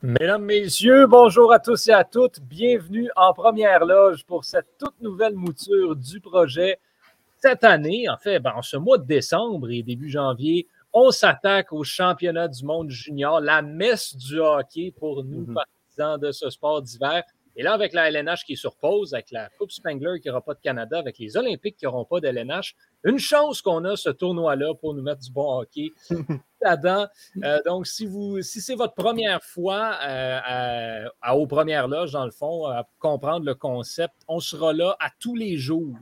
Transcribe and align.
Mesdames, 0.00 0.44
Messieurs, 0.44 1.06
bonjour 1.06 1.52
à 1.52 1.58
tous 1.58 1.88
et 1.88 1.92
à 1.92 2.02
toutes. 2.02 2.40
Bienvenue 2.40 3.10
en 3.14 3.34
première 3.34 3.84
loge 3.84 4.24
pour 4.24 4.44
cette 4.46 4.78
toute 4.78 4.98
nouvelle 5.02 5.34
mouture 5.34 5.94
du 5.96 6.20
projet. 6.20 6.78
Cette 7.36 7.62
année, 7.62 8.08
en 8.08 8.16
fait, 8.16 8.40
ben, 8.40 8.52
en 8.56 8.62
ce 8.62 8.76
mois 8.76 8.98
de 8.98 9.04
décembre 9.04 9.70
et 9.70 9.82
début 9.82 10.08
janvier, 10.08 10.66
on 10.92 11.10
s'attaque 11.10 11.72
au 11.72 11.84
championnat 11.84 12.48
du 12.48 12.64
monde 12.64 12.90
junior, 12.90 13.40
la 13.40 13.62
messe 13.62 14.16
du 14.16 14.40
hockey 14.40 14.92
pour 14.98 15.24
nous, 15.24 15.46
mhm. 15.46 15.54
partisans 15.54 16.18
de 16.18 16.32
ce 16.32 16.50
sport 16.50 16.82
d'hiver. 16.82 17.22
Et 17.56 17.62
là, 17.62 17.72
avec 17.72 17.92
la 17.92 18.08
LNH 18.08 18.44
qui 18.46 18.52
est 18.52 18.56
sur 18.56 18.76
pause, 18.76 19.14
avec 19.14 19.32
la 19.32 19.48
Coupe 19.58 19.72
Spangler 19.72 20.20
qui 20.20 20.28
n'aura 20.28 20.40
pas 20.40 20.54
de 20.54 20.60
Canada, 20.60 20.98
avec 20.98 21.18
les 21.18 21.36
Olympiques 21.36 21.76
qui 21.76 21.86
n'auront 21.86 22.04
pas 22.04 22.20
de 22.20 22.28
LNH, 22.28 22.76
une 23.04 23.18
chance 23.18 23.62
qu'on 23.62 23.84
a 23.84 23.96
ce 23.96 24.10
tournoi-là 24.10 24.74
pour 24.74 24.94
nous 24.94 25.02
mettre 25.02 25.20
du 25.20 25.30
bon 25.30 25.60
hockey 25.60 25.92
là-dedans. 26.60 27.06
Euh, 27.44 27.60
donc, 27.64 27.86
si, 27.86 28.06
vous, 28.06 28.42
si 28.42 28.60
c'est 28.60 28.74
votre 28.74 28.94
première 28.94 29.42
fois 29.42 29.96
euh, 30.02 31.08
à, 31.22 31.36
aux 31.36 31.46
premières 31.46 31.88
loges, 31.88 32.12
dans 32.12 32.24
le 32.24 32.30
fond, 32.30 32.66
à 32.66 32.88
comprendre 32.98 33.46
le 33.46 33.54
concept, 33.54 34.14
on 34.26 34.40
sera 34.40 34.72
là 34.72 34.96
à 35.00 35.10
tous 35.20 35.36
les 35.36 35.56
jours. 35.56 35.96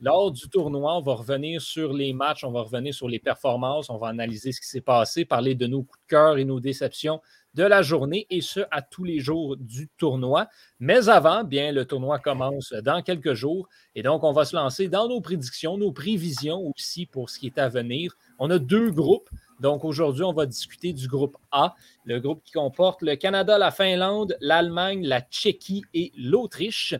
Lors 0.00 0.32
du 0.32 0.48
tournoi, 0.48 0.96
on 0.96 1.02
va 1.02 1.14
revenir 1.14 1.60
sur 1.60 1.92
les 1.92 2.12
matchs, 2.12 2.44
on 2.44 2.50
va 2.50 2.62
revenir 2.62 2.94
sur 2.94 3.08
les 3.08 3.18
performances, 3.18 3.90
on 3.90 3.98
va 3.98 4.08
analyser 4.08 4.52
ce 4.52 4.60
qui 4.60 4.66
s'est 4.66 4.80
passé, 4.80 5.24
parler 5.24 5.54
de 5.54 5.66
nos 5.66 5.82
coups 5.82 6.00
de 6.00 6.08
cœur 6.08 6.38
et 6.38 6.44
nos 6.44 6.60
déceptions 6.60 7.20
de 7.54 7.64
la 7.64 7.82
journée 7.82 8.26
et 8.30 8.40
ce, 8.40 8.60
à 8.70 8.82
tous 8.82 9.04
les 9.04 9.20
jours 9.20 9.56
du 9.56 9.88
tournoi. 9.98 10.48
Mais 10.80 11.08
avant, 11.08 11.44
bien, 11.44 11.72
le 11.72 11.84
tournoi 11.84 12.18
commence 12.18 12.72
dans 12.72 13.02
quelques 13.02 13.34
jours 13.34 13.68
et 13.98 14.02
donc 14.02 14.22
on 14.22 14.30
va 14.30 14.44
se 14.44 14.54
lancer 14.54 14.86
dans 14.86 15.08
nos 15.08 15.20
prédictions, 15.20 15.76
nos 15.76 15.90
prévisions 15.90 16.72
aussi 16.72 17.04
pour 17.04 17.30
ce 17.30 17.40
qui 17.40 17.46
est 17.46 17.58
à 17.58 17.68
venir. 17.68 18.16
On 18.38 18.48
a 18.48 18.60
deux 18.60 18.92
groupes. 18.92 19.28
Donc 19.58 19.84
aujourd'hui, 19.84 20.22
on 20.22 20.32
va 20.32 20.46
discuter 20.46 20.92
du 20.92 21.08
groupe 21.08 21.36
A, 21.50 21.74
le 22.04 22.20
groupe 22.20 22.44
qui 22.44 22.52
comporte 22.52 23.02
le 23.02 23.16
Canada, 23.16 23.58
la 23.58 23.72
Finlande, 23.72 24.36
l'Allemagne, 24.40 25.04
la 25.04 25.20
Tchéquie 25.20 25.82
et 25.94 26.12
l'Autriche. 26.16 26.94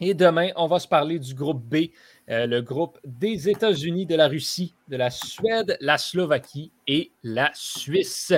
Et 0.00 0.14
demain, 0.14 0.48
on 0.56 0.66
va 0.66 0.80
se 0.80 0.88
parler 0.88 1.20
du 1.20 1.32
groupe 1.32 1.62
B, 1.62 1.90
euh, 2.28 2.46
le 2.46 2.60
groupe 2.60 2.98
des 3.04 3.48
États-Unis, 3.48 4.06
de 4.06 4.16
la 4.16 4.26
Russie, 4.26 4.74
de 4.88 4.96
la 4.96 5.10
Suède, 5.10 5.76
la 5.80 5.96
Slovaquie 5.96 6.72
et 6.88 7.12
la 7.22 7.52
Suisse. 7.54 8.32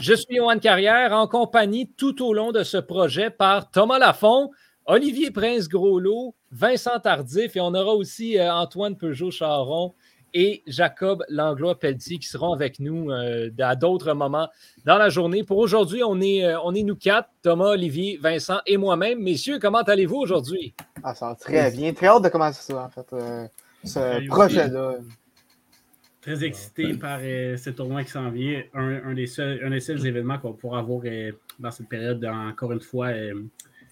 Je 0.00 0.14
suis 0.14 0.36
Johan 0.36 0.58
Carrière 0.58 1.12
en 1.12 1.28
compagnie 1.28 1.92
tout 1.98 2.24
au 2.24 2.32
long 2.32 2.50
de 2.50 2.62
ce 2.62 2.78
projet 2.78 3.28
par 3.28 3.70
Thomas 3.70 3.98
Lafont, 3.98 4.52
Olivier 4.86 5.32
Prince-Groslo, 5.32 6.34
Vincent 6.56 6.98
Tardif 7.00 7.54
et 7.54 7.60
on 7.60 7.74
aura 7.74 7.94
aussi 7.94 8.38
euh, 8.38 8.50
Antoine 8.50 8.96
Peugeot-Charon 8.96 9.92
et 10.32 10.62
Jacob 10.66 11.22
Langlois-Pelletier 11.28 12.18
qui 12.18 12.26
seront 12.26 12.54
avec 12.54 12.80
nous 12.80 13.10
euh, 13.10 13.50
à 13.58 13.76
d'autres 13.76 14.14
moments 14.14 14.48
dans 14.86 14.96
la 14.96 15.10
journée. 15.10 15.44
Pour 15.44 15.58
aujourd'hui, 15.58 16.02
on 16.02 16.18
est, 16.20 16.46
euh, 16.46 16.58
on 16.64 16.74
est 16.74 16.82
nous 16.82 16.96
quatre, 16.96 17.28
Thomas, 17.42 17.72
Olivier, 17.72 18.18
Vincent 18.22 18.60
et 18.66 18.78
moi-même. 18.78 19.22
Messieurs, 19.22 19.58
comment 19.58 19.82
allez-vous 19.82 20.16
aujourd'hui? 20.16 20.74
Ah, 21.02 21.14
ça 21.14 21.28
va 21.28 21.34
très 21.34 21.70
bien. 21.70 21.92
Très 21.92 22.06
hâte 22.06 22.24
de 22.24 22.28
commencer 22.30 22.72
ça, 22.72 22.84
en 22.84 22.88
fait, 22.88 23.12
euh, 23.12 23.46
ce 23.84 24.26
projet-là. 24.26 24.94
Très 26.22 26.42
excité 26.42 26.94
par 26.94 27.20
ce 27.20 27.70
tournoi 27.70 28.02
qui 28.02 28.10
s'en 28.10 28.30
vient. 28.30 28.62
Un, 28.74 29.12
des 29.12 29.26
seuls, 29.26 29.60
un 29.62 29.70
des 29.70 29.80
seuls 29.80 30.04
événements 30.06 30.38
qu'on 30.38 30.54
pourra 30.54 30.78
avoir 30.78 31.02
dans 31.58 31.70
cette 31.70 31.88
période, 31.88 32.24
encore 32.24 32.72
une 32.72 32.80
fois, 32.80 33.10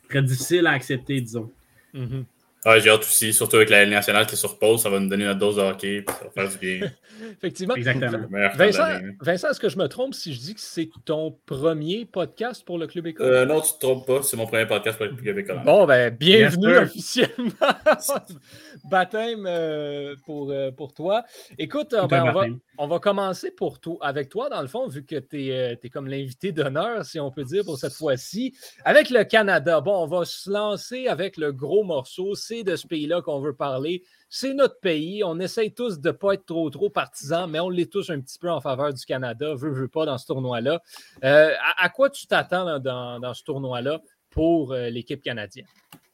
très 0.09 0.23
difficile 0.23 0.67
à 0.67 0.73
accepter, 0.73 1.21
disons. 1.21 1.51
Mm-hmm. 1.95 2.25
Ouais, 2.65 2.81
j'ai 2.81 2.89
hâte 2.89 3.01
aussi, 3.01 3.35
surtout 3.35 3.57
avec 3.57 3.69
la 3.69 3.85
nationale 3.85 4.27
qui 4.27 4.35
est 4.35 4.39
sur 4.39 4.59
pause, 4.59 4.83
ça 4.83 4.89
va 4.89 4.99
nous 4.99 5.09
donner 5.09 5.27
notre 5.27 5.39
dose 5.39 5.57
de 5.57 5.61
hockey, 5.61 6.03
ça 6.09 6.25
va 6.25 6.31
faire 6.31 6.49
du 6.49 6.59
bien. 6.59 6.91
Effectivement. 7.33 7.75
Exactement. 7.75 8.27
Vincent, 8.57 8.89
Vincent 9.21 9.51
est-ce 9.51 9.61
que 9.61 9.69
je 9.69 9.77
me 9.77 9.87
trompe 9.87 10.15
si 10.15 10.33
je 10.33 10.41
dis 10.41 10.55
que 10.55 10.61
c'est 10.61 10.89
ton 11.05 11.37
premier 11.45 12.07
podcast 12.07 12.65
pour 12.65 12.79
le 12.79 12.87
Club 12.87 13.09
École? 13.09 13.27
Euh, 13.27 13.45
non, 13.45 13.61
tu 13.61 13.69
ne 13.69 13.75
te 13.75 13.81
trompes 13.81 14.07
pas, 14.07 14.23
c'est 14.23 14.37
mon 14.37 14.47
premier 14.47 14.67
podcast 14.67 14.97
pour 14.97 15.07
le 15.07 15.13
Club 15.13 15.39
École. 15.39 15.63
Bon, 15.65 15.87
ben, 15.87 16.15
bienvenue 16.15 16.77
officiellement. 16.79 17.53
Baptême 18.85 19.45
euh, 19.47 20.17
pour, 20.25 20.51
euh, 20.51 20.71
pour 20.71 20.95
toi. 20.95 21.25
Écoute, 21.59 21.95
ben, 22.09 22.25
on, 22.25 22.33
va, 22.33 22.47
on, 22.79 22.87
va, 22.87 22.99
commencer 22.99 23.51
pour 23.51 23.79
toi, 23.79 23.99
avec 24.01 24.31
toi, 24.31 24.49
dans 24.49 24.63
le 24.63 24.69
fond, 24.69 24.89
vu 24.89 25.05
que 25.05 25.17
tu 25.17 25.51
es, 25.51 25.79
es, 25.83 25.89
comme 25.91 26.09
l'invité 26.09 26.51
d'honneur, 26.51 27.05
si 27.05 27.21
on 27.21 27.31
peut 27.31 27.45
dire, 27.45 27.65
pour 27.65 27.79
cette 27.79 27.95
fois-ci. 27.95 28.55
Avec 28.85 29.11
le 29.11 29.25
Canada, 29.25 29.81
bon, 29.81 30.03
on 30.03 30.07
va 30.07 30.25
se 30.25 30.51
lancer 30.51 31.09
avec 31.09 31.37
le 31.37 31.53
gros 31.53 31.85
morceau. 31.85 32.35
C'est 32.35 32.54
de 32.63 32.77
ce 32.77 32.87
pays-là 32.87 33.23
qu'on 33.23 33.41
veut 33.41 33.55
parler. 33.55 34.03
C'est 34.29 34.55
notre 34.55 34.79
pays. 34.81 35.25
On 35.25 35.41
essaye 35.41 35.73
tous 35.73 36.01
de 36.01 36.09
ne 36.09 36.13
pas 36.13 36.35
être 36.35 36.47
trop, 36.47 36.69
trop 36.71 36.91
partisans, 36.91 37.51
mais 37.51 37.61
on 37.61 37.71
l'est 37.71 37.91
tous 37.91 38.11
un 38.11 38.21
petit 38.21 38.39
peu 38.39 38.51
en 38.51 38.61
faveur 38.61 38.93
du 38.93 39.05
Canada, 39.05 39.55
veut, 39.55 39.71
veut 39.71 39.89
pas, 39.89 40.07
dans 40.07 40.19
ce 40.19 40.27
tournoi-là. 40.27 40.81
Euh, 41.25 41.53
à, 41.77 41.89
quoi 41.89 42.11
tu 42.11 42.27
t'attends 42.27 42.79
dans, 42.79 43.35
ce 43.35 43.43
tournoi-là 43.43 44.01
pour 44.31 44.73
euh, 44.73 44.91
l'équipe 44.91 45.23
canadienne? 45.23 45.67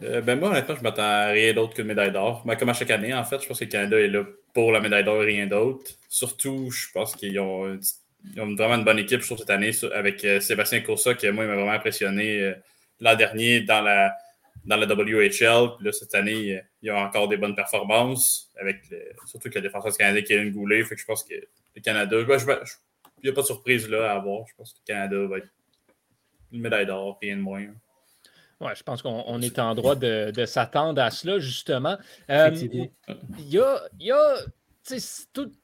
Euh, 0.03 0.21
ben 0.23 0.39
moi, 0.39 0.51
honnêtement, 0.51 0.77
je 0.77 0.83
m'attends 0.83 1.03
à 1.03 1.27
rien 1.27 1.53
d'autre 1.53 1.75
que 1.75 1.83
une 1.83 1.89
médaille 1.89 2.12
d'or. 2.12 2.43
Ben, 2.47 2.57
comme 2.57 2.69
à 2.71 2.75
chaque 2.75 2.91
année, 2.91 3.12
en 3.12 3.25
fait, 3.25 3.43
je 3.43 3.49
pense 3.49 3.59
que 3.59 3.65
le 3.65 3.71
Canada 3.71 3.99
est 3.99 4.09
là 4.09 4.25
pour 4.55 4.72
la 4.72 4.81
médaille 4.81 5.05
d'or 5.05 5.22
et 5.22 5.27
rien 5.27 5.47
d'autre. 5.47 5.91
Surtout, 6.09 6.71
je 6.71 6.87
pense 6.93 7.15
qu'ils 7.17 7.39
ont, 7.41 7.78
vraiment 8.37 8.75
une 8.77 8.84
bonne 8.84 8.99
équipe, 8.99 9.22
cette 9.22 9.51
année, 9.51 9.72
avec 9.95 10.27
Sébastien 10.41 10.81
Coursa, 10.81 11.15
qui, 11.15 11.28
moi, 11.31 11.47
m'a 11.47 11.55
vraiment 11.55 11.72
impressionné 11.72 12.55
l'an 13.01 13.17
dernier 13.17 13.61
dans 13.61 13.81
la 13.81 14.15
dans 14.65 14.77
la 14.77 14.87
WHL. 14.87 15.77
Là, 15.81 15.93
cette 15.93 16.15
année, 16.15 16.61
il 16.83 16.87
y 16.87 16.91
a 16.91 16.97
encore 16.97 17.28
des 17.28 17.37
bonnes 17.37 17.55
performances, 17.55 18.50
avec 18.61 18.83
surtout 19.27 19.50
que 19.50 19.59
le 19.59 19.62
défenseur 19.62 19.97
canadien 19.97 20.22
qui 20.22 20.33
a 20.34 20.37
une 20.37 20.53
goulée. 20.53 20.84
Fait 20.84 20.94
que 20.94 21.00
je 21.00 21.06
pense 21.06 21.25
que 21.25 21.34
le 21.34 21.81
Canada, 21.83 22.16
il 22.21 22.27
n'y 23.25 23.31
a 23.31 23.33
pas 23.33 23.43
de 23.43 23.47
surprise 23.47 23.89
là 23.89 24.12
à 24.12 24.16
avoir. 24.16 24.47
Je 24.47 24.55
pense 24.56 24.72
que 24.72 24.78
le 24.78 24.87
Canada 24.87 25.27
va 25.27 25.39
être 25.39 25.50
une 26.53 26.60
médaille 26.60 26.87
d'or, 26.87 27.19
rien 27.21 27.37
de 27.37 27.43
moins. 27.43 27.66
Oui, 28.60 28.72
je 28.77 28.83
pense 28.83 29.00
qu'on 29.00 29.41
est 29.41 29.59
en 29.59 29.75
droit 29.75 29.94
de, 29.94 30.44
s'attendre 30.44 31.00
à 31.00 31.10
cela, 31.10 31.39
justement. 31.39 31.97
Euh, 32.28 32.50
il 33.39 33.49
y 33.49 33.59
a, 33.59 33.81
y 33.99 34.10
a 34.10 34.34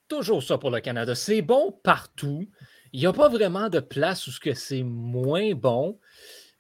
toujours 0.09 0.43
ça 0.43 0.57
pour 0.57 0.71
le 0.71 0.81
Canada. 0.81 1.15
C'est 1.15 1.43
bon 1.43 1.73
partout. 1.83 2.49
Il 2.93 3.01
n'y 3.01 3.07
a 3.07 3.13
pas 3.13 3.29
vraiment 3.29 3.69
de 3.69 3.81
place 3.81 4.27
où 4.27 4.31
c'est 4.55 4.83
moins 4.83 5.53
bon. 5.53 5.99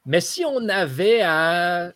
Mais 0.04 0.20
si 0.20 0.44
on 0.44 0.68
avait 0.68 1.22
à 1.22 1.92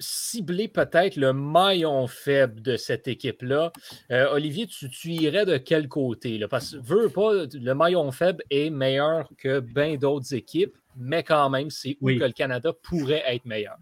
cibler 0.00 0.68
peut-être 0.68 1.16
le 1.16 1.32
maillon 1.32 2.06
faible 2.06 2.62
de 2.62 2.76
cette 2.76 3.08
équipe-là. 3.08 3.72
Euh, 4.10 4.32
Olivier, 4.32 4.66
tu, 4.66 4.88
irais 5.08 5.44
de 5.44 5.56
quel 5.56 5.88
côté? 5.88 6.38
Là? 6.38 6.48
Parce 6.48 6.72
que 6.72 6.80
veux 6.82 7.08
pas, 7.08 7.46
le 7.52 7.74
maillon 7.74 8.10
faible 8.12 8.42
est 8.50 8.70
meilleur 8.70 9.28
que 9.36 9.60
bien 9.60 9.96
d'autres 9.96 10.34
équipes, 10.34 10.76
mais 10.96 11.22
quand 11.22 11.50
même, 11.50 11.70
c'est 11.70 11.96
où 12.00 12.08
que 12.08 12.24
le 12.24 12.32
Canada 12.32 12.72
pourrait 12.82 13.24
être 13.26 13.44
meilleur. 13.44 13.76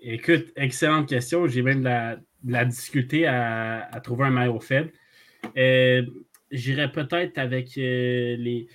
Écoute, 0.00 0.46
excellente 0.56 1.08
question. 1.08 1.46
J'ai 1.46 1.62
même 1.62 1.82
de 1.82 2.50
la, 2.50 2.64
difficulté 2.64 3.26
à, 3.26 3.88
trouver 4.02 4.24
un 4.24 4.30
maillon 4.30 4.60
faible. 4.60 4.92
Euh, 5.56 6.02
j'irais 6.50 6.90
peut-être 6.90 7.38
avec 7.38 7.76
euh, 7.76 8.36
les, 8.36 8.68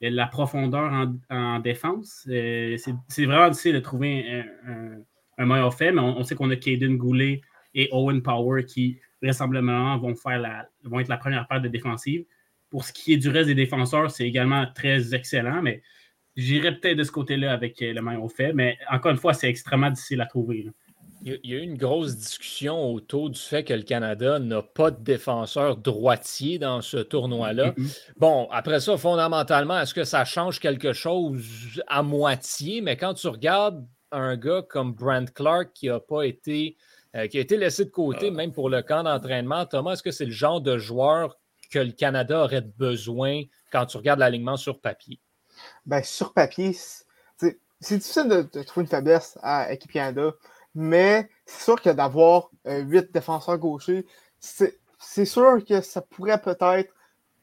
la 0.00 0.26
profondeur 0.26 1.08
en, 1.30 1.58
défense. 1.58 2.22
c'est 2.26 3.24
vraiment 3.24 3.48
difficile 3.48 3.74
de 3.74 3.80
trouver 3.80 4.44
un 4.66 5.00
un 5.09 5.09
maillot 5.46 5.70
fait, 5.70 5.92
mais 5.92 6.00
on, 6.00 6.22
sait 6.22 6.34
qu'on 6.34 6.50
a 6.50 6.56
Caden 6.56 6.96
Goulet 6.96 7.40
et 7.74 7.88
Owen 7.92 8.22
Power 8.22 8.64
qui, 8.64 8.98
vraisemblablement, 9.22 9.96
vont, 9.98 10.14
faire 10.14 10.38
la, 10.38 10.68
vont 10.84 11.00
être 11.00 11.08
la 11.08 11.16
première 11.16 11.46
paire 11.48 11.60
de 11.60 11.68
défensive. 11.68 12.24
Pour 12.68 12.84
ce 12.84 12.92
qui 12.92 13.12
est 13.12 13.16
du 13.16 13.28
reste 13.28 13.48
des 13.48 13.54
défenseurs, 13.54 14.10
c'est 14.10 14.26
également 14.26 14.66
très 14.74 15.14
excellent, 15.14 15.62
mais 15.62 15.82
j'irais 16.36 16.76
peut-être 16.76 16.96
de 16.96 17.04
ce 17.04 17.12
côté-là 17.12 17.52
avec 17.52 17.80
euh, 17.82 17.92
le 17.92 18.00
maillot 18.00 18.28
fait, 18.28 18.52
mais 18.52 18.78
encore 18.90 19.10
une 19.10 19.18
fois, 19.18 19.34
c'est 19.34 19.48
extrêmement 19.48 19.90
difficile 19.90 20.20
à 20.20 20.26
trouver. 20.26 20.66
Il 21.22 21.38
y 21.44 21.54
a 21.54 21.58
eu 21.58 21.62
une 21.62 21.76
grosse 21.76 22.16
discussion 22.16 22.94
autour 22.94 23.28
du 23.28 23.38
fait 23.38 23.62
que 23.62 23.74
le 23.74 23.82
Canada 23.82 24.38
n'a 24.38 24.62
pas 24.62 24.90
de 24.90 25.02
défenseur 25.02 25.76
droitier 25.76 26.58
dans 26.58 26.80
ce 26.80 26.96
tournoi-là. 26.96 27.74
Bon, 28.16 28.48
après 28.50 28.80
ça, 28.80 28.96
fondamentalement, 28.96 29.78
est-ce 29.78 29.92
que 29.92 30.04
ça 30.04 30.24
change 30.24 30.60
quelque 30.60 30.94
chose 30.94 31.82
à 31.88 32.02
moitié? 32.02 32.80
Mais 32.80 32.96
quand 32.96 33.12
tu 33.12 33.28
regardes 33.28 33.86
un 34.12 34.36
gars 34.36 34.62
comme 34.62 34.92
Brent 34.92 35.32
Clark 35.34 35.70
qui 35.72 35.88
a 35.88 36.00
pas 36.00 36.22
été, 36.22 36.76
euh, 37.16 37.26
qui 37.26 37.38
a 37.38 37.40
été 37.40 37.56
laissé 37.56 37.84
de 37.84 37.90
côté, 37.90 38.28
ah. 38.28 38.30
même 38.30 38.52
pour 38.52 38.68
le 38.68 38.82
camp 38.82 39.02
d'entraînement. 39.02 39.66
Thomas, 39.66 39.92
est-ce 39.92 40.02
que 40.02 40.10
c'est 40.10 40.26
le 40.26 40.30
genre 40.32 40.60
de 40.60 40.78
joueur 40.78 41.38
que 41.70 41.78
le 41.78 41.92
Canada 41.92 42.44
aurait 42.44 42.62
besoin 42.62 43.42
quand 43.72 43.86
tu 43.86 43.96
regardes 43.96 44.20
l'alignement 44.20 44.56
sur 44.56 44.80
papier? 44.80 45.20
Ben, 45.86 46.02
sur 46.02 46.32
papier, 46.32 46.76
c'est 47.36 47.98
difficile 47.98 48.28
de, 48.28 48.62
trouver 48.62 48.84
une 48.84 48.90
faiblesse 48.90 49.38
à 49.42 49.72
Équipe 49.72 49.92
Canada, 49.92 50.32
mais 50.74 51.28
c'est 51.46 51.64
sûr 51.64 51.80
que 51.80 51.90
d'avoir 51.90 52.50
euh, 52.66 52.80
huit 52.80 53.12
défenseurs 53.12 53.58
gauchers, 53.58 54.06
c'est 54.38 55.24
sûr 55.24 55.64
que 55.66 55.80
ça 55.80 56.02
pourrait 56.02 56.40
peut-être 56.40 56.92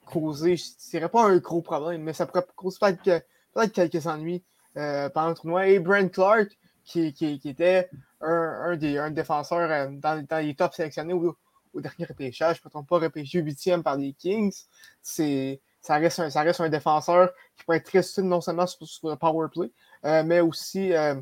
causer, 0.05 0.55
je 0.57 0.65
dirais 0.89 1.09
pas 1.09 1.23
un 1.23 1.37
gros 1.37 1.61
problème, 1.61 2.03
mais 2.03 2.13
ça 2.13 2.25
pourrait 2.25 2.45
causer 2.55 2.77
peut-être 3.03 3.73
quelques 3.73 4.07
ennuis 4.07 4.43
euh, 4.77 5.09
pendant 5.09 5.29
le 5.29 5.35
tournoi. 5.35 5.67
Et 5.67 5.79
Brent 5.79 6.11
Clark, 6.11 6.57
qui, 6.87 7.13
qui, 7.13 7.39
était 7.43 7.89
un, 8.21 8.71
un, 8.71 8.77
des 8.77 8.97
un 8.97 9.11
défenseur 9.11 9.69
euh, 9.69 9.87
dans, 9.91 10.25
dans, 10.25 10.37
les 10.37 10.55
tops 10.55 10.75
sélectionnés 10.75 11.13
au, 11.13 11.35
dernier 11.75 12.05
repêchage, 12.05 12.61
trompe 12.61 12.87
pas, 12.87 12.97
repêché 12.97 13.39
huitième 13.39 13.83
par 13.83 13.97
les 13.97 14.13
Kings. 14.13 14.55
C'est, 15.01 15.61
ça, 15.81 15.97
reste 15.97 16.19
un, 16.19 16.29
ça 16.29 16.41
reste 16.41 16.61
un 16.61 16.69
défenseur 16.69 17.31
qui 17.55 17.65
pourrait 17.65 17.77
être 17.77 17.85
très 17.85 17.99
utile 17.99 18.23
non 18.23 18.41
seulement 18.41 18.65
sur, 18.65 19.09
le 19.09 19.15
power 19.15 19.47
play, 19.53 19.71
euh, 20.05 20.23
mais 20.23 20.39
aussi, 20.39 20.93
euh, 20.93 21.15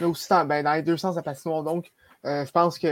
mais 0.00 0.06
aussi 0.06 0.26
dans, 0.28 0.44
ben, 0.44 0.64
dans, 0.64 0.72
les 0.72 0.82
deux 0.82 0.96
sens 0.96 1.14
de 1.14 1.20
la 1.20 1.22
patinoire. 1.22 1.62
Donc, 1.62 1.92
je 2.24 2.50
pense 2.50 2.78
que 2.78 2.86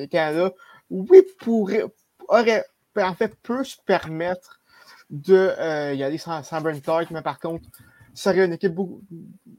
le 0.00 0.06
Canada, 0.06 0.52
oui, 0.90 1.22
pourrait, 1.40 1.84
aurait, 2.28 2.64
en 2.96 3.14
fait, 3.14 3.36
peut 3.42 3.62
se 3.62 3.76
permettre 3.84 4.60
de 5.10 5.94
y 5.94 6.02
aller 6.02 6.18
sans 6.18 6.40
Brent 6.60 6.82
Clark, 6.82 7.10
mais 7.10 7.22
par 7.22 7.38
contre, 7.38 7.68
serait 8.14 8.44
une 8.44 8.52
équipe 8.52 8.74
beaucoup, 8.74 9.02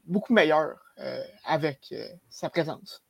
beaucoup 0.04 0.32
meilleure 0.32 0.76
euh, 0.98 1.20
avec 1.44 1.88
euh, 1.92 2.06
sa 2.28 2.50
présence. 2.50 3.02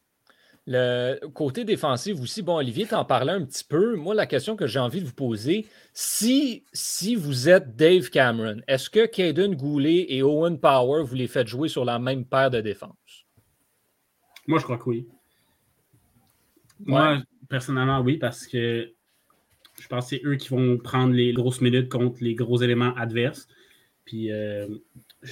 Le 0.69 1.25
côté 1.29 1.65
défensif 1.65 2.21
aussi, 2.21 2.43
bon, 2.43 2.57
Olivier 2.57 2.87
t'en 2.87 3.05
parlait 3.05 3.33
un 3.33 3.45
petit 3.45 3.63
peu. 3.63 3.95
Moi, 3.95 4.17
la 4.17 4.27
question 4.27 4.57
que 4.57 4.67
j'ai 4.67 4.81
envie 4.81 5.01
de 5.01 5.07
vous 5.07 5.15
poser, 5.15 5.67
si, 5.93 6.65
si 6.73 7.15
vous 7.15 7.49
êtes 7.49 7.77
Dave 7.77 8.11
Cameron, 8.11 8.61
est-ce 8.67 8.91
que 8.91 9.07
Caden 9.07 9.55
Goulet 9.55 10.07
et 10.09 10.25
Owen 10.25 10.59
Power, 10.59 11.05
vous 11.05 11.15
les 11.15 11.29
faites 11.29 11.47
jouer 11.47 11.69
sur 11.69 11.85
la 11.85 12.01
même 12.01 12.25
paire 12.25 12.51
de 12.51 12.61
défense? 12.61 13.27
Moi, 14.49 14.59
je 14.59 14.65
crois 14.65 14.79
que 14.79 14.89
oui. 14.89 15.09
Moi, 16.81 17.23
personnellement, 17.49 18.01
oui, 18.01 18.17
parce 18.17 18.49
que 18.49 18.93
je 19.81 19.89
pense 19.89 20.11
que 20.11 20.17
c'est 20.17 20.23
eux 20.25 20.35
qui 20.35 20.49
vont 20.49 20.79
prendre 20.79 21.13
les 21.13 21.33
grosses 21.33 21.61
minutes 21.61 21.89
contre 21.89 22.23
les 22.23 22.35
gros 22.35 22.61
éléments 22.61 22.95
adverses. 22.97 23.47
Puis 24.05 24.33
euh, 24.33 24.67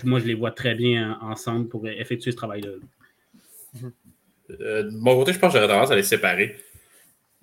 moi, 0.03 0.19
je 0.19 0.27
les 0.27 0.35
vois 0.35 0.51
très 0.51 0.75
bien 0.75 1.19
ensemble 1.21 1.69
pour 1.69 1.87
effectuer 1.89 2.33
ce 2.33 2.37
travail-là. 2.37 2.71
Euh, 4.51 4.83
de 4.83 4.97
mon 4.97 5.17
côté, 5.17 5.33
je 5.33 5.39
pense 5.39 5.53
que 5.53 5.59
j'aurais 5.59 5.73
tendance 5.73 5.91
à 5.91 5.97
les 5.97 6.03
séparer. 6.03 6.57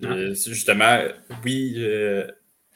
Ah. 0.04 0.12
Euh, 0.12 0.34
justement, 0.34 1.00
oui, 1.44 1.74
euh, 1.78 2.26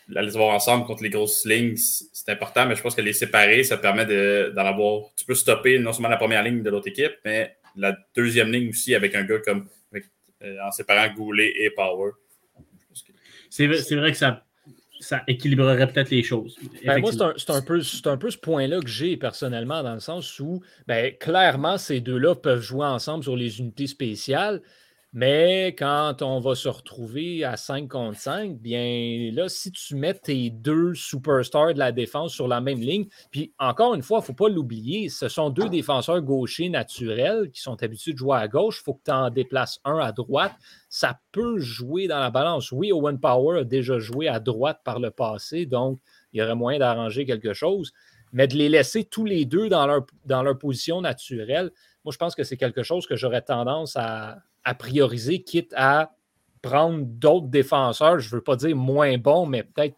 les 0.08 0.30
voir 0.30 0.54
ensemble 0.54 0.86
contre 0.86 1.02
les 1.02 1.10
grosses 1.10 1.44
lignes, 1.44 1.76
c'est 1.76 2.30
important, 2.30 2.66
mais 2.66 2.76
je 2.76 2.82
pense 2.82 2.94
que 2.94 3.02
les 3.02 3.12
séparer, 3.12 3.62
ça 3.64 3.76
permet 3.76 4.04
d'en 4.04 4.12
de, 4.12 4.58
avoir. 4.58 5.02
Tu 5.16 5.24
peux 5.24 5.34
stopper 5.34 5.78
non 5.78 5.92
seulement 5.92 6.08
la 6.08 6.16
première 6.16 6.42
ligne 6.42 6.62
de 6.62 6.70
l'autre 6.70 6.88
équipe, 6.88 7.14
mais 7.24 7.56
la 7.76 7.96
deuxième 8.14 8.50
ligne 8.50 8.70
aussi 8.70 8.94
avec 8.94 9.14
un 9.14 9.24
gars 9.24 9.38
comme 9.38 9.68
avec, 9.92 10.06
en 10.62 10.70
séparant 10.70 11.12
Goulet 11.14 11.52
et 11.56 11.70
Power. 11.70 12.12
C'est 13.50 13.66
vrai 13.66 14.12
que 14.12 14.18
ça 14.18 14.45
ça 15.00 15.22
équilibrerait 15.26 15.86
peut-être 15.86 16.10
les 16.10 16.22
choses. 16.22 16.56
Ben 16.84 17.00
moi, 17.00 17.12
c'est 17.12 17.22
un, 17.50 17.54
un, 17.54 17.62
peu, 17.62 17.80
un 18.04 18.16
peu 18.16 18.30
ce 18.30 18.38
point-là 18.38 18.80
que 18.80 18.88
j'ai 18.88 19.16
personnellement, 19.16 19.82
dans 19.82 19.94
le 19.94 20.00
sens 20.00 20.38
où, 20.40 20.62
ben, 20.86 21.12
clairement, 21.18 21.78
ces 21.78 22.00
deux-là 22.00 22.34
peuvent 22.34 22.60
jouer 22.60 22.86
ensemble 22.86 23.22
sur 23.22 23.36
les 23.36 23.60
unités 23.60 23.86
spéciales, 23.86 24.62
mais 25.16 25.68
quand 25.68 26.20
on 26.20 26.40
va 26.40 26.54
se 26.54 26.68
retrouver 26.68 27.42
à 27.42 27.56
5 27.56 27.88
contre 27.88 28.18
5, 28.18 28.58
bien 28.58 29.30
là, 29.32 29.48
si 29.48 29.72
tu 29.72 29.94
mets 29.94 30.12
tes 30.12 30.50
deux 30.50 30.92
superstars 30.92 31.72
de 31.72 31.78
la 31.78 31.90
défense 31.90 32.34
sur 32.34 32.46
la 32.46 32.60
même 32.60 32.80
ligne, 32.80 33.06
puis 33.30 33.54
encore 33.58 33.94
une 33.94 34.02
fois, 34.02 34.18
il 34.18 34.20
ne 34.20 34.26
faut 34.26 34.34
pas 34.34 34.50
l'oublier, 34.50 35.08
ce 35.08 35.28
sont 35.28 35.48
deux 35.48 35.70
défenseurs 35.70 36.20
gauchers 36.20 36.68
naturels 36.68 37.50
qui 37.50 37.62
sont 37.62 37.82
habitués 37.82 38.12
de 38.12 38.18
jouer 38.18 38.36
à 38.36 38.46
gauche. 38.46 38.80
Il 38.82 38.84
faut 38.84 38.92
que 38.92 39.04
tu 39.06 39.10
en 39.10 39.30
déplaces 39.30 39.80
un 39.86 39.96
à 39.96 40.12
droite. 40.12 40.52
Ça 40.90 41.18
peut 41.32 41.58
jouer 41.60 42.08
dans 42.08 42.20
la 42.20 42.28
balance. 42.28 42.70
Oui, 42.70 42.92
Owen 42.92 43.18
Power 43.18 43.60
a 43.60 43.64
déjà 43.64 43.98
joué 43.98 44.28
à 44.28 44.38
droite 44.38 44.82
par 44.84 45.00
le 45.00 45.10
passé, 45.10 45.64
donc 45.64 45.98
il 46.34 46.40
y 46.40 46.42
aurait 46.42 46.54
moyen 46.54 46.78
d'arranger 46.78 47.24
quelque 47.24 47.54
chose. 47.54 47.94
Mais 48.34 48.48
de 48.48 48.54
les 48.54 48.68
laisser 48.68 49.04
tous 49.04 49.24
les 49.24 49.46
deux 49.46 49.70
dans 49.70 49.86
leur, 49.86 50.04
dans 50.26 50.42
leur 50.42 50.58
position 50.58 51.00
naturelle, 51.00 51.70
moi, 52.04 52.12
je 52.12 52.18
pense 52.18 52.36
que 52.36 52.44
c'est 52.44 52.56
quelque 52.56 52.84
chose 52.84 53.06
que 53.06 53.16
j'aurais 53.16 53.42
tendance 53.42 53.96
à, 53.96 54.36
à 54.66 54.74
prioriser, 54.74 55.44
quitte 55.44 55.72
à 55.76 56.12
prendre 56.60 57.04
d'autres 57.04 57.46
défenseurs, 57.46 58.18
je 58.18 58.28
ne 58.28 58.34
veux 58.34 58.42
pas 58.42 58.56
dire 58.56 58.74
moins 58.74 59.16
bons, 59.16 59.46
mais 59.46 59.62
peut-être 59.62 59.94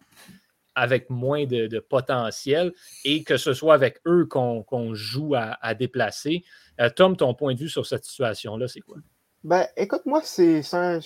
avec 0.75 1.09
moins 1.09 1.45
de, 1.45 1.79
potentiel 1.79 2.71
et 3.03 3.23
que 3.23 3.35
ce 3.35 3.53
soit 3.53 3.73
avec 3.73 3.99
eux 4.05 4.27
qu'on 4.27 4.63
qu 4.63 4.95
joue 4.95 5.33
à, 5.35 5.73
déplacer. 5.73 6.45
Euh, 6.79 6.89
Tom, 6.95 7.17
ton 7.17 7.33
point 7.33 7.55
de 7.55 7.59
vue 7.59 7.69
sur 7.69 7.87
cette 7.87 8.05
situation-là, 8.05 8.67
c'est 8.67 8.81
quoi? 8.81 8.97
Ben, 9.43 9.65
écoute, 9.75 10.03
moi, 10.05 10.21
c'est 10.23 10.61
un, 10.73 10.99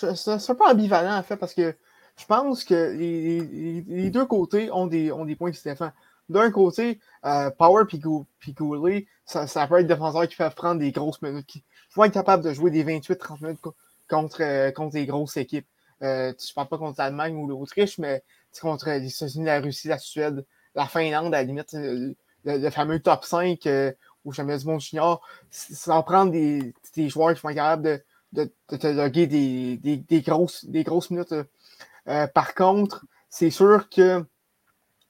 peu 0.00 0.64
ambivalent, 0.66 1.16
en 1.16 1.22
fait, 1.22 1.38
parce 1.38 1.54
que 1.54 1.74
je 2.18 2.26
pense 2.26 2.64
que 2.64 2.94
les 2.96 4.10
deux 4.10 4.26
côtés 4.26 4.70
ont 4.70 4.86
des, 4.86 5.10
ont 5.10 5.24
des 5.24 5.36
points 5.36 5.50
qui 5.50 5.58
se 5.58 5.68
défendent. 5.68 5.92
D'un 6.30 6.52
côté, 6.52 7.00
euh, 7.24 7.50
Power 7.50 7.84
et 7.92 8.52
Goulet, 8.52 9.06
ça, 9.24 9.48
ça, 9.48 9.66
peut 9.66 9.80
être 9.80 9.88
défenseurs 9.88 10.28
qui 10.28 10.36
peuvent 10.36 10.54
prendre 10.54 10.80
des 10.80 10.92
grosses 10.92 11.20
minutes, 11.22 11.46
qui 11.46 11.64
vont 11.96 12.04
être 12.04 12.14
capables 12.14 12.44
de 12.44 12.52
jouer 12.52 12.70
des 12.70 12.84
28-30 12.84 13.42
minutes 13.42 13.60
contre, 14.08 14.40
euh, 14.40 14.70
contre 14.70 14.92
des 14.92 15.06
grosses 15.06 15.36
équipes. 15.36 15.66
Euh, 16.02 16.32
je 16.38 16.50
ne 16.50 16.54
parle 16.54 16.68
pas 16.68 16.78
contre 16.78 17.00
l'Allemagne 17.00 17.36
ou 17.36 17.48
l'Autriche, 17.48 17.98
mais 17.98 18.22
contre 18.62 18.88
les 18.90 19.12
États-Unis, 19.12 19.44
la 19.44 19.60
Russie, 19.60 19.88
la 19.88 19.98
Suède, 19.98 20.46
la 20.76 20.86
Finlande, 20.86 21.34
à 21.34 21.38
la 21.38 21.42
limite, 21.42 21.72
le, 21.72 22.14
le 22.44 22.70
fameux 22.70 23.00
top 23.00 23.24
5 23.24 23.66
euh, 23.66 23.92
au 24.24 24.30
championnat 24.30 24.58
du 24.58 24.66
monde 24.66 24.80
junior, 24.80 25.20
sans 25.50 26.02
prendre 26.04 26.30
des, 26.30 26.72
des, 26.94 27.08
joueurs 27.08 27.34
qui 27.34 27.40
vont 27.40 27.50
être 27.50 27.56
capables 27.56 27.82
de, 27.82 28.44
de, 28.44 28.52
de 28.68 28.76
te 28.76 28.86
loguer 28.86 29.26
des, 29.26 29.78
des, 29.78 29.96
des, 29.96 30.20
grosses, 30.20 30.64
des 30.64 30.84
grosses 30.84 31.10
minutes. 31.10 31.34
Euh, 32.08 32.26
par 32.28 32.54
contre, 32.54 33.04
c'est 33.28 33.50
sûr 33.50 33.88
que 33.88 34.24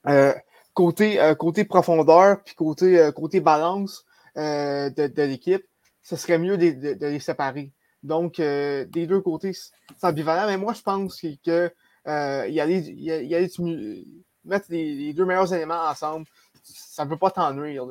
euh, 0.07 0.35
côté, 0.81 1.21
euh, 1.21 1.35
côté 1.35 1.65
profondeur 1.65 2.43
puis 2.43 2.55
côté, 2.55 2.99
euh, 2.99 3.13
côté 3.13 3.41
balance 3.41 4.07
euh, 4.39 4.89
de, 4.91 5.09
de 5.09 5.23
l'équipe, 5.23 5.65
ce 6.03 6.17
serait 6.17 6.39
mieux 6.39 6.57
de, 6.57 6.71
de, 6.71 6.95
de, 6.95 7.07
les 7.07 7.21
séparer. 7.21 7.73
Donc, 8.03 8.37
des 8.39 9.07
deux 9.07 9.21
côtés, 9.21 9.53
c'est 9.53 10.07
ambivalent, 10.07 10.47
mais 10.47 10.57
moi, 10.57 10.73
je 10.73 10.81
pense 10.81 11.21
que 11.45 11.71
euh, 12.09 12.49
y 12.49 12.59
aller, 12.59 12.81
y 12.93 13.11
aller, 13.13 13.27
y 13.27 13.35
aller 13.35 14.07
mettre 14.43 14.67
les, 14.71 14.95
les, 14.95 15.13
deux 15.13 15.27
meilleurs 15.27 15.53
éléments 15.53 15.83
ensemble, 15.83 16.25
ça 16.63 17.05
ne 17.05 17.11
peut 17.11 17.19
pas 17.19 17.31
t'en 17.31 17.53
nuire. 17.53 17.85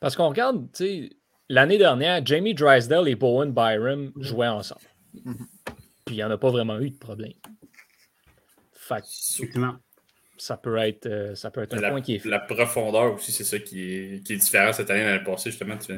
Parce 0.00 0.16
qu'on 0.16 0.30
regarde, 0.30 0.72
tu 0.72 0.84
sais, 0.84 1.10
l'année 1.50 1.76
dernière, 1.76 2.24
Jamie 2.24 2.54
Drysdale 2.54 3.08
et 3.08 3.14
Bowen 3.14 3.52
Byram 3.52 4.00
mm 4.00 4.12
-hmm. 4.16 4.22
jouaient 4.22 4.48
ensemble. 4.48 4.88
Mm 5.12 5.32
-hmm. 5.32 5.46
Puis 6.06 6.14
il 6.14 6.18
n'y 6.18 6.24
en 6.24 6.30
a 6.30 6.38
pas 6.38 6.50
vraiment 6.50 6.78
eu 6.80 6.88
de 6.90 6.98
problème. 6.98 7.38
Fait 8.72 9.04
ça 10.42 10.56
peut 10.56 10.76
être, 10.78 11.06
euh, 11.06 11.36
ça 11.36 11.52
peut 11.52 11.62
être 11.62 11.74
un 11.74 11.80
la, 11.80 11.90
point 11.90 12.00
qui 12.00 12.16
est 12.16 12.24
La 12.24 12.40
profondeur 12.40 13.14
aussi, 13.14 13.30
c'est 13.30 13.44
ça 13.44 13.60
qui 13.60 13.94
est, 13.94 14.26
qui 14.26 14.32
est, 14.32 14.36
différent 14.36 14.72
cette 14.72 14.90
année 14.90 15.04
l'année 15.04 15.22
passée. 15.22 15.50
Justement, 15.50 15.78
tu 15.78 15.92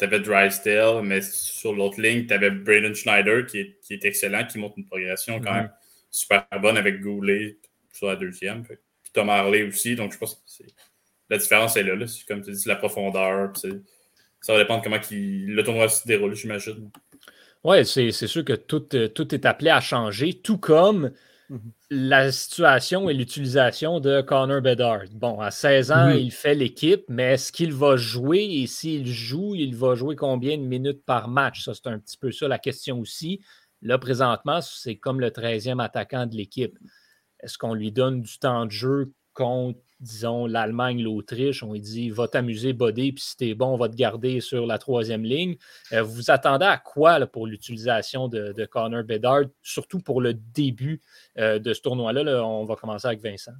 avais 0.00 0.18
Drysdale, 0.18 1.02
mais 1.04 1.20
sur 1.22 1.72
l'autre 1.72 2.00
ligne, 2.00 2.26
tu 2.26 2.34
avais 2.34 2.50
Braden 2.50 2.92
Schneider 2.92 3.46
qui 3.46 3.60
est, 3.60 3.78
qui 3.82 3.94
est, 3.94 4.04
excellent, 4.04 4.44
qui 4.46 4.58
montre 4.58 4.74
une 4.78 4.86
progression 4.86 5.40
quand 5.40 5.52
mm 5.52 5.56
-hmm. 5.56 5.62
même 5.62 5.70
super 6.10 6.44
bonne 6.60 6.76
avec 6.76 7.00
Goulet 7.00 7.58
sur 7.92 8.08
la 8.08 8.16
deuxième. 8.16 8.64
Puis 8.64 8.76
Tom 9.12 9.28
Harley 9.28 9.62
aussi. 9.62 9.94
Donc, 9.94 10.12
je 10.12 10.18
pense 10.18 10.34
que 10.34 10.64
la 11.30 11.38
différence 11.38 11.76
est 11.76 11.84
là. 11.84 11.94
là. 11.94 12.06
Comme 12.26 12.42
tu 12.42 12.50
dis, 12.50 12.58
c'est 12.58 12.68
la 12.68 12.80
profondeur. 12.84 13.52
Ça 14.40 14.52
va 14.52 14.58
dépendre 14.58 14.82
comment 14.82 14.98
qui, 14.98 15.46
le 15.46 15.62
tournoi 15.62 15.88
se 15.88 16.04
déroule, 16.06 16.34
j'imagine. 16.34 16.90
Oui, 17.62 17.86
c'est 17.86 18.26
sûr 18.34 18.44
que 18.44 18.56
tout, 18.56 18.86
tout 19.16 19.34
est 19.36 19.46
appelé 19.46 19.70
à 19.70 19.80
changer, 19.80 20.34
tout 20.34 20.58
comme 20.58 21.12
Mm 21.50 21.56
-hmm. 21.56 21.72
la 21.90 22.32
situation 22.32 23.10
et 23.10 23.14
l'utilisation 23.14 24.00
de 24.00 24.22
Connor 24.22 24.62
Bedard. 24.62 25.04
Bon, 25.12 25.40
à 25.40 25.50
16 25.50 25.92
ans, 25.92 26.08
il 26.08 26.32
fait 26.32 26.54
l'équipe, 26.54 27.04
mais 27.08 27.34
est-ce 27.34 27.52
qu'il 27.52 27.72
va 27.72 27.96
jouer? 27.96 28.42
Et 28.42 28.66
s'il 28.66 29.06
joue, 29.06 29.54
il 29.54 29.76
va 29.76 29.94
jouer 29.94 30.16
combien 30.16 30.56
de 30.56 30.62
minutes 30.62 31.04
par 31.04 31.28
match? 31.28 31.64
Ça, 31.64 31.74
c'est 31.74 31.86
un 31.86 31.98
petit 31.98 32.16
peu 32.16 32.32
ça 32.32 32.48
la 32.48 32.58
question 32.58 32.98
aussi. 32.98 33.40
Là, 33.82 33.98
présentement, 33.98 34.60
c'est 34.62 34.96
comme 34.96 35.20
le 35.20 35.30
13e 35.30 35.80
attaquant 35.80 36.26
de 36.26 36.34
l'équipe. 36.34 36.78
Est-ce 37.40 37.58
qu'on 37.58 37.74
lui 37.74 37.92
donne 37.92 38.22
du 38.22 38.38
temps 38.38 38.64
de 38.64 38.70
jeu 38.70 39.12
contre, 39.34 39.80
disons, 40.04 40.46
l'Allemagne, 40.46 41.02
l'Autriche? 41.02 41.62
On 41.62 41.72
lui 41.72 41.80
dit, 41.80 42.10
va 42.10 42.28
t'amuser, 42.28 42.72
Bodé, 42.72 43.12
puis 43.12 43.22
si 43.22 43.36
t'es 43.36 43.54
bon, 43.54 43.68
on 43.68 43.76
va 43.76 43.88
te 43.88 43.96
garder 43.96 44.40
sur 44.40 44.66
la 44.66 44.78
troisième 44.78 45.24
ligne. 45.24 45.56
Euh, 45.92 46.02
vous 46.02 46.12
vous 46.12 46.30
attendez 46.30 46.66
à 46.66 46.76
quoi 46.76 47.18
là, 47.18 47.26
pour 47.26 47.46
l'utilisation 47.46 48.28
de, 48.28 48.52
de, 48.52 48.64
Connor 48.64 49.04
Bedard, 49.04 49.44
surtout 49.62 49.98
pour 49.98 50.20
le 50.20 50.34
début 50.34 51.00
euh, 51.38 51.58
de 51.58 51.72
ce 51.72 51.80
tournoi-là? 51.80 52.22
Là, 52.22 52.46
on 52.46 52.64
va 52.64 52.76
commencer 52.76 53.06
avec 53.06 53.20
Vincent. 53.20 53.52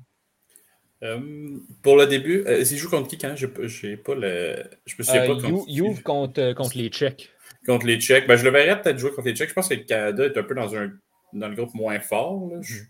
Euh, 1.03 1.59
pour 1.83 1.97
le 1.97 2.07
début, 2.07 2.45
euh, 2.47 2.61
il 2.61 2.77
joue 2.77 2.89
contre 2.89 3.09
qui 3.09 3.19
quand? 3.19 3.35
Je 3.37 3.47
n'ai 3.87 3.97
pas 3.97 4.15
le. 4.15 4.63
Je 4.87 4.95
me 4.99 5.05
souviens 5.05 5.27
pas 5.27 5.41
contre. 5.41 5.69
Juve 5.69 6.03
contre, 6.03 6.53
contre 6.55 6.79
les 6.79 6.89
Tchèques. 6.89 7.31
Contre 7.67 7.87
les 7.87 8.01
Tchèques. 8.01 8.27
Ben, 8.27 8.37
je 8.37 8.45
le 8.45 8.51
verrais 8.51 8.81
peut-être 8.81 8.99
jouer 8.99 9.11
contre 9.11 9.29
les 9.29 9.35
Tchèques. 9.35 9.51
Je 9.51 9.55
pense 9.55 9.69
que 9.69 9.75
le 9.75 9.83
Canada 9.83 10.25
est 10.25 10.39
un 10.39 10.43
peu 10.43 10.55
dans, 10.55 10.75
un, 10.75 10.93
dans 11.33 11.49
le 11.49 11.55
groupe 11.55 11.75
moins 11.75 12.01
fort. 12.01 12.49
Là. 12.51 12.61
Je, 12.63 12.83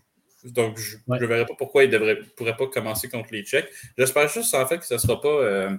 donc, 0.45 0.77
je 0.77 0.97
ne 1.07 1.13
ouais. 1.13 1.25
verrais 1.25 1.45
pas 1.45 1.55
pourquoi 1.57 1.83
il 1.83 1.89
ne 1.89 2.13
pourrait 2.35 2.55
pas 2.55 2.67
commencer 2.67 3.09
contre 3.09 3.29
les 3.31 3.43
Tchèques. 3.43 3.69
J'espère 3.97 4.27
juste 4.27 4.53
en 4.53 4.65
fait 4.67 4.77
que 4.77 4.85
ce 4.85 4.93
ne 4.93 4.99
sera 4.99 5.19
pas 5.19 5.27
euh, 5.27 5.75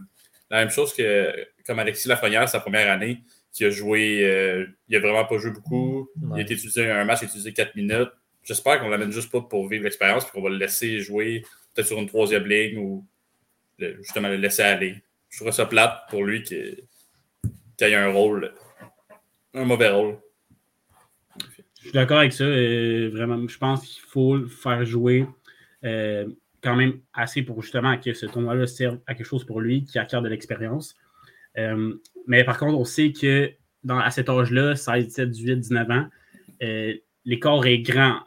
la 0.50 0.58
même 0.58 0.70
chose 0.70 0.92
que 0.92 1.32
comme 1.66 1.78
Alexis 1.78 2.08
Lafrenière, 2.08 2.48
sa 2.48 2.60
première 2.60 2.90
année, 2.90 3.20
qui 3.52 3.64
a 3.64 3.70
joué. 3.70 4.24
Euh, 4.24 4.66
il 4.88 4.94
n'a 4.94 5.00
vraiment 5.00 5.24
pas 5.24 5.38
joué 5.38 5.50
beaucoup. 5.50 6.08
Ouais. 6.20 6.28
Il 6.34 6.38
a 6.38 6.42
été 6.42 6.54
utilisé 6.54 6.90
un 6.90 7.04
match, 7.04 7.20
il 7.22 7.26
a 7.26 7.28
utilisé 7.28 7.52
4 7.52 7.76
minutes. 7.76 8.10
j'espère 8.42 8.80
qu'on 8.80 8.88
l'amène 8.88 9.12
juste 9.12 9.30
pas 9.30 9.40
pour 9.40 9.68
vivre 9.68 9.84
l'expérience, 9.84 10.24
puis 10.24 10.32
qu'on 10.32 10.42
va 10.42 10.50
le 10.50 10.58
laisser 10.58 10.98
jouer 10.98 11.42
peut-être 11.74 11.88
sur 11.88 11.98
une 11.98 12.08
troisième 12.08 12.46
ligne 12.46 12.78
ou 12.78 13.06
justement 13.78 14.28
le 14.28 14.36
laisser 14.36 14.62
aller. 14.62 14.96
Je 15.28 15.38
trouve 15.40 15.52
ça 15.52 15.66
plate 15.66 16.08
pour 16.08 16.24
lui 16.24 16.42
qu'il 16.42 16.76
ait 17.80 17.94
un 17.94 18.10
rôle, 18.10 18.52
un 19.54 19.64
mauvais 19.64 19.90
rôle. 19.90 20.18
Je 21.86 21.90
suis 21.90 21.94
d'accord 21.94 22.18
avec 22.18 22.32
ça. 22.32 22.42
Euh, 22.42 23.10
vraiment, 23.12 23.46
je 23.46 23.58
pense 23.58 23.86
qu'il 23.86 24.02
faut 24.02 24.36
le 24.36 24.48
faire 24.48 24.84
jouer 24.84 25.24
euh, 25.84 26.26
quand 26.60 26.74
même 26.74 26.94
assez 27.14 27.42
pour 27.42 27.62
justement 27.62 27.96
que 27.96 28.12
ce 28.12 28.26
tournoi-là 28.26 28.66
serve 28.66 28.98
à 29.06 29.14
quelque 29.14 29.26
chose 29.26 29.44
pour 29.44 29.60
lui, 29.60 29.84
qui 29.84 30.00
acquiert 30.00 30.20
de 30.20 30.28
l'expérience. 30.28 30.96
Euh, 31.58 31.94
mais 32.26 32.42
par 32.42 32.58
contre, 32.58 32.76
on 32.76 32.84
sait 32.84 33.12
que 33.12 33.52
à 33.88 34.10
cet 34.10 34.28
âge-là, 34.28 34.74
16, 34.74 35.06
17, 35.06 35.30
18, 35.30 35.56
19 35.58 35.90
ans, 35.92 36.08
l'écart 37.24 37.64
est 37.66 37.78
grand 37.78 38.18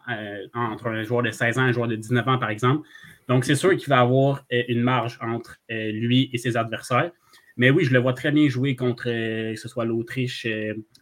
entre 0.54 0.88
un 0.88 1.04
joueur 1.04 1.24
de 1.24 1.32
16 1.32 1.58
ans 1.58 1.66
et 1.66 1.70
un 1.70 1.74
joueur 1.74 1.90
de 1.90 1.98
19 1.98 2.30
ans, 2.30 2.38
par 2.38 2.52
exemple. 2.52 2.88
Donc, 3.28 3.44
c'est 3.44 3.56
sûr 3.56 3.76
qu'il 3.76 3.90
va 3.90 4.00
avoir 4.00 4.46
une 4.50 4.82
marge 4.82 5.20
entre 5.22 5.58
lui 5.70 6.30
et 6.32 6.38
ses 6.38 6.56
adversaires. 6.56 7.12
Mais 7.58 7.72
oui, 7.72 7.84
je 7.84 7.92
le 7.92 8.00
vois 8.00 8.14
très 8.14 8.32
bien 8.32 8.48
jouer 8.48 8.78
contre, 8.78 9.04
que 9.04 9.60
ce 9.60 9.68
soit 9.68 9.84
l'Autriche, 9.84 10.48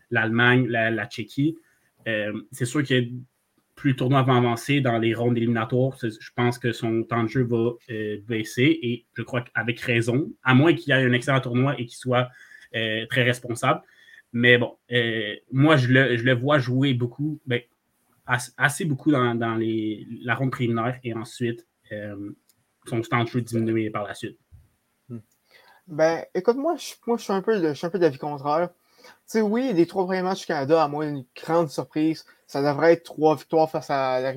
l'Allemagne, 0.10 0.66
la, 0.68 1.06
Tchéquie. 1.06 1.56
Euh, 2.08 2.34
c'est 2.51 2.66
sûr 2.66 2.84
que 2.84 3.04
plus 3.75 3.92
le 3.92 3.96
tournoi 3.96 4.24
va 4.24 4.36
avancer 4.36 4.82
dans 4.82 4.98
les 4.98 5.13
rondes 5.13 5.38
éliminatoires, 5.38 5.96
je 6.01 6.30
pense 6.36 6.58
que 6.58 6.72
son 6.72 7.04
temps 7.04 7.24
de 7.24 7.27
jeu 7.27 7.44
va 7.44 7.74
euh, 7.92 8.18
baisser 8.27 8.80
et 8.82 9.06
je 9.13 9.22
crois 9.22 9.42
qu'avec 9.42 9.80
raison, 9.82 10.32
à 10.44 10.56
moins 10.56 10.74
qu'il 10.74 10.92
ait 10.94 10.96
un 10.96 11.13
excellent 11.13 11.42
tournoi 11.42 11.80
et 11.80 11.86
qu'il 11.86 11.98
soit 11.98 12.30
euh, 12.75 13.06
très 13.08 13.24
responsable. 13.24 13.82
Mais 14.34 14.58
bon, 14.58 14.77
moi, 15.51 15.77
je 15.77 15.88
le, 15.88 16.34
vois 16.34 16.60
jouer 16.60 16.94
beaucoup, 16.94 17.39
ben, 17.46 17.62
assez 18.58 18.84
beaucoup 18.84 19.12
dans, 19.12 19.38
la 19.39 20.36
ronde 20.36 20.51
préliminaire 20.51 21.00
et 21.04 21.13
ensuite 21.13 21.66
son 22.86 23.01
temps 23.01 23.24
de 23.24 23.30
jeu 23.30 23.42
diminuer 23.42 23.89
par 23.89 24.04
la 24.04 24.16
suite. 24.16 24.38
Ben, 25.88 26.25
écoute, 26.36 26.58
moi, 26.58 26.75
je, 26.75 26.94
moi, 27.06 27.18
je 27.18 27.24
suis 27.24 27.34
un 27.34 27.42
peu, 27.42 27.62
je 27.62 27.74
suis 27.74 27.88
un 27.88 27.89
peu 27.89 28.00
d'avis 28.00 28.18
contraire 28.18 28.70
sais, 29.26 29.42
oui, 29.42 29.72
les 29.74 29.86
trois 29.86 30.06
premiers 30.06 30.22
matchs 30.22 30.42
du 30.42 30.46
Canada, 30.48 30.84
à 30.84 30.88
moins 30.88 31.12
d'une 31.12 31.26
grande 31.36 31.70
surprise, 31.70 32.26
ça 32.48 32.62
devrait 32.62 32.94
être 32.94 33.04
trois 33.04 33.36
victoires 33.36 33.70
face 33.70 33.90
à 33.90 34.20
la 34.22 34.34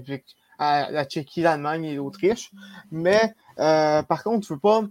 à 0.59 0.91
la 0.91 1.05
Tchéquie, 1.07 1.41
l'Allemagne 1.41 1.87
et 1.87 1.95
l'Autriche. 1.95 2.50
Mais 2.91 3.35
euh, 3.59 4.03
par 4.03 4.23
contre, 4.23 4.47
tu 4.47 4.53
ne 4.53 4.57
veux 4.57 4.61
pas 4.61 4.83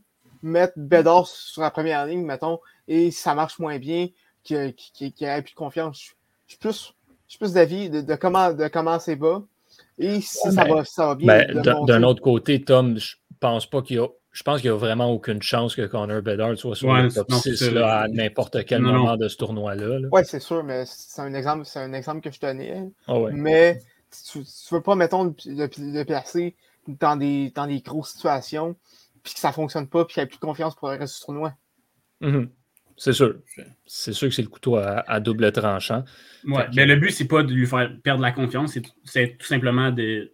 mettre 0.42 0.74
Bédard 0.78 1.28
sur 1.28 1.62
la 1.62 1.70
première 1.70 2.06
ligne, 2.08 2.26
mettons, 2.26 2.60
et 2.88 3.12
ça 3.12 3.36
marche 3.36 3.60
moins 3.60 3.78
bien, 3.78 4.08
qu'il 4.44 4.74
qu 4.74 5.24
ait 5.24 5.42
plus 5.44 5.52
de 5.52 5.56
confiance. 5.56 6.16
Je 6.48 6.54
suis 6.54 6.58
plus, 6.58 6.96
plus 7.38 7.54
d'avis 7.54 7.90
de, 7.90 8.16
comment, 8.16 8.52
de 8.52 8.68
comment 8.68 9.00
c'est 9.00 9.16
bas. 9.16 9.44
Et 10.00 10.22
si 10.22 10.52
ça, 10.52 10.64
va, 10.64 10.84
ça 10.84 11.08
va 11.08 11.16
bien. 11.16 11.46
Ben, 11.54 11.86
d'un 11.86 12.04
autre 12.04 12.22
côté, 12.22 12.64
Tom, 12.64 12.98
je 12.98 13.16
pense 13.40 13.70
pas 13.70 13.82
qu'il 13.84 13.98
y 13.98 14.00
a 14.00 14.08
je 14.32 14.44
pense 14.44 14.62
qu'il 14.62 14.70
n'y 14.70 14.76
a 14.76 14.80
vraiment 14.80 15.12
aucune 15.12 15.42
chance 15.42 15.76
que 15.76 15.86
Connor 15.86 16.22
Bedard 16.22 16.58
soit 16.58 16.76
sur 16.76 16.94
le 16.94 17.12
top 17.12 17.32
6 17.32 17.76
à 17.78 18.08
n'importe 18.08 18.64
quel 18.66 18.82
moment 18.82 19.18
de 19.18 19.28
ce 19.28 19.38
tournoi-là. 19.38 20.00
Oui, 20.12 20.22
c'est 20.24 20.40
sûr, 20.40 20.64
mais 20.64 20.84
c'est 20.86 21.22
un, 21.22 21.34
exemple, 21.34 21.66
un 21.76 21.94
exemple 21.94 22.22
que 22.22 22.34
je 22.34 22.40
donnais. 22.40 22.84
Ah 23.08 23.16
mais 23.32 23.80
tu 24.32 24.40
ne 24.40 24.44
veux 24.72 24.82
pas, 24.82 24.96
mettons, 24.96 25.36
le, 25.46 26.04
placer 26.04 26.56
dans 26.88 27.16
des, 27.16 27.52
dans 27.56 27.68
des 27.68 27.82
grosses 27.82 28.12
situations, 28.12 28.76
puis 29.24 29.34
que 29.34 29.40
ça 29.40 29.50
ne 29.50 29.54
fonctionne 29.54 29.88
pas, 29.88 30.06
puis 30.06 30.16
qu'il 30.16 30.22
n'y 30.22 30.26
a 30.26 30.28
plus 30.28 30.38
de 30.38 30.42
confiance 30.42 30.76
pour 30.76 30.90
le 30.90 30.98
reste 30.98 31.20
du 31.20 31.26
tournoi. 31.26 31.54
Mm-hmm. 32.22 32.50
C'est 32.98 33.14
sûr. 33.14 33.36
C'est 33.86 34.14
sûr 34.14 34.28
que 34.28 34.36
c'est 34.36 34.42
le 34.42 34.50
couteau 34.50 34.76
à, 34.76 35.20
double 35.20 35.52
tranchant. 35.52 36.04
Ouais, 36.46 36.68
mais 36.76 36.86
le 36.86 36.98
but, 36.98 37.12
c'est 37.12 37.28
pas 37.28 37.44
de 37.44 37.54
lui 37.54 37.66
faire 37.66 37.90
perdre 38.04 38.22
la 38.22 38.32
confiance, 38.32 38.78
c'est 39.06 39.38
tout 39.38 39.46
simplement 39.46 39.92
de 39.92 40.34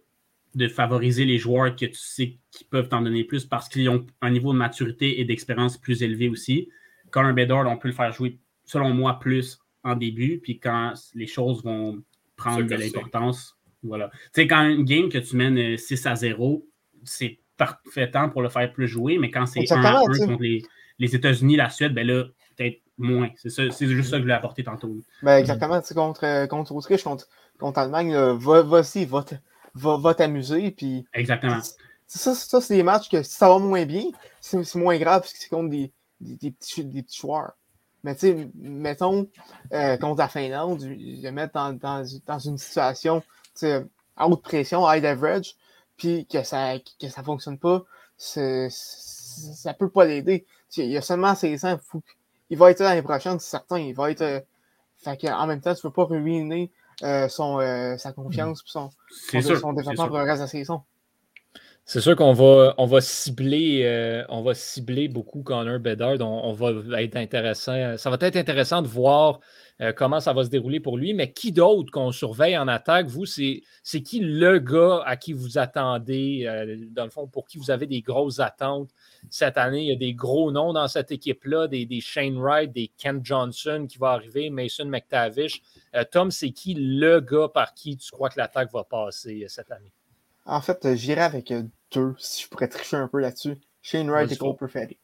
de 0.56 0.68
favoriser 0.68 1.26
les 1.26 1.36
joueurs 1.36 1.76
que 1.76 1.84
tu 1.84 1.98
sais 1.98 2.38
qui 2.50 2.64
peuvent 2.64 2.88
t'en 2.88 3.02
donner 3.02 3.24
plus 3.24 3.44
parce 3.44 3.68
qu'ils 3.68 3.88
ont 3.90 4.06
un 4.22 4.30
niveau 4.30 4.54
de 4.54 4.58
maturité 4.58 5.20
et 5.20 5.24
d'expérience 5.26 5.76
plus 5.76 6.02
élevé 6.02 6.30
aussi. 6.30 6.70
Quand 7.10 7.22
un 7.22 7.34
Bedard, 7.34 7.66
on 7.68 7.76
peut 7.76 7.88
le 7.88 7.94
faire 7.94 8.10
jouer, 8.10 8.38
selon 8.64 8.94
moi, 8.94 9.20
plus 9.20 9.58
en 9.84 9.96
début, 9.96 10.40
puis 10.42 10.58
quand 10.58 10.94
les 11.14 11.26
choses 11.26 11.62
vont 11.62 12.02
prendre 12.36 12.62
de 12.62 12.74
l'importance. 12.74 13.58
Voilà. 13.82 14.10
Tu 14.34 14.42
sais, 14.42 14.46
quand 14.46 14.66
une 14.66 14.84
game 14.84 15.10
que 15.10 15.18
tu 15.18 15.36
mènes 15.36 15.76
6 15.76 16.06
euh, 16.06 16.10
à 16.10 16.14
0, 16.16 16.66
c'est 17.04 17.38
parfait 17.58 18.10
temps 18.10 18.30
pour 18.30 18.40
le 18.40 18.48
faire 18.48 18.72
plus 18.72 18.88
jouer, 18.88 19.18
mais 19.18 19.30
quand 19.30 19.44
c'est 19.44 19.70
1 19.70 19.84
à 19.84 20.00
1 20.00 20.26
contre 20.26 20.42
les, 20.42 21.14
États-Unis, 21.14 21.56
la 21.56 21.68
Suède, 21.68 21.92
ben 21.92 22.06
là, 22.06 22.24
peut-être 22.56 22.80
moins. 22.96 23.28
C'est 23.36 23.50
juste 23.88 24.08
ça 24.08 24.16
que 24.16 24.18
je 24.18 24.22
voulais 24.22 24.32
apporter 24.32 24.64
tantôt. 24.64 24.96
Ben 25.22 25.36
exactement. 25.36 25.80
Contre, 25.94 26.24
euh, 26.24 26.46
contre 26.46 26.74
Autriche, 26.74 27.04
contre, 27.04 27.28
contre 27.58 27.78
Allemagne, 27.78 28.14
va, 28.14 28.62
va-y, 28.62 29.04
va, 29.04 29.22
va, 29.76 30.14
t'amuser. 30.14 30.70
Puis, 30.70 31.06
Exactement. 31.14 31.60
Ça, 32.06 32.34
ça 32.34 32.60
c'est 32.60 32.76
des 32.76 32.82
matchs 32.82 33.08
que 33.08 33.22
si 33.22 33.32
ça 33.32 33.48
va 33.48 33.58
moins 33.58 33.84
bien, 33.84 34.04
c'est 34.40 34.74
moins 34.76 34.98
grave 34.98 35.22
parce 35.22 35.32
que 35.32 35.38
c'est 35.38 35.48
contre 35.48 35.70
des, 35.70 35.92
des, 36.20 36.50
petits, 36.50 36.84
des 36.84 37.02
petits 37.02 37.18
joueurs. 37.18 37.52
Mais 38.04 38.14
tu 38.14 38.20
sais, 38.20 38.48
mettons, 38.54 39.28
euh, 39.72 39.96
contre 39.96 40.18
la 40.18 40.28
Finlande, 40.28 40.80
je 40.80 41.28
mettre 41.28 41.54
dans, 41.54 41.72
dans, 41.72 42.06
dans 42.26 42.38
une 42.38 42.58
situation 42.58 43.22
à 44.16 44.28
haute 44.28 44.42
pression, 44.42 44.90
high 44.90 45.04
average, 45.04 45.56
puis 45.96 46.26
que 46.26 46.42
ça 46.42 46.74
que 47.00 47.08
ça 47.08 47.22
fonctionne 47.22 47.58
pas, 47.58 47.84
ça 48.16 49.74
peut 49.76 49.90
pas 49.90 50.04
l'aider. 50.04 50.46
Il 50.76 50.90
y 50.90 50.96
a 50.96 51.02
seulement 51.02 51.34
16 51.34 51.64
ans, 51.64 51.78
il 52.50 52.58
va 52.58 52.70
être 52.70 52.80
là 52.80 52.90
l'année 52.90 53.02
prochaine, 53.02 53.38
c'est 53.40 53.50
certain. 53.50 53.78
Il 53.78 53.94
va 53.94 54.10
être. 54.10 54.22
Euh, 54.22 54.40
fait 54.98 55.30
en 55.30 55.46
même 55.46 55.60
temps, 55.60 55.74
tu 55.74 55.86
ne 55.86 55.90
peux 55.90 55.94
pas 55.94 56.04
ruiner 56.04 56.70
euh, 57.02 57.28
son, 57.28 57.60
euh, 57.60 57.96
sa 57.98 58.12
confiance 58.12 58.62
et 59.34 59.42
son, 59.42 59.56
son, 59.56 59.72
développement 59.74 60.08
pour 60.08 60.18
le 60.18 60.24
reste 60.24 60.38
de 60.38 60.44
la 60.44 60.46
saison. 60.46 60.82
C'est 61.84 62.00
sûr 62.00 62.16
qu'on 62.16 62.32
va, 62.32 62.74
on 62.78 62.86
va 62.86 63.00
cibler, 63.00 63.82
euh, 63.84 64.24
on 64.28 64.42
va 64.42 64.54
cibler 64.54 65.06
beaucoup 65.06 65.42
Connor 65.42 65.78
Bedard. 65.78 66.20
On, 66.20 66.52
va 66.52 67.02
être 67.02 67.16
intéressant. 67.16 67.96
Ça 67.96 68.10
va 68.10 68.16
être 68.20 68.36
intéressant 68.36 68.82
de 68.82 68.88
voir 68.88 69.40
comment 69.94 70.18
ça 70.20 70.32
va 70.32 70.42
se 70.42 70.48
dérouler 70.48 70.80
pour 70.80 70.96
lui. 70.96 71.14
Mais 71.14 71.32
qui 71.32 71.52
d'autre 71.52 71.92
qu'on 71.92 72.10
surveille 72.10 72.58
en 72.58 72.66
attaque, 72.66 73.06
vous, 73.06 73.26
c'est, 73.26 73.62
c'est 73.84 74.02
qui 74.02 74.18
le 74.18 74.58
gars 74.58 75.02
à 75.04 75.16
qui 75.16 75.32
vous 75.32 75.58
attendez, 75.58 76.48
dans 76.90 77.04
le 77.04 77.10
fond, 77.10 77.28
pour 77.28 77.46
qui 77.46 77.58
vous 77.58 77.70
avez 77.70 77.86
des 77.86 78.00
grosses 78.00 78.40
attentes 78.40 78.90
cette 79.30 79.58
année? 79.58 79.82
Il 79.82 79.88
y 79.88 79.92
a 79.92 79.96
des 79.96 80.14
gros 80.14 80.50
noms 80.50 80.72
dans 80.72 80.88
cette 80.88 81.10
équipe-là, 81.10 81.68
des, 81.68 81.86
des 81.86 82.00
Shane 82.00 82.38
Wright, 82.38 82.72
des 82.72 82.90
Kent 82.96 83.24
Johnson 83.24 83.86
qui 83.88 83.98
va 83.98 84.10
arriver, 84.10 84.50
Mason 84.50 84.86
McTavish. 84.86 85.62
Euh, 85.94 86.04
Tom, 86.10 86.30
c'est 86.30 86.50
qui 86.50 86.74
le 86.74 87.20
gars 87.20 87.48
par 87.48 87.74
qui 87.74 87.96
tu 87.96 88.10
crois 88.10 88.28
que 88.30 88.38
l'attaque 88.38 88.72
va 88.72 88.84
passer 88.84 89.44
euh, 89.44 89.48
cette 89.48 89.70
année? 89.70 89.92
En 90.44 90.60
fait, 90.60 90.84
euh, 90.84 90.94
j'irai 90.94 91.22
avec 91.22 91.52
deux, 91.92 92.14
si 92.18 92.44
je 92.44 92.48
pourrais 92.48 92.68
tricher 92.68 92.96
un 92.96 93.08
peu 93.08 93.20
là-dessus. 93.20 93.56
Shane 93.82 94.10
Wright 94.10 94.30
et 94.30 94.36
Cole 94.36 94.56
Perfetti. 94.56 94.98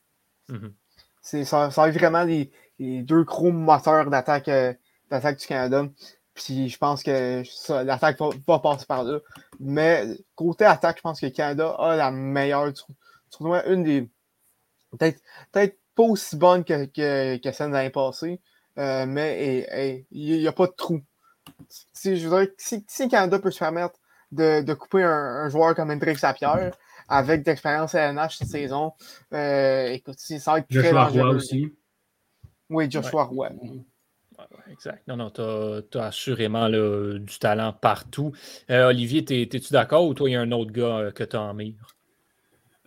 Ça, 1.23 1.45
ça 1.45 1.69
va 1.69 1.88
être 1.88 1.95
vraiment 1.95 2.25
les, 2.25 2.50
deux 2.79 3.23
gros 3.23 3.52
moteurs 3.52 4.11
d'attaque 4.11 4.49
du 4.49 5.47
Canada. 5.47 5.87
Puis 6.35 6.69
je 6.69 6.79
pense 6.79 7.02
que 7.02 7.43
l'attaque 7.85 8.19
va, 8.47 8.59
passer 8.59 8.87
par 8.87 9.05
là. 9.05 9.21
Mais 9.61 10.07
côté 10.35 10.64
attaque, 10.64 10.97
je 10.97 11.02
pense 11.02 11.21
que 11.21 11.26
le 11.26 11.33
Canada 11.33 11.71
a 11.79 11.95
la 11.95 12.11
meilleure 12.11 12.73
tournoi. 13.33 13.67
Une 13.69 13.83
des. 13.83 14.11
Peut-être 14.99 15.79
pas 15.95 16.03
aussi 16.03 16.37
bonne 16.37 16.65
que, 16.65 16.85
que, 16.87 17.37
que 17.39 17.53
celle 17.53 17.69
de 17.69 17.73
l'année 17.75 17.91
passée. 17.91 18.41
Euh, 18.79 19.07
mais 19.07 20.07
il 20.11 20.39
n'y 20.39 20.47
a 20.47 20.53
pas 20.53 20.67
de 20.67 20.73
trou. 20.73 21.03
Si, 21.69 22.17
je 22.17 22.25
voudrais, 22.25 22.53
si, 22.57 22.85
si 22.89 23.09
Canada 23.09 23.39
peut 23.39 23.51
se 23.51 23.59
permettre 23.59 23.99
de, 24.31 24.62
de 24.62 24.75
couper 24.75 25.03
un, 25.03 25.49
joueur 25.49 25.75
comme 25.75 25.91
Hendrix 25.91 26.17
Sapierre 26.17 26.73
avec 27.09 27.43
d'expérience 27.43 27.95
à 27.95 28.12
NH 28.12 28.39
cette 28.39 28.49
saison, 28.49 28.93
euh, 29.35 29.89
écoute, 29.89 30.19
ça 30.19 30.53
va 30.53 30.59
être 30.61 30.69
très 30.69 30.83
Joshua 30.83 31.05
Roy 31.05 31.29
aussi. 31.31 31.73
Oui, 32.71 32.91
Joshua 32.91 33.25
Roy. 33.25 33.51
exact. 34.71 35.07
Non, 35.07 35.17
non, 35.17 35.31
tu 35.31 35.99
as, 35.99 36.05
assurément 36.05 36.69
du 36.71 37.39
talent 37.39 37.73
partout. 37.75 38.33
Euh, 38.71 38.89
Olivier, 38.89 39.21
es-tu 39.29 39.73
d'accord 39.73 40.07
ou 40.07 40.15
toi, 40.15 40.31
il 40.31 40.33
y 40.33 40.37
a 40.37 40.41
un 40.41 40.53
autre 40.53 40.73
gars 40.73 41.12
que 41.12 41.25
tu 41.25 41.37
as 41.37 41.43
en 41.43 41.55
mire? 41.55 41.75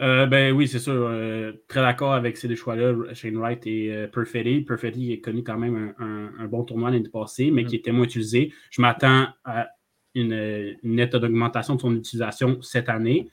Euh, 0.01 0.25
ben 0.25 0.51
oui, 0.53 0.67
c'est 0.67 0.79
sûr. 0.79 0.93
Euh, 0.93 1.53
très 1.67 1.81
d'accord 1.81 2.13
avec 2.13 2.37
ces 2.37 2.47
deux 2.47 2.55
choix-là, 2.55 3.13
Shane 3.13 3.37
Wright 3.37 3.65
et 3.65 3.93
euh, 3.93 4.07
Perfetti. 4.07 4.61
Perfetti 4.61 5.13
est 5.13 5.21
connu 5.21 5.43
quand 5.43 5.57
même 5.57 5.93
un, 5.97 6.47
bon 6.47 6.63
tournoi 6.63 6.91
l'année 6.91 7.07
passée, 7.09 7.51
mais 7.51 7.63
mm. 7.63 7.67
qui 7.67 7.75
était 7.77 7.91
moins 7.91 8.05
utilisé. 8.05 8.51
Je 8.71 8.81
m'attends 8.81 9.27
à 9.45 9.69
une, 10.13 10.75
nette 10.83 11.15
augmentation 11.15 11.75
de 11.75 11.81
son 11.81 11.95
utilisation 11.95 12.61
cette 12.61 12.89
année. 12.89 13.29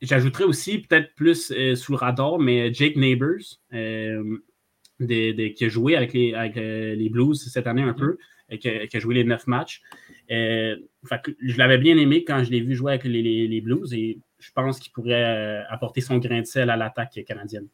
J'ajouterais 0.00 0.44
aussi, 0.44 0.80
peut-être 0.80 1.14
plus 1.14 1.52
sous 1.74 1.92
le 1.92 1.96
radar, 1.96 2.38
mais 2.38 2.72
Jake 2.72 2.96
Neighbors, 2.96 3.58
qui 3.70 5.64
a 5.64 5.68
joué 5.68 5.96
avec 5.96 6.12
les, 6.12 6.34
avec, 6.34 6.54
les 6.56 7.08
Blues 7.08 7.42
cette 7.50 7.66
année 7.66 7.82
un 7.82 7.92
mm. 7.92 7.96
peu, 7.96 8.16
et 8.50 8.58
qui 8.58 8.68
a, 8.68 9.00
joué 9.00 9.16
les 9.16 9.24
neuf 9.24 9.48
matchs. 9.48 9.82
je 10.28 11.58
l'avais 11.58 11.78
bien 11.78 11.96
aimé 11.96 12.22
quand 12.22 12.44
je 12.44 12.50
l'ai 12.52 12.60
vu 12.60 12.76
jouer 12.76 12.92
avec 12.92 13.04
les, 13.04 13.48
les 13.48 13.60
Blues 13.60 13.92
et 13.92 14.18
je 14.44 14.52
pense 14.52 14.78
qu'il 14.78 14.92
pourrait 14.92 15.24
euh, 15.24 15.62
apporter 15.70 16.00
son 16.00 16.18
grain 16.18 16.40
de 16.40 16.46
sel 16.46 16.68
à 16.68 16.76
l'attaque 16.76 17.18
canadienne. 17.26 17.68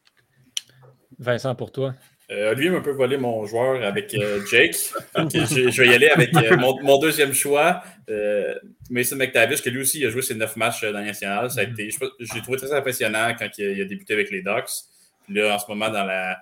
Vincent, 1.19 1.53
pour 1.55 1.71
toi? 1.71 1.93
Euh, 2.31 2.51
Olivier 2.51 2.69
m'a 2.69 2.77
un 2.77 2.81
peu 2.81 2.91
volé 2.91 3.17
mon 3.17 3.45
joueur 3.45 3.83
avec 3.83 4.13
euh, 4.13 4.45
Jake. 4.49 4.75
je, 5.17 5.69
je, 5.69 5.81
vais 5.81 5.89
y 5.89 5.93
aller 5.93 6.07
avec 6.07 6.33
euh, 6.33 6.55
mon, 6.55 6.81
mon, 6.81 6.97
deuxième 6.97 7.33
choix, 7.33 7.83
euh, 8.09 8.55
Mason 8.89 9.17
McTavish, 9.17 9.61
que 9.61 9.69
lui 9.69 9.81
aussi 9.81 10.05
a 10.05 10.09
joué 10.09 10.21
ses 10.21 10.35
neuf 10.35 10.55
matchs 10.55 10.81
dans 10.81 10.93
la 10.93 11.03
nationale. 11.03 11.51
Ça 11.51 11.59
a 11.59 11.63
été, 11.63 11.89
j'ai 12.19 12.41
trouvé 12.41 12.57
très 12.57 12.71
impressionnant 12.71 13.35
quand 13.37 13.49
il 13.57 13.65
a, 13.65 13.71
il 13.71 13.81
a, 13.81 13.85
débuté 13.85 14.13
avec 14.13 14.31
les 14.31 14.41
Ducks. 14.41 14.69
Puis 15.25 15.35
là, 15.35 15.55
en 15.55 15.59
ce 15.59 15.65
moment, 15.67 15.89
dans 15.89 16.05
la, 16.05 16.39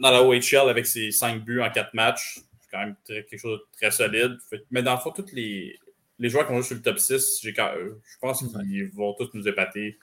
dans 0.00 0.10
la 0.10 0.22
OHL, 0.24 0.68
avec 0.68 0.86
ses 0.86 1.12
cinq 1.12 1.44
buts 1.44 1.60
en 1.60 1.70
quatre 1.70 1.94
matchs, 1.94 2.40
c'est 2.60 2.70
quand 2.72 2.80
même 2.80 2.96
très, 3.04 3.22
quelque 3.24 3.40
chose 3.40 3.60
de 3.60 3.64
très 3.76 3.92
solide. 3.92 4.36
Mais 4.72 4.82
dans 4.82 4.94
le 4.94 4.98
fond, 4.98 5.12
tous 5.12 5.32
les, 5.32 5.78
les 6.22 6.28
joueurs 6.30 6.46
qui 6.46 6.52
ont 6.52 6.56
joué 6.56 6.64
sur 6.64 6.76
le 6.76 6.82
top 6.82 6.98
6, 6.98 7.40
je 7.42 7.50
pense 8.20 8.44
qu'ils 8.46 8.90
vont 8.92 9.14
tous 9.14 9.30
nous 9.34 9.48
épater 9.48 9.98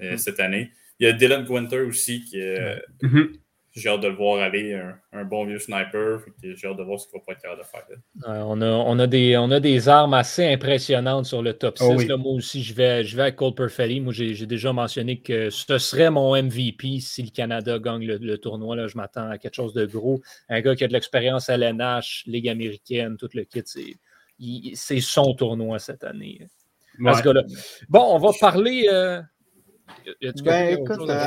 mm. 0.00 0.16
cette 0.16 0.40
année. 0.40 0.70
Il 0.98 1.06
y 1.06 1.10
a 1.10 1.12
Dylan 1.12 1.44
Gwinter 1.44 1.80
aussi 1.82 2.24
qui 2.24 2.40
est. 2.40 2.82
Mm 3.02 3.08
-hmm 3.08 3.38
j'ai 3.78 3.88
hâte 3.88 4.00
de 4.00 4.08
le 4.08 4.14
voir 4.14 4.42
aller, 4.42 4.74
un, 4.74 4.98
un 5.12 5.24
bon 5.24 5.44
vieux 5.46 5.58
sniper. 5.58 6.20
J'ai 6.42 6.66
hâte 6.66 6.76
de 6.76 6.82
voir 6.82 6.98
ce 6.98 7.06
qu'il 7.06 7.18
va 7.18 7.24
pas 7.24 7.32
être 7.32 7.42
capable 7.42 7.60
de 7.60 7.66
faire. 7.66 7.84
Ouais, 7.88 8.42
on, 8.44 8.60
a, 8.60 8.66
on, 8.66 8.98
a 8.98 9.06
des, 9.06 9.36
on 9.36 9.50
a 9.50 9.60
des 9.60 9.88
armes 9.88 10.14
assez 10.14 10.44
impressionnantes 10.44 11.26
sur 11.26 11.42
le 11.42 11.52
top 11.54 11.78
6. 11.78 11.84
Oh 11.84 11.94
oui. 11.96 12.06
là, 12.06 12.16
moi 12.16 12.32
aussi, 12.32 12.62
je 12.62 12.74
vais, 12.74 13.04
je 13.04 13.16
vais 13.16 13.22
avec 13.22 13.36
Cole 13.36 13.54
Perfetti. 13.54 14.00
Moi, 14.00 14.12
j'ai 14.12 14.46
déjà 14.46 14.72
mentionné 14.72 15.20
que 15.20 15.50
ce 15.50 15.78
serait 15.78 16.10
mon 16.10 16.40
MVP 16.40 17.00
si 17.00 17.22
le 17.22 17.30
Canada 17.30 17.78
gagne 17.78 18.06
le, 18.06 18.18
le 18.18 18.38
tournoi. 18.38 18.76
Là, 18.76 18.86
je 18.86 18.96
m'attends 18.96 19.30
à 19.30 19.38
quelque 19.38 19.54
chose 19.54 19.72
de 19.72 19.86
gros. 19.86 20.20
Un 20.48 20.60
gars 20.60 20.74
qui 20.74 20.84
a 20.84 20.88
de 20.88 20.92
l'expérience 20.92 21.48
à 21.48 21.56
l'NH, 21.56 22.24
Ligue 22.26 22.48
américaine, 22.48 23.16
tout 23.16 23.30
le 23.34 23.44
kit. 23.44 23.62
C'est 23.64 23.96
son 24.74 25.34
tournoi 25.34 25.78
cette 25.78 26.04
année. 26.04 26.46
Ouais. 27.00 27.12
Bon, 27.88 28.04
on 28.14 28.18
va 28.18 28.30
parler. 28.40 28.88
Euh... 28.90 29.22
Ben, 30.42 30.78
écoute, 30.78 31.08
euh, 31.08 31.26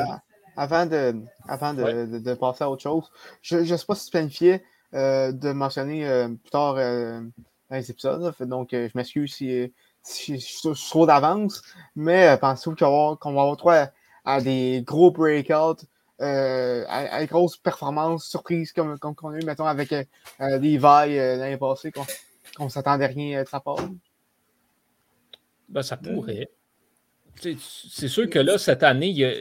avant 0.56 0.86
de, 0.86 1.16
avant 1.48 1.74
de, 1.74 1.84
ouais. 1.84 2.08
de, 2.08 2.20
de, 2.20 2.34
passer 2.34 2.64
à 2.64 2.70
autre 2.70 2.84
chose, 2.84 3.10
je 3.42 3.58
ne 3.58 3.66
sais 3.66 3.86
pas 3.86 3.96
si 3.96 4.06
tu 4.06 4.12
planifiais 4.12 4.64
euh, 4.94 5.32
de 5.32 5.54
mentionner 5.54 6.06
euh, 6.06 6.28
plus 6.28 6.50
tard 6.52 6.76
euh, 6.78 7.22
dans 7.70 7.78
les 7.78 7.90
épisodes. 7.90 8.22
Là, 8.22 8.46
donc, 8.46 8.70
je 8.72 8.90
m'excuse 8.94 9.34
si, 9.34 9.74
si, 10.04 10.38
je 10.38 10.74
suis 10.74 10.90
trop 10.90 11.06
d'avance, 11.06 11.62
mais 11.96 12.38
pensez-vous 12.40 12.76
qu'on 12.76 13.16
qu 13.16 13.34
va 13.34 13.42
avoir 13.42 13.56
droit 13.56 13.76
à, 13.76 13.92
à, 14.26 14.42
des 14.42 14.84
gros 14.86 15.12
breakouts, 15.12 15.86
à, 16.20 16.88
à, 16.90 17.20
des 17.22 17.28
grosses 17.28 17.56
performances, 17.56 18.26
surprises 18.26 18.74
comme, 18.74 19.00
comme 19.00 19.16
on 19.24 19.30
a 19.30 19.40
eu, 19.40 19.46
mettons, 19.46 19.66
avec 19.66 19.94
des 20.40 20.78
vailles 20.78 21.16
l'année 21.16 21.58
passée, 21.58 21.94
ne 22.60 22.70
s'attendait 22.70 23.08
rien 23.08 23.44
de 23.44 23.48
sa 23.48 23.60
part? 23.60 23.78
Ben, 25.70 25.82
ça 25.82 25.98
pourrait. 25.98 26.50
C'est 27.36 28.08
sûr 28.08 28.30
que 28.30 28.40
là, 28.40 28.58
cette 28.58 28.84
année, 28.84 29.08
il 29.08 29.18
y 29.18 29.26
a, 29.26 29.34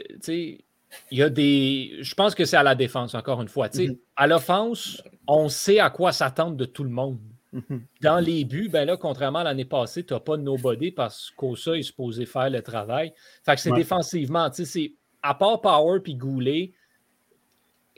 il 1.11 1.17
y 1.17 1.21
a 1.21 1.29
des. 1.29 1.97
Je 2.01 2.15
pense 2.15 2.35
que 2.35 2.45
c'est 2.45 2.57
à 2.57 2.63
la 2.63 2.75
défense, 2.75 3.13
encore 3.15 3.41
une 3.41 3.47
fois. 3.47 3.67
Mm 3.67 3.71
-hmm. 3.71 3.99
À 4.15 4.27
l'offense, 4.27 5.03
on 5.27 5.49
sait 5.49 5.79
à 5.79 5.89
quoi 5.89 6.11
s'attendre 6.11 6.55
de 6.55 6.65
tout 6.65 6.83
le 6.83 6.89
monde. 6.89 7.19
Mm 7.51 7.59
-hmm. 7.59 7.81
Dans 8.01 8.19
les 8.19 8.45
buts, 8.45 8.69
ben 8.69 8.85
là, 8.85 8.97
contrairement 8.97 9.39
à 9.39 9.43
l'année 9.43 9.65
passée, 9.65 10.05
tu 10.05 10.13
n'as 10.13 10.21
pas 10.21 10.37
de 10.37 10.43
nobody 10.43 10.91
parce 10.91 11.31
qu'Osa 11.31 11.75
est 11.75 11.83
supposé 11.83 12.25
faire 12.25 12.49
le 12.49 12.61
travail. 12.61 13.13
Fait 13.45 13.55
que 13.55 13.61
c'est 13.61 13.71
ouais. 13.71 13.77
défensivement, 13.83 14.51
sais, 14.53 14.93
à 15.21 15.33
part 15.35 15.59
Power 15.61 15.99
puis 16.01 16.15
Goulet, 16.15 16.73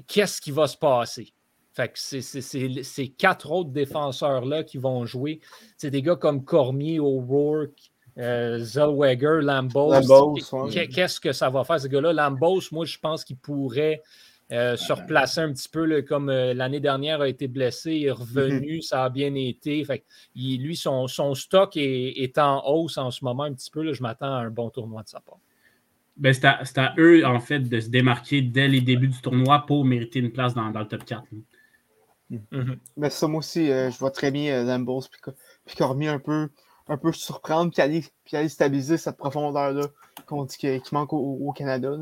qu'est-ce 0.08 0.42
qui 0.42 0.52
va 0.52 0.68
se 0.68 0.78
passer? 0.78 1.34
Fait 1.74 1.88
que 1.88 1.98
c'est 1.98 2.22
ces 2.22 3.08
quatre 3.08 3.52
autres 3.52 3.72
défenseurs-là 3.72 4.64
qui 4.64 4.78
vont 4.78 5.06
jouer. 5.08 5.40
C'est 5.76 5.90
des 5.90 6.04
gars 6.04 6.16
comme 6.16 6.44
Cormier, 6.44 7.00
O'Rourke, 7.00 7.92
euh, 8.20 8.60
Zellweger, 8.60 9.42
Lambos. 9.42 9.92
Lambos 9.92 10.70
Qu'est-ce 10.70 11.20
que 11.20 11.32
ça 11.32 11.50
va 11.50 11.64
faire, 11.64 11.80
ce 11.80 11.88
gars-là? 11.88 12.14
Lambos, 12.14 12.62
moi, 12.72 12.86
je 12.86 13.00
pense 13.00 13.24
qu'il 13.24 13.38
pourrait 13.38 14.04
euh, 14.52 14.78
se 14.78 14.94
replacer 14.94 15.42
un 15.42 15.52
petit 15.52 15.68
peu, 15.68 15.86
là, 15.86 16.04
comme 16.04 16.30
euh, 16.30 16.54
l'année 16.54 16.80
dernière 16.80 17.22
a 17.22 17.28
été 17.28 17.48
blessé, 17.48 17.94
il 17.94 18.06
est 18.06 18.12
revenu, 18.12 18.76
mm 18.76 18.80
-hmm. 18.80 18.82
ça 18.84 19.06
a 19.06 19.10
bien 19.10 19.34
été. 19.34 19.84
Fait 19.84 20.04
il, 20.36 20.62
lui, 20.62 20.76
son, 20.76 21.08
son 21.08 21.34
stock 21.34 21.76
est, 21.76 22.22
est, 22.24 22.38
en 22.38 22.64
hausse 22.68 23.00
en 23.00 23.10
ce 23.10 23.26
moment 23.26 23.44
un 23.44 23.54
petit 23.54 23.72
peu. 23.72 23.82
Là, 23.82 23.94
je 23.94 24.04
m'attends 24.04 24.36
à 24.36 24.42
un 24.46 24.52
bon 24.52 24.70
tournoi 24.70 25.02
de 25.02 25.10
sa 25.10 25.22
part. 25.22 25.40
Ben, 26.18 26.32
c'est 26.34 26.46
à, 26.46 26.62
à, 26.76 26.94
eux, 27.00 27.26
en 27.26 27.40
fait, 27.40 27.62
de 27.62 27.80
se 27.80 27.90
démarquer 27.90 28.44
dès 28.44 28.68
les 28.68 28.82
débuts 28.82 29.08
du 29.08 29.20
tournoi 29.22 29.66
pour 29.66 29.84
mériter 29.84 30.20
une 30.20 30.32
place 30.32 30.54
dans, 30.54 30.70
dans 30.70 30.82
le 30.82 30.88
top 30.88 31.04
4. 31.04 31.24
Mm 31.32 31.42
-hmm. 32.38 32.78
Mais 32.98 33.10
ça, 33.10 33.28
moi 33.28 33.40
aussi, 33.40 33.72
euh, 33.72 33.92
je 33.92 33.98
vois 33.98 34.12
très 34.12 34.32
bien 34.32 34.64
Lambos 34.64 35.04
puis 35.66 35.76
Cormier 35.76 36.10
un 36.10 36.20
peu 36.20 36.50
un 36.88 36.98
peu 36.98 37.12
surprendre 37.14 37.72
puis 37.72 37.82
aller, 37.82 38.04
puis 38.26 38.36
aller 38.38 38.50
stabiliser 38.50 38.98
cette 38.98 39.18
profondeur-là 39.18 39.88
qu'on 40.26 40.46
dit 40.46 40.58
qui, 40.58 40.82
qui 40.82 40.94
manque 40.94 41.14
au, 41.14 41.38
au 41.42 41.52
Canada. 41.54 41.96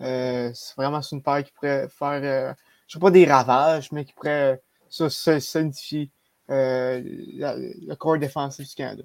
Euh, 0.00 0.50
c'est 0.54 0.76
vraiment 0.76 1.00
une 1.00 1.22
paire 1.22 1.42
qui 1.42 1.52
pourrait 1.52 1.88
faire, 1.88 2.20
euh, 2.22 2.52
je 2.86 2.96
ne 2.96 3.00
sais 3.00 3.04
pas 3.04 3.10
des 3.10 3.24
ravages, 3.24 3.90
mais 3.92 4.04
qui 4.04 4.12
pourrait 4.12 4.62
euh, 5.00 5.08
solidifier 5.08 6.10
euh, 6.50 7.00
le 7.04 7.94
corps 7.94 8.18
défensif 8.18 8.68
du 8.68 8.74
Canada. 8.74 9.02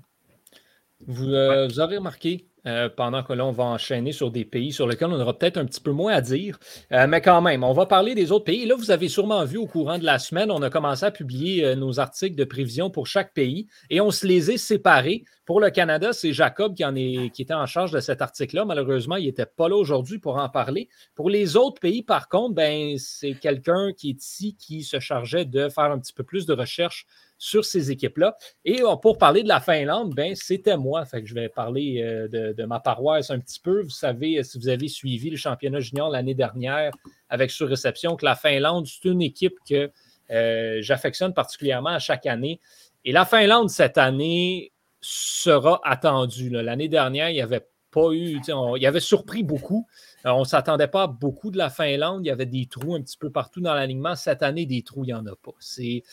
Vous, 1.08 1.30
euh, 1.30 1.68
vous 1.68 1.80
aurez 1.80 1.98
remarqué 1.98 2.46
euh, 2.67 2.89
pendant 2.89 3.24
que 3.24 3.34
là, 3.34 3.45
on 3.45 3.52
va 3.52 3.63
enchaîner 3.63 4.12
sur 4.12 4.32
des 4.32 4.45
pays 4.45 4.71
sur 4.71 4.88
lesquels 4.88 5.10
on 5.10 5.19
aura 5.19 5.38
peut-être 5.38 5.58
un 5.58 5.65
petit 5.65 5.82
peu 5.82 5.91
moins 5.91 6.13
à 6.13 6.21
dire. 6.21 6.60
Euh, 6.91 7.08
mais 7.08 7.21
quand 7.21 7.41
même, 7.41 7.63
on 7.63 7.74
va 7.74 7.86
parler 7.86 8.13
des 8.13 8.32
autres 8.32 8.45
pays. 8.45 8.65
Là, 8.65 8.76
vous 8.76 8.91
avez 8.91 9.08
sûrement 9.08 9.43
vu 9.45 9.58
au 9.58 9.65
courant 9.65 9.97
de 9.97 10.06
la 10.06 10.19
semaine, 10.19 10.52
on 10.52 10.62
a 10.62 10.69
commencé 10.69 11.06
à 11.06 11.12
publier 11.12 11.65
euh, 11.65 11.76
nos 11.76 12.00
articles 12.00 12.36
de 12.36 12.43
prévision 12.43 12.89
pour 12.89 13.08
chaque 13.08 13.34
pays 13.34 13.67
et 13.89 14.02
on 14.02 14.12
se 14.12 14.28
les 14.28 14.52
est 14.52 14.58
séparés. 14.58 15.24
Pour 15.45 15.60
le 15.60 15.69
Canada, 15.69 16.13
c'est 16.13 16.34
Jacob 16.34 16.76
qui, 16.76 16.86
en 16.86 16.95
est, 16.95 17.32
qui 17.34 17.41
était 17.41 17.54
en 17.54 17.65
charge 17.65 17.91
de 17.91 18.00
cet 18.00 18.21
article-là. 18.21 18.63
Malheureusement, 18.63 19.15
il 19.15 19.26
n'était 19.26 19.47
pas 19.47 19.67
là 19.67 19.76
aujourd'hui 19.76 20.19
pour 20.19 20.38
en 20.38 20.47
parler. 20.47 20.88
Pour 21.15 21.30
les 21.30 21.58
autres 21.58 21.82
pays, 21.82 22.04
par 22.04 22.30
contre, 22.30 22.56
ben, 22.56 22.95
c'est 22.97 23.34
quelqu'un 23.34 23.91
qui 23.91 24.12
est 24.12 24.24
ici 24.24 24.56
qui 24.56 24.84
se 24.84 25.00
chargeait 25.00 25.45
de 25.45 25.67
faire 25.67 25.86
un 25.86 26.00
petit 26.00 26.13
peu 26.13 26.24
plus 26.24 26.45
de 26.45 26.54
recherche 26.54 27.06
sur 27.42 27.66
ces 27.66 27.90
équipes-là. 27.90 28.38
Et 28.66 28.84
pour 29.02 29.18
parler 29.18 29.42
de 29.42 29.48
la 29.48 29.60
Finlande, 29.60 30.14
ben, 30.14 30.36
c'était 30.36 30.78
moi. 30.78 31.06
Fait 31.06 31.24
que 31.24 31.28
je 31.28 31.34
vais 31.34 31.50
parler 31.50 32.00
euh, 32.00 32.28
de, 32.28 32.54
de, 32.54 32.64
ma 32.66 32.80
paroisse 32.80 33.32
un 33.32 33.40
petit 33.40 33.60
peu. 33.60 33.82
Vous 33.82 33.90
savez, 33.90 34.44
si 34.44 34.60
vous 34.60 34.70
avez 34.70 34.88
suivi 34.88 35.32
le 35.32 35.38
championnat 35.38 35.80
junior 35.80 36.12
l'année 36.12 36.36
dernière 36.36 36.92
avec 37.30 37.50
sur-réception, 37.50 38.16
que 38.16 38.26
la 38.26 38.36
Finlande, 38.36 38.86
c'est 38.86 39.10
une 39.10 39.24
équipe 39.24 39.56
que 39.68 39.90
euh, 40.30 40.78
j'affectionne 40.82 41.34
particulièrement 41.34 41.90
à 41.90 42.00
chaque 42.00 42.28
année. 42.28 42.60
Et 43.06 43.12
la 43.12 43.26
Finlande, 43.26 43.72
cette 43.72 43.98
année, 43.98 44.72
sera 45.02 45.82
attendue. 45.84 46.52
L'année 46.52 46.90
dernière, 46.90 47.32
il 47.32 47.34
n'y 47.34 47.42
avait 47.42 47.66
pas 47.90 48.12
eu, 48.12 48.40
il 48.48 48.86
avait 48.86 49.00
surpris 49.00 49.42
beaucoup. 49.42 49.88
Euh, 50.28 50.30
on 50.30 50.42
ne 50.42 50.46
s'attendait 50.46 50.88
pas 50.88 51.04
à 51.04 51.08
beaucoup 51.08 51.50
de 51.50 51.58
la 51.58 51.72
Finlande. 51.72 52.24
Il 52.24 52.28
y 52.28 52.32
avait 52.32 52.46
des 52.46 52.68
trous 52.68 52.94
un 52.94 53.02
petit 53.02 53.18
peu 53.18 53.32
partout 53.32 53.62
dans 53.62 53.74
l'alignement. 53.74 54.16
Cette 54.16 54.44
année, 54.44 54.68
des 54.68 54.84
trous, 54.84 55.06
il 55.06 55.08
n'y 55.08 55.14
en 55.16 55.26
a 55.26 55.36
pas. 55.36 55.54
C'est 55.60 56.04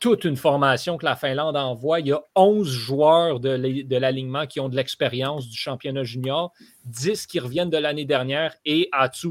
toute 0.00 0.24
une 0.24 0.36
formation 0.36 0.96
que 0.96 1.04
la 1.04 1.14
Finlande 1.14 1.56
envoie. 1.56 2.00
Il 2.00 2.06
y 2.08 2.12
a 2.12 2.22
11 2.34 2.66
joueurs 2.66 3.38
de 3.38 3.96
l'alignement 3.96 4.46
qui 4.46 4.58
ont 4.58 4.70
de 4.70 4.74
l'expérience 4.74 5.46
du 5.46 5.56
championnat 5.56 6.04
junior, 6.04 6.52
10 6.86 7.26
qui 7.26 7.38
reviennent 7.38 7.68
de 7.68 7.76
l'année 7.76 8.06
dernière 8.06 8.56
et 8.64 8.88
Atu 8.92 9.28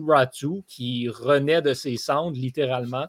qui 0.68 1.10
renaît 1.10 1.64
de 1.64 1.74
ses 1.74 1.98
cendres 1.98 2.38
littéralement. 2.38 3.08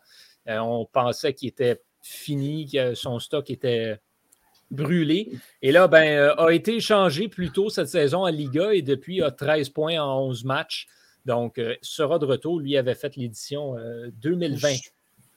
Euh, 0.48 0.58
on 0.58 0.86
pensait 0.86 1.34
qu'il 1.34 1.50
était 1.50 1.82
fini, 2.02 2.70
que 2.72 2.94
son 2.94 3.18
stock 3.18 3.50
était 3.50 4.00
brûlé. 4.70 5.30
Et 5.60 5.70
là, 5.70 5.86
ben, 5.86 6.18
euh, 6.18 6.34
a 6.36 6.52
été 6.52 6.76
échangé 6.76 7.28
plus 7.28 7.50
tôt 7.50 7.68
cette 7.68 7.88
saison 7.88 8.24
à 8.24 8.30
Liga 8.30 8.72
et 8.72 8.80
depuis 8.80 9.22
a 9.22 9.30
13 9.30 9.68
points 9.68 10.00
en 10.00 10.22
11 10.28 10.44
matchs. 10.44 10.86
Donc, 11.26 11.58
euh, 11.58 11.76
sera 11.82 12.18
de 12.18 12.24
retour. 12.24 12.58
Lui 12.58 12.78
avait 12.78 12.94
fait 12.94 13.16
l'édition 13.16 13.76
2020. 14.22 14.76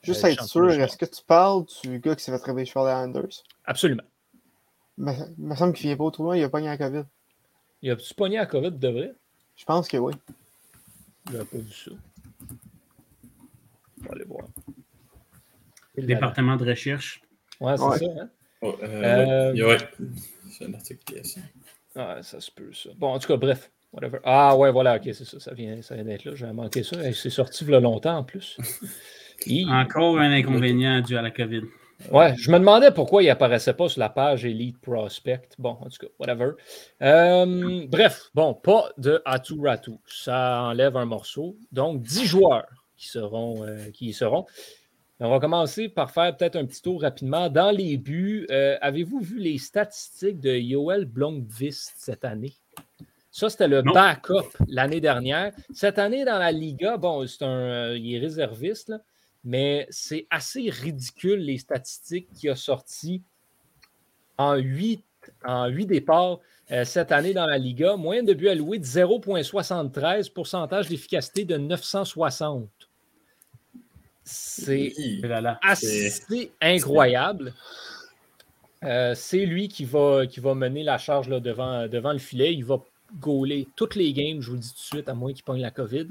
Juste 0.04 0.24
euh, 0.24 0.28
être 0.28 0.44
sûr, 0.44 0.70
est-ce 0.70 0.96
que 0.96 1.06
tu 1.06 1.22
parles 1.24 1.64
du 1.82 1.98
gars 1.98 2.14
qui 2.14 2.24
s'est 2.24 2.36
fait 2.36 2.44
réveiller 2.44 2.66
sur 2.66 2.84
les 2.84 2.92
Anders? 2.92 3.42
Absolument. 3.64 4.02
Mais, 4.98 5.16
il 5.38 5.44
me 5.44 5.56
semble 5.56 5.72
qu'il 5.72 5.86
ne 5.86 5.90
vient 5.90 5.96
pas 5.96 6.04
au 6.04 6.10
tournoi, 6.10 6.38
il 6.38 6.44
a 6.44 6.48
pogné 6.48 6.66
la 6.66 6.78
COVID. 6.78 7.04
Il 7.82 7.90
a-tu 7.90 8.14
pogné 8.14 8.36
la 8.36 8.46
COVID 8.46 8.72
de 8.72 8.88
vrai? 8.88 9.14
Je 9.56 9.64
pense 9.64 9.88
que 9.88 9.96
oui. 9.96 10.14
Il 11.30 11.38
n'a 11.38 11.44
pas 11.44 11.58
vu 11.58 11.72
ça. 11.72 11.90
On 14.00 14.06
va 14.06 14.14
aller 14.14 14.24
voir. 14.24 14.46
Le 15.96 16.02
département 16.02 16.56
de 16.56 16.68
recherche. 16.68 17.22
Ouais, 17.60 17.76
c'est 17.76 17.84
ouais. 17.84 17.98
ça. 17.98 18.04
Hein? 18.04 18.30
Oh, 18.60 18.76
euh, 18.82 19.52
euh... 19.54 19.68
Ouais. 19.68 19.78
C'est 20.50 20.66
un 20.66 20.74
article 20.74 21.02
qui 21.04 21.14
est 21.16 21.26
ici. 21.26 21.40
Ouais, 21.96 22.22
ça 22.22 22.40
se 22.40 22.50
peut, 22.50 22.72
ça. 22.72 22.90
Bon, 22.96 23.08
en 23.08 23.18
tout 23.18 23.28
cas, 23.28 23.36
bref. 23.36 23.70
Whatever. 23.92 24.18
Ah, 24.24 24.56
ouais, 24.56 24.72
voilà, 24.72 24.96
ok, 24.96 25.02
c'est 25.04 25.24
ça. 25.24 25.38
Ça 25.38 25.54
vient, 25.54 25.80
ça 25.82 25.94
vient 25.94 26.04
d'être 26.04 26.24
là. 26.24 26.34
J'avais 26.34 26.52
manqué 26.52 26.82
ça. 26.82 26.96
C'est 27.12 27.30
sorti 27.30 27.64
il 27.64 27.70
y 27.70 27.74
a 27.74 27.80
longtemps 27.80 28.18
en 28.18 28.24
plus. 28.24 28.58
Encore 29.68 30.18
un 30.18 30.32
inconvénient 30.32 31.00
dû 31.00 31.16
à 31.16 31.22
la 31.22 31.30
COVID. 31.30 31.62
Ouais, 32.10 32.34
je 32.36 32.50
me 32.50 32.58
demandais 32.58 32.90
pourquoi 32.90 33.22
il 33.22 33.30
apparaissait 33.30 33.72
pas 33.72 33.88
sur 33.88 34.00
la 34.00 34.10
page 34.10 34.44
Elite 34.44 34.78
Prospect. 34.80 35.48
Bon, 35.58 35.78
en 35.80 35.88
tout 35.88 35.98
cas, 36.00 36.06
whatever. 36.18 36.52
Euh, 37.02 37.86
bref, 37.88 38.30
bon, 38.34 38.54
pas 38.54 38.90
de 38.98 39.22
Atu 39.24 39.54
Ratu. 39.60 39.92
Ça 40.06 40.62
enlève 40.64 40.96
un 40.96 41.06
morceau. 41.06 41.56
Donc, 41.72 42.02
10 42.02 42.26
joueurs 42.26 42.66
qui 42.96 43.08
seront, 43.08 43.64
euh, 43.64 43.90
qui 43.90 44.06
y 44.06 44.12
seront. 44.12 44.44
On 45.20 45.30
va 45.30 45.38
commencer 45.38 45.88
par 45.88 46.10
faire 46.10 46.36
peut-être 46.36 46.56
un 46.56 46.66
petit 46.66 46.82
tour 46.82 47.00
rapidement. 47.00 47.48
Dans 47.48 47.70
les 47.70 47.96
buts, 47.96 48.46
euh, 48.50 48.76
avez-vous 48.80 49.20
vu 49.20 49.38
les 49.38 49.58
statistiques 49.58 50.40
de 50.40 50.58
Joel 50.58 51.06
Blomqvist 51.06 51.94
cette 51.96 52.24
année? 52.24 52.52
Ça, 53.30 53.48
c'était 53.48 53.68
le 53.68 53.82
backup 53.82 54.56
l'année 54.68 55.00
dernière. 55.00 55.52
Cette 55.72 55.98
année, 55.98 56.24
dans 56.24 56.38
la 56.38 56.52
Liga, 56.52 56.96
bon, 56.96 57.26
c'est 57.26 57.44
un, 57.44 57.94
il 57.94 58.14
est 58.14 58.18
réserviste, 58.18 58.90
là. 58.90 58.98
Mais 59.44 59.86
c'est 59.90 60.26
assez 60.30 60.70
ridicule 60.70 61.40
les 61.40 61.58
statistiques 61.58 62.28
qu'il 62.32 62.50
a 62.50 62.56
sorties 62.56 63.22
en 64.38 64.56
huit, 64.56 65.04
en 65.44 65.66
huit 65.68 65.86
départs 65.86 66.40
euh, 66.70 66.84
cette 66.84 67.12
année 67.12 67.34
dans 67.34 67.46
la 67.46 67.58
Liga. 67.58 67.96
Moyenne 67.96 68.24
de 68.24 68.32
buts 68.34 68.48
alloués 68.48 68.78
de 68.78 68.84
0,73, 68.84 70.32
pourcentage 70.32 70.88
d'efficacité 70.88 71.44
de 71.44 71.56
960. 71.56 72.68
C'est 74.24 74.92
assez 75.62 76.52
incroyable. 76.62 77.52
Euh, 78.82 79.14
c'est 79.14 79.44
lui 79.44 79.68
qui 79.68 79.84
va, 79.84 80.26
qui 80.26 80.40
va 80.40 80.54
mener 80.54 80.82
la 80.82 80.96
charge 80.96 81.28
là, 81.28 81.40
devant, 81.40 81.86
devant 81.86 82.12
le 82.12 82.18
filet. 82.18 82.54
Il 82.54 82.64
va 82.64 82.82
gauler 83.20 83.68
toutes 83.76 83.94
les 83.94 84.12
games, 84.12 84.40
je 84.40 84.48
vous 84.48 84.54
le 84.54 84.60
dis 84.60 84.70
tout 84.70 84.74
de 84.74 84.96
suite, 84.96 85.08
à 85.08 85.14
moins 85.14 85.32
qu'il 85.32 85.44
pogne 85.44 85.60
la 85.60 85.70
COVID. 85.70 86.08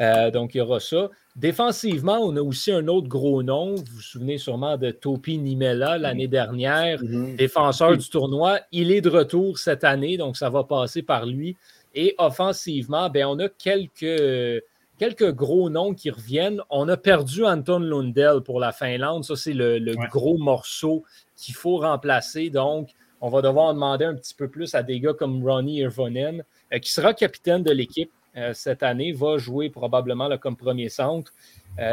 Euh, 0.00 0.30
donc, 0.30 0.54
il 0.54 0.58
y 0.58 0.60
aura 0.60 0.80
ça. 0.80 1.10
Défensivement, 1.38 2.18
on 2.20 2.34
a 2.36 2.42
aussi 2.42 2.72
un 2.72 2.88
autre 2.88 3.06
gros 3.06 3.44
nom. 3.44 3.76
Vous 3.76 3.84
vous 3.94 4.00
souvenez 4.00 4.38
sûrement 4.38 4.76
de 4.76 4.90
Topi 4.90 5.38
Nimela 5.38 5.96
l'année 5.96 6.26
dernière, 6.26 7.00
mm-hmm. 7.00 7.36
défenseur 7.36 7.96
du 7.96 8.08
tournoi. 8.10 8.58
Il 8.72 8.90
est 8.90 9.00
de 9.00 9.08
retour 9.08 9.56
cette 9.56 9.84
année, 9.84 10.16
donc 10.16 10.36
ça 10.36 10.50
va 10.50 10.64
passer 10.64 11.00
par 11.02 11.26
lui. 11.26 11.56
Et 11.94 12.16
offensivement, 12.18 13.08
ben, 13.08 13.26
on 13.26 13.38
a 13.38 13.48
quelques, 13.48 14.64
quelques 14.98 15.32
gros 15.32 15.70
noms 15.70 15.94
qui 15.94 16.10
reviennent. 16.10 16.60
On 16.70 16.88
a 16.88 16.96
perdu 16.96 17.44
Anton 17.44 17.78
Lundell 17.78 18.40
pour 18.44 18.58
la 18.58 18.72
Finlande. 18.72 19.22
Ça, 19.22 19.36
c'est 19.36 19.54
le, 19.54 19.94
gros 20.10 20.38
morceau 20.38 21.04
qu'il 21.36 21.54
faut 21.54 21.76
remplacer. 21.76 22.50
Donc, 22.50 22.90
on 23.20 23.28
va 23.28 23.42
devoir 23.42 23.74
demander 23.74 24.06
un 24.06 24.16
petit 24.16 24.34
peu 24.34 24.48
plus 24.48 24.74
à 24.74 24.82
des 24.82 24.98
gars 24.98 25.14
comme 25.14 25.48
Ronnie 25.48 25.78
Irvonen, 25.78 26.42
euh, 26.72 26.78
qui 26.80 26.92
sera 26.92 27.14
capitaine 27.14 27.62
de 27.62 27.70
l'équipe 27.70 28.10
cette 28.52 28.82
année, 28.82 29.12
va 29.12 29.38
jouer 29.38 29.70
probablement 29.70 30.36
comme 30.38 30.56
premier 30.56 30.88
centre. 30.88 31.32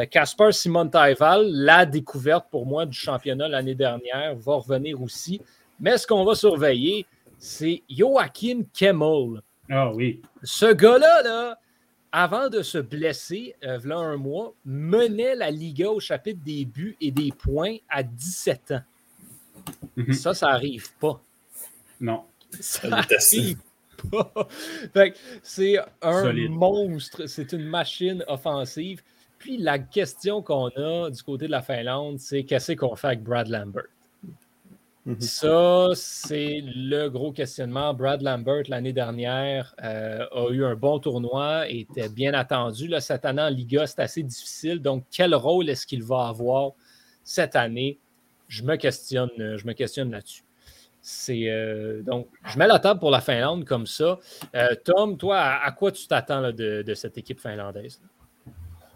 Casper 0.10 0.46
euh, 0.46 0.52
Simon 0.52 0.88
Taival, 0.88 1.48
la 1.52 1.86
découverte 1.86 2.48
pour 2.50 2.66
moi 2.66 2.86
du 2.86 2.98
championnat 2.98 3.48
l'année 3.48 3.76
dernière, 3.76 4.36
va 4.36 4.56
revenir 4.56 5.02
aussi. 5.02 5.42
Mais 5.80 5.98
ce 5.98 6.08
qu'on 6.08 6.24
va 6.26 6.34
surveiller, 6.34 7.06
c'est 7.38 7.84
Joachim 7.90 8.64
Kemmel. 8.74 9.42
Ah 9.70 9.92
oui. 9.94 10.22
Ce 10.44 10.72
gars-là, 10.74 11.22
là, 11.24 11.60
avant 12.12 12.50
de 12.50 12.62
se 12.62 12.78
blesser, 12.78 13.56
euh, 13.64 13.80
un 13.92 14.18
mois, 14.18 14.54
menait 14.64 15.36
la 15.36 15.52
Liga 15.52 15.90
au 15.90 16.00
chapitre 16.00 16.40
des 16.44 16.66
buts 16.66 16.96
et 17.00 17.12
des 17.12 17.32
points 17.32 17.78
à 17.90 18.02
17 18.02 18.72
ans. 18.72 18.82
Mhm. 19.96 20.14
Ça, 20.14 20.34
ça 20.34 20.48
n'arrive 20.48 20.94
pas. 20.96 21.22
Non. 22.00 22.24
Ça 22.60 22.88
n'arrive 22.88 23.58
pas. 24.94 25.10
c'est 25.44 25.78
un 26.02 26.34
monstre, 26.50 27.26
c'est 27.28 27.52
une 27.54 27.66
machine 27.66 28.24
offensive. 28.28 29.02
Puis 29.38 29.58
la 29.58 29.80
question 29.80 30.42
qu'on 30.42 30.70
a 30.70 31.10
du 31.10 31.22
côté 31.22 31.46
de 31.46 31.52
la 31.52 31.62
Finlande, 31.62 32.20
c'est 32.20 32.44
qu'est-ce 32.44 32.72
qu'on 32.74 32.96
fait 32.96 33.08
avec 33.08 33.24
Brad 33.24 33.48
Lambert? 33.48 33.84
Mhm. 35.06 35.22
Ça, 35.22 35.90
c'est 35.94 36.64
le 36.66 37.10
gros 37.10 37.32
questionnement. 37.32 37.94
Brad 37.94 38.24
Lambert, 38.24 38.64
l'année 38.70 38.94
dernière, 38.94 39.76
euh, 39.84 40.26
a 40.32 40.50
eu 40.50 40.66
un 40.66 40.76
bon 40.76 40.98
tournoi, 40.98 41.70
était 41.70 42.10
bien 42.10 42.34
attendu. 42.34 42.88
Là, 42.88 43.02
cette 43.02 43.24
année 43.24 43.44
en 43.44 43.50
Liga, 43.50 43.86
c'est 43.86 44.00
assez 44.00 44.24
difficile. 44.24 44.80
Donc, 44.80 45.06
quel 45.12 45.36
rôle 45.36 45.70
est-ce 45.70 45.86
qu'il 45.86 46.04
va 46.04 46.28
avoir 46.28 46.72
cette 47.24 47.56
année? 47.56 48.00
Je 48.48 48.64
me 48.64 48.78
questionne, 48.78 49.30
je 49.38 49.68
me 49.68 49.74
questionne 49.74 50.12
là-dessus. 50.12 50.45
C'est 51.08 51.50
euh, 51.50 52.02
donc, 52.02 52.28
je 52.48 52.58
mets 52.58 52.66
la 52.66 52.80
table 52.80 53.00
pour 53.00 53.12
la 53.12 53.22
Finlande 53.22 53.64
comme 53.64 53.86
ça. 53.86 54.18
Euh, 54.56 54.70
Tom, 54.84 55.18
toi, 55.18 55.40
à, 55.40 55.72
quoi 55.72 55.92
tu 55.92 56.08
t'attends 56.08 56.52
de, 56.52 56.94
cette 56.96 57.20
équipe 57.20 57.40
finlandaise? 57.40 58.02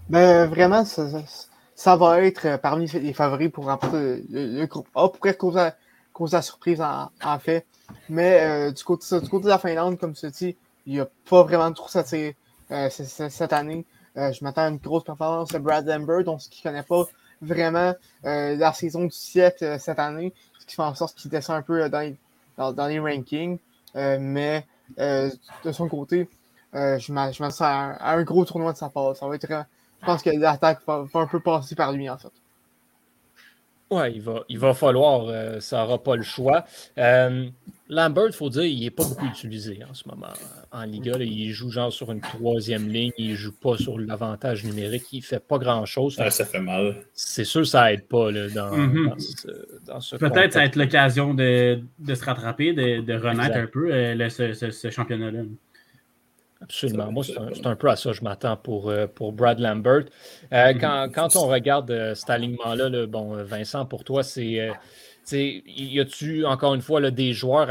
Ben, 0.10 0.48
vraiment, 0.48 0.84
ça, 0.86 1.96
va 1.96 2.24
être 2.24 2.60
parmi 2.64 2.88
les 2.88 3.14
favoris 3.14 3.52
pour 3.52 3.66
remporter 3.66 4.24
le, 4.28 4.66
groupe 4.66 4.88
A. 4.96 5.10
pour 5.10 5.20
causer 5.20 5.70
cause 6.12 6.34
la 6.34 6.42
surprise 6.42 6.82
en, 6.82 7.40
fait. 7.40 7.68
Mais 8.10 8.42
euh, 8.42 8.72
du, 8.72 8.84
côté, 8.84 9.06
de 9.16 9.48
la 9.48 9.60
Finlande, 9.60 10.00
comme 10.00 10.14
tu 10.14 10.28
dis, 10.32 10.58
il 10.88 10.94
n'y 10.94 11.00
a 11.00 11.08
pas 11.30 11.44
vraiment 11.44 11.70
de 11.70 11.76
trou 11.76 11.90
euh, 11.96 12.90
cette 12.90 13.54
année. 13.54 13.86
Euh, 14.18 14.32
je 14.32 14.44
m'attends 14.44 14.64
à 14.64 14.70
une 14.70 14.78
grosse 14.78 15.04
performance 15.04 15.50
de 15.50 15.60
Brad 15.60 15.88
Lambert, 15.88 16.24
donc 16.24 16.42
ce 16.42 16.50
qui 16.50 16.66
ne 16.66 16.72
connaît 16.72 16.84
pas 16.84 17.06
vraiment 17.42 17.94
la 18.24 18.74
saison 18.74 19.06
du 19.06 19.12
siècle 19.12 19.78
cette 19.80 20.00
année, 20.00 20.34
ce 20.60 20.66
qui 20.66 20.76
fait 20.76 20.82
en 20.82 20.96
sorte 20.96 21.16
qu'il 21.16 21.32
descend 21.32 21.58
un 21.58 21.62
peu 21.62 21.90
dans 21.90 22.00
les, 22.00 22.16
dans, 22.58 22.88
les 22.88 23.00
rankings. 23.00 23.58
mais 23.96 24.66
de 24.98 25.72
son 25.72 25.88
côté, 25.88 26.30
je 26.74 27.12
m'attends 27.12 27.66
à, 27.66 28.14
un 28.14 28.24
gros 28.24 28.46
tournoi 28.46 28.74
de 28.74 28.78
sa 28.78 28.90
part. 28.90 29.16
Ça 29.16 29.28
va 29.28 29.36
être, 29.36 29.48
je 29.48 30.06
pense 30.06 30.22
que 30.22 30.30
l'attaque 30.32 30.80
va, 30.86 31.06
va, 31.12 31.20
un 31.22 31.28
peu 31.28 31.40
passer 31.40 31.76
par 31.76 31.92
lui, 31.92 32.10
en 32.10 32.18
fait. 32.18 32.32
Oui, 33.92 34.04
il 34.16 34.22
va, 34.22 34.44
il 34.50 34.60
va 34.60 34.74
falloir, 34.74 35.26
euh, 35.28 35.60
ça 35.60 35.82
n'aura 35.82 36.02
pas 36.02 36.16
le 36.16 36.22
choix. 36.22 36.64
Euh, 36.98 37.50
Lambert, 37.90 38.28
il 38.28 38.34
faut 38.34 38.50
dire, 38.50 38.66
il 38.66 38.82
n'est 38.82 38.92
pas 38.92 39.04
beaucoup 39.04 39.26
utilisé 39.26 39.80
en 39.90 39.96
ce 39.96 40.08
moment 40.08 40.28
en 40.72 40.84
Liga. 40.84 41.14
il 41.20 41.52
joue 41.52 41.72
genre 41.72 41.92
sur 41.92 42.12
une 42.12 42.22
troisième 42.22 42.88
ligne, 42.88 43.12
il 43.18 43.32
ne 43.32 43.36
joue 43.36 43.52
pas 43.52 43.78
sur 43.78 43.98
l'avantage 43.98 44.64
numérique, 44.64 45.12
il 45.12 45.20
ne 45.20 45.24
fait 45.24 45.40
pas 45.40 45.58
grand-chose. 45.58 46.16
ça 46.16 46.46
fait 46.46 46.60
mal. 46.60 46.98
C'est 47.14 47.44
sûr 47.44 47.62
que 47.62 47.68
ça 47.68 47.86
n'aide 47.86 48.06
pas 48.06 48.32
dans, 48.32 48.78
mhm. 48.78 49.16
ce, 49.18 50.16
Peut-être 50.18 50.54
ça 50.54 50.60
va 50.60 50.66
être 50.66 50.76
l'occasion 50.76 51.34
de, 51.34 51.82
se 52.08 52.24
rattraper, 52.24 52.74
de, 52.74 53.14
renaître 53.16 53.58
un 53.58 53.66
peu 53.66 53.92
euh, 53.92 54.30
ce 54.30 54.90
championnat-là. 54.92 55.42
Absolument. 56.62 57.12
Moi, 57.12 57.24
c'est 57.24 57.66
un, 57.66 57.76
peu 57.76 57.90
à 57.90 57.96
ça 57.96 58.12
que 58.12 58.18
je 58.18 58.24
m'attends 58.24 58.58
pour, 58.58 58.90
euh, 58.90 59.08
pour 59.08 59.32
Brad 59.32 59.60
Lambert. 59.60 60.06
Euh, 60.52 60.74
mm-hmm. 60.74 61.12
quand, 61.12 61.36
on 61.38 61.48
regarde 61.48 61.90
euh, 61.90 62.16
cet 62.16 62.30
alignement-là, 62.30 63.06
bon, 63.08 63.42
Vincent, 63.44 63.86
pour 63.86 64.04
toi, 64.04 64.24
c'est. 64.24 64.70
y 65.32 66.00
a-tu, 66.00 66.46
encore 66.46 66.76
une 66.76 66.82
fois, 66.82 67.10
des 67.12 67.34
joueurs 67.34 67.70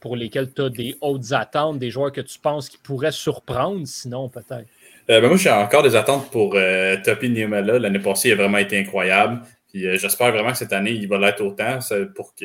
pour 0.00 0.14
lesquels 0.14 0.52
tu 0.52 0.62
as 0.62 0.68
des 0.68 0.96
hautes 1.00 1.32
attentes, 1.32 1.78
des 1.78 1.90
joueurs 1.90 2.12
que 2.12 2.20
tu 2.20 2.38
penses 2.38 2.68
qui 2.68 2.78
pourraient 2.78 3.12
surprendre, 3.12 3.86
sinon, 3.86 4.28
peut-être? 4.28 4.66
Ben, 5.08 5.26
moi, 5.26 5.36
j'ai 5.36 5.50
encore 5.50 5.82
des 5.82 5.96
attentes 5.96 6.30
pour 6.30 6.54
Topi 7.02 7.30
Niemela. 7.30 7.78
L'année 7.78 7.98
passée, 7.98 8.28
il 8.28 8.32
a 8.32 8.36
vraiment 8.36 8.58
été 8.58 8.78
incroyable. 8.78 9.40
j'espère 9.72 10.32
vraiment 10.32 10.52
que 10.52 10.58
cette 10.58 10.74
année, 10.74 10.92
il 10.92 11.08
va 11.08 11.16
l'être 11.16 11.40
autant. 11.40 11.78
pour 12.14 12.34
que, 12.34 12.44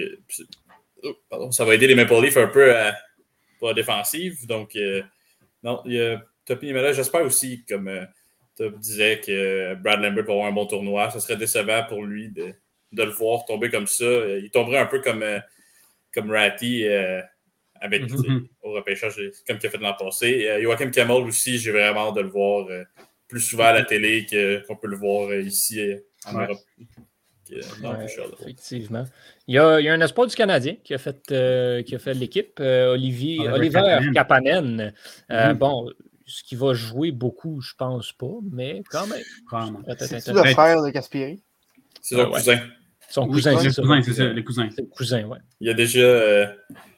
ça 1.52 1.66
va 1.66 1.76
aider 1.76 1.88
les 1.88 1.96
Maple 1.96 2.22
Leafs 2.22 2.38
un 2.38 2.48
peu 2.48 2.74
à 2.74 2.96
défensive. 3.72 4.46
Donc, 4.48 4.76
euh, 4.76 5.02
non, 5.64 5.82
il 5.86 5.94
y 5.94 6.02
a 6.02 6.22
Topi 6.46 6.74
J'espère 6.94 7.22
aussi, 7.22 7.64
comme 7.66 7.88
euh, 7.88 8.06
Top 8.58 8.78
disait, 8.80 9.22
que 9.22 9.76
Brad 9.76 10.02
Lambert 10.02 10.26
va 10.26 10.34
avoir 10.34 10.48
un 10.48 10.52
bon 10.52 10.66
tournoi. 10.66 11.10
Ce 11.12 11.20
serait 11.20 11.38
décevant 11.38 11.84
pour 11.88 12.04
lui 12.04 12.30
de, 12.30 12.54
le 12.92 13.12
voir 13.12 13.46
tomber 13.46 13.70
comme 13.70 13.88
ça. 13.88 14.06
Il 14.06 14.50
tomberait 14.52 14.80
un 14.80 14.86
peu 14.88 15.00
comme, 15.00 15.24
euh, 15.24 15.40
comme 16.14 16.32
Ratty 16.32 16.86
avec, 17.80 18.04
mm-hmm. 18.04 18.48
au 18.64 18.72
repêchage, 18.74 19.16
comme 19.48 19.58
il 19.62 19.66
a 19.66 19.70
fait 19.70 19.78
l'an 19.78 19.94
passé. 19.94 20.62
Joachim 20.62 20.90
Kamel 20.90 21.24
aussi, 21.24 21.58
j'ai 21.58 21.72
vraiment 21.72 22.10
hâte 22.10 22.16
de 22.16 22.22
le 22.22 22.30
voir 22.30 22.68
plus 23.28 23.42
souvent 23.42 23.66
à 23.66 23.74
la 23.74 23.84
télé 23.84 24.26
qu'on 24.68 24.76
peut 24.76 24.88
le 24.88 24.98
voir 24.98 25.34
ici 25.34 25.82
en 26.26 26.40
Europe 26.40 26.60
effectivement. 28.42 29.06
Il 29.48 29.56
y, 29.56 29.60
a, 29.60 29.80
il 29.80 29.86
y, 29.86 29.90
a, 29.90 29.94
un 29.94 30.02
espoir 30.02 30.28
du 30.28 30.36
Canadien 30.36 30.76
qui 30.84 30.94
a 30.94 30.98
fait, 30.98 31.32
euh, 31.32 31.82
qui 31.84 31.96
a 31.96 32.00
fait 32.00 32.14
l'équipe, 32.14 32.60
euh, 32.60 32.94
Olivier, 32.94 33.48
Oliver 33.50 34.00
Kapanen. 34.14 34.94
Euh, 35.32 35.50
mhm. 35.50 35.58
Bon, 35.58 35.90
ce 36.26 36.44
qui 36.44 36.56
va 36.56 36.74
jouer 36.74 37.12
beaucoup, 37.12 37.62
je 37.62 37.74
pense 37.78 38.14
pas, 38.14 38.36
mais 38.52 38.84
quand 38.90 39.08
même. 39.08 39.24
C'est 39.98 40.28
le 40.28 40.44
frère 40.46 40.82
de 40.82 40.90
Caspieri. 40.90 41.44
C'est 42.02 42.16
son 42.16 42.30
cousin. 42.30 42.60
Son 43.10 43.28
cousin, 43.28 43.58
c'est 43.60 43.72
ça. 43.72 43.84
C'est 44.04 44.14
ça, 44.14 44.24
le 44.26 44.42
cousin. 44.42 44.70
C'est 44.76 44.82
le 44.82 44.88
cousin, 44.88 45.24
ouais. 45.26 45.40
Il 45.60 45.68
y 45.68 45.70
a 45.70 45.74
déjà. 45.74 46.54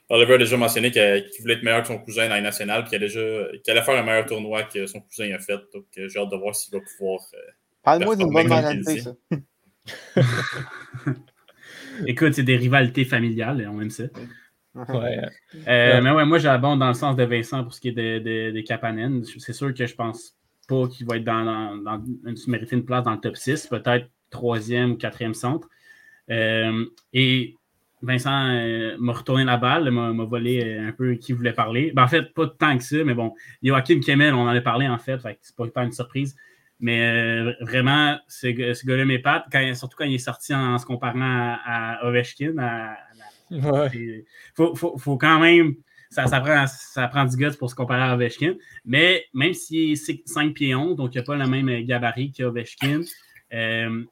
Oliver 0.08 0.36
a 0.36 0.38
déjà 0.38 0.56
mentionné 0.56 0.92
qu'il 0.92 1.42
voulait 1.42 1.56
être 1.56 1.64
meilleur 1.64 1.82
que 1.82 1.88
son 1.88 1.98
cousin 1.98 2.30
dans 2.30 2.36
les 2.36 2.42
nationales, 2.42 2.84
puis 2.84 2.92
qu'il 2.92 3.72
allait 3.72 3.82
faire 3.82 3.96
un 3.96 4.04
meilleur 4.04 4.26
tournoi 4.28 4.64
que 4.64 4.86
son 4.86 5.02
cousin 5.02 5.34
a 5.34 5.40
fait. 5.40 5.60
Donc, 5.74 5.86
j'ai 5.96 6.20
hâte 6.20 6.30
de 6.30 6.38
voir 6.38 6.56
s'il 6.56 6.74
va 6.74 6.80
pouvoir. 6.80 7.22
Parle-moi 7.84 8.16
d'une 8.16 8.32
bonne 8.32 8.48
maladie, 8.48 9.02
ça. 9.02 9.16
Écoute, 12.08 12.34
c'est 12.34 12.44
des 12.44 12.58
rivalités 12.58 13.06
familiales, 13.06 13.70
on 13.72 13.82
aime 13.82 13.90
ça. 13.90 14.04
Ouais. 14.76 15.22
Euh, 15.68 16.02
mais 16.02 16.12
ouais, 16.12 16.26
moi 16.26 16.38
j'abonde 16.38 16.80
dans 16.80 16.90
le 16.90 16.94
sens 16.94 17.16
de 17.16 17.24
Vincent 17.24 17.64
pour 17.64 17.74
ce 17.74 17.80
qui 17.80 17.88
est 17.90 17.94
de, 17.94 18.20
de, 18.20 18.52
de 18.52 18.62
Kapanen. 18.62 19.24
C'est 19.24 19.54
sûr 19.54 19.74
que 19.74 19.86
je 19.86 19.96
pense 19.96 20.36
pas 20.68 20.88
qu'il 20.88 21.06
va 21.06 21.16
être 21.18 21.24
dans, 21.24 21.78
dans, 21.78 22.04
mériter 22.48 22.76
une 22.76 22.84
place 22.84 23.04
dans 23.04 23.14
le 23.14 23.20
top 23.20 23.38
6, 23.38 23.68
peut-être 23.68 24.10
troisième 24.30 24.92
ou 24.92 24.96
quatrième 24.98 25.34
centre. 25.34 25.70
Euh, 26.30 26.86
et 27.14 27.56
Vincent 28.02 28.50
euh, 28.50 28.98
m'a 29.00 29.14
retourné 29.14 29.46
la 29.46 29.58
balle, 29.58 29.90
m'a 29.92 30.26
volé 30.26 30.78
un 30.78 30.92
peu 30.92 31.16
qui 31.16 31.32
voulait 31.32 31.54
parler. 31.54 31.92
Ben, 31.96 32.04
en 32.04 32.08
fait, 32.08 32.34
pas 32.34 32.48
tant 32.48 32.78
que 32.78 32.84
ça, 32.84 33.04
mais 33.06 33.14
bon, 33.14 33.34
Joachim 33.64 34.02
Kemel, 34.06 34.34
on 34.34 34.42
en 34.42 34.48
a 34.48 34.62
parlé 34.62 34.88
en 34.88 34.98
fait, 34.98 35.20
fait 35.20 35.38
c'est 35.42 35.56
pas 35.56 35.68
tant 35.70 35.84
une 35.84 35.94
surprise. 35.94 36.36
Mais 36.80 37.02
euh, 37.02 37.54
vraiment, 37.62 38.20
ce, 38.28 38.48
ce 38.74 38.86
gars-là 38.86 39.06
m'épate, 39.06 39.46
surtout 39.76 39.98
quand 39.98 40.06
il 40.06 40.16
est 40.16 40.20
sorti 40.20 40.54
en, 40.54 40.78
se 40.78 40.86
comparant 40.86 41.58
à, 41.66 42.00
Ovechkin. 42.04 42.54
il 43.50 44.24
faut, 44.56 45.18
quand 45.18 45.40
même. 45.40 45.76
ça, 46.10 46.28
ça, 46.28 46.42
prend, 46.42 46.66
ça 46.68 47.08
prend 47.08 47.26
du 47.26 47.38
guts 47.38 47.58
pour 47.58 47.70
se 47.70 47.76
comparer 47.76 48.04
à 48.04 48.14
Ovechkin. 48.14 48.56
Mais 48.84 49.26
même 49.34 49.54
s'il 49.54 49.94
est 49.94 50.28
5 50.28 50.54
pieds 50.54 50.76
11, 50.76 50.96
donc 50.96 51.16
il 51.16 51.18
n'a 51.18 51.24
pas 51.24 51.36
le 51.36 51.48
même 51.48 51.86
gabarit 51.86 52.32
qu'Ovechkin, 52.32 53.02
euh, 53.54 54.04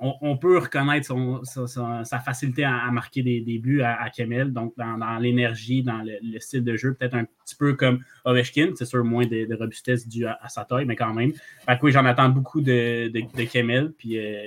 on, 0.00 0.36
peut 0.36 0.58
reconnaître 0.58 1.12
sa, 1.44 2.18
facilité 2.20 2.64
à, 2.64 2.90
marquer 2.92 3.22
des, 3.22 3.58
buts 3.58 3.82
à, 3.82 4.08
Kemel, 4.10 4.52
donc 4.52 4.74
dans, 4.76 5.18
l'énergie, 5.18 5.82
dans 5.82 6.02
le, 6.04 6.38
style 6.38 6.62
de 6.62 6.76
jeu, 6.76 6.94
peut-être 6.94 7.14
un 7.14 7.24
petit 7.24 7.56
peu 7.56 7.74
comme 7.74 8.04
Ovechkin, 8.24 8.72
c'est 8.76 8.84
sûr 8.84 9.04
moins 9.04 9.26
de, 9.26 9.56
robustesse 9.58 10.06
due 10.06 10.26
à, 10.26 10.48
sa 10.48 10.64
taille, 10.64 10.84
mais 10.84 10.94
quand 10.94 11.12
même. 11.12 11.32
Oui, 11.82 11.90
j'en 11.90 12.04
attends 12.04 12.28
beaucoup 12.28 12.60
de, 12.60 13.10
Kemel, 13.52 13.92
puis 13.98 14.18
euh, 14.18 14.46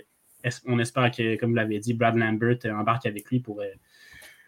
on 0.66 0.80
espère 0.80 1.12
que, 1.12 1.36
comme 1.36 1.50
vous 1.50 1.58
l'avez 1.58 1.80
dit, 1.80 1.94
Brad 1.94 2.16
Lambert 2.16 2.58
embarque 2.74 3.06
avec 3.06 3.30
lui 3.30 3.40
pour, 3.40 3.62
euh, 3.62 3.66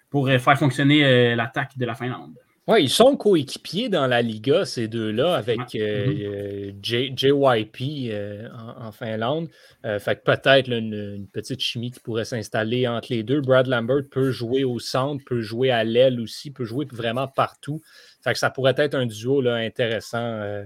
pour 0.09 0.27
euh, 0.27 0.37
faire 0.37 0.57
fonctionner 0.57 1.35
l'attaque 1.35 1.77
de 1.77 1.85
la 1.85 1.95
Finlande. 1.95 2.35
Oui, 2.65 2.83
ils 2.83 2.89
sont 2.89 3.17
coéquipiers 3.17 3.89
dans 3.89 4.07
la 4.07 4.21
Liga, 4.21 4.63
ces 4.63 4.87
deux-là, 4.87 5.35
avec 5.35 5.75
euh, 5.75 6.71
mm-hmm. 6.71 7.17
JYP 7.17 8.09
euh, 8.09 8.47
en, 8.77 8.93
Finlande. 8.93 9.49
Euh, 9.85 9.99
fait 9.99 10.15
que 10.15 10.23
peut-être 10.23 10.69
une, 10.69 11.27
petite 11.33 11.59
chimie 11.59 11.91
qui 11.91 11.99
pourrait 11.99 12.23
s'installer 12.23 12.87
entre 12.87 13.07
les 13.11 13.23
deux. 13.23 13.41
Brad 13.41 13.67
Lambert 13.67 14.03
peut 14.09 14.31
jouer 14.31 14.63
au 14.63 14.79
centre, 14.79 15.21
peut 15.25 15.41
jouer 15.41 15.71
à 15.71 15.83
l'aile 15.83 16.21
aussi, 16.21 16.51
peut 16.51 16.63
jouer 16.63 16.87
vraiment 16.89 17.27
partout. 17.27 17.81
Fait 18.23 18.31
que 18.31 18.39
ça 18.39 18.49
pourrait 18.49 18.75
être 18.77 18.95
un 18.95 19.07
duo 19.07 19.41
là, 19.41 19.55
intéressant, 19.55 20.63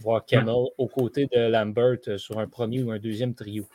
voir 0.00 0.26
Kemmel 0.26 0.52
aux 0.76 0.88
côtés 0.88 1.28
de 1.32 1.48
Lambert 1.48 1.98
sur 2.16 2.40
un 2.40 2.48
premier 2.48 2.82
ou 2.82 2.90
un 2.90 2.98
deuxième 2.98 3.34
trio. 3.36 3.68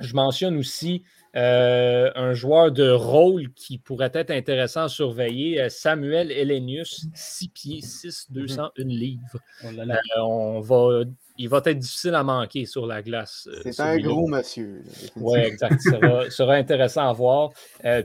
Je 0.00 0.12
mentionne 0.14 0.58
aussi 0.58 1.02
euh, 1.36 2.10
un 2.14 2.32
joueur 2.32 2.70
de 2.70 2.90
rôle 2.90 3.52
qui 3.54 3.78
pourrait 3.78 4.12
être 4.14 4.30
intéressant 4.30 4.84
à 4.84 4.88
surveiller, 4.88 5.60
euh, 5.60 5.68
Samuel 5.68 6.30
Elenius, 6.30 7.06
6 7.12 7.48
pieds 7.48 7.80
6, 7.80 8.30
201 8.30 8.70
livres. 8.84 9.20
Oh 9.64 9.68
euh, 9.68 10.20
on 10.22 10.60
va, 10.60 11.02
il 11.36 11.48
va 11.48 11.60
être 11.64 11.78
difficile 11.78 12.14
à 12.14 12.22
manquer 12.22 12.66
sur 12.66 12.86
la 12.86 13.02
glace. 13.02 13.48
C'est 13.64 13.80
un 13.80 13.98
gros 13.98 14.28
monsieur. 14.28 14.82
Oui, 15.16 15.40
exact. 15.40 15.80
Ça 15.80 16.30
sera, 16.30 16.54
intéressant 16.54 17.08
à 17.08 17.12
voir. 17.12 17.50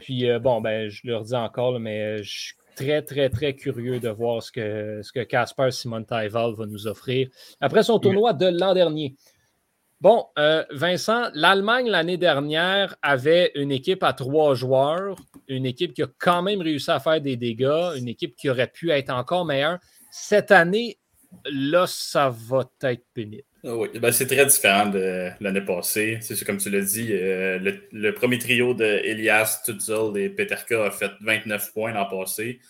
puis, 0.02 0.28
bon, 0.40 0.60
ben, 0.62 0.90
je 0.90 1.02
le 1.04 1.18
redis 1.18 1.36
encore, 1.36 1.80
mais 1.80 2.24
je 2.24 2.30
suis 2.30 2.54
très, 2.76 3.02
très, 3.02 3.30
très 3.30 3.54
curieux 3.54 4.00
de 4.00 4.10
voir 4.10 4.42
ce 4.42 4.52
que, 4.52 5.02
ce 5.04 5.12
que 5.12 5.20
Casper 5.20 5.70
Simon 5.72 6.04
Taival 6.04 6.54
va 6.54 6.66
nous 6.66 6.88
offrir. 6.88 7.28
Après 7.62 7.84
son 7.84 8.00
tournoi 8.00 8.34
de 8.34 8.48
l'an 8.48 8.74
dernier, 8.74 9.16
Bon, 10.02 10.28
euh, 10.38 10.64
Vincent, 10.72 11.30
l'Allemagne 11.34 11.90
l'année 11.90 12.16
dernière 12.16 12.96
avait 13.02 13.52
une 13.56 13.70
équipe 13.70 14.02
à 14.02 14.14
trois 14.14 14.56
joueurs, 14.56 15.18
une 15.50 15.66
équipe 15.66 15.94
qui 15.94 16.04
a 16.04 16.08
quand 16.18 16.42
même 16.42 16.62
réussi 16.62 16.90
à 16.90 17.02
faire 17.02 17.20
des 17.20 17.36
dégâts, 17.36 17.98
une 17.98 18.08
équipe 18.08 18.38
qui 18.38 18.50
aurait 18.50 18.72
pu 18.72 18.92
être 18.92 19.10
encore 19.10 19.44
meilleure. 19.44 19.78
Cette 20.10 20.52
année, 20.52 21.00
là, 21.52 21.86
ça 21.86 22.30
va 22.30 22.64
être 22.84 23.04
pénible. 23.14 23.44
Ah 23.66 23.76
oui, 23.76 23.90
ben, 24.00 24.10
c'est 24.14 24.26
très 24.26 24.46
différent 24.46 24.86
de 24.86 25.32
l'année 25.42 25.62
passée. 25.62 26.20
C'est 26.22 26.46
comme 26.46 26.60
tu 26.60 26.70
l'as 26.70 26.80
dit, 26.80 27.10
euh, 27.12 27.60
le, 27.92 28.14
premier 28.14 28.40
trio 28.40 28.74
de 28.74 28.86
Elias, 28.86 29.62
Tutzel 29.66 30.16
et 30.16 30.30
Peterka 30.30 30.86
a 30.86 30.92
fait 30.92 31.12
29 31.20 31.74
points 31.74 31.92
l'an 31.92 32.06
passé. 32.06 32.62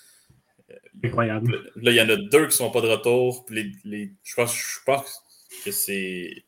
Incroyable. 1.04 1.72
Là, 1.76 1.92
il 1.92 1.96
y 1.96 2.02
en 2.02 2.10
a 2.10 2.16
deux 2.16 2.42
qui 2.42 2.46
ne 2.46 2.50
sont 2.50 2.72
pas 2.72 2.82
de 2.82 2.88
retour. 2.88 3.46
je, 3.52 4.36
pense, 4.36 4.56
je 4.56 4.84
pense 4.84 5.24
que 5.64 5.70
c'est 5.70 6.44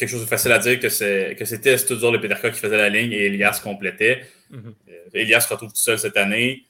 quelque 0.00 0.08
chose 0.08 0.22
de 0.22 0.26
facile 0.26 0.52
à 0.52 0.58
dire 0.58 0.80
que, 0.80 0.88
c'était 0.88 1.76
toujours 1.84 2.10
le 2.10 2.20
Peterka 2.20 2.50
qui 2.50 2.58
faisait 2.58 2.78
la 2.78 2.88
ligne 2.88 3.12
et 3.12 3.26
Elias 3.26 3.60
complétait. 3.62 4.22
Mhm. 4.48 4.74
Euh, 4.88 4.92
Elias 5.12 5.42
se 5.42 5.52
retrouve 5.52 5.68
tout 5.68 5.76
seul 5.76 5.98
cette 5.98 6.16
année. 6.16 6.64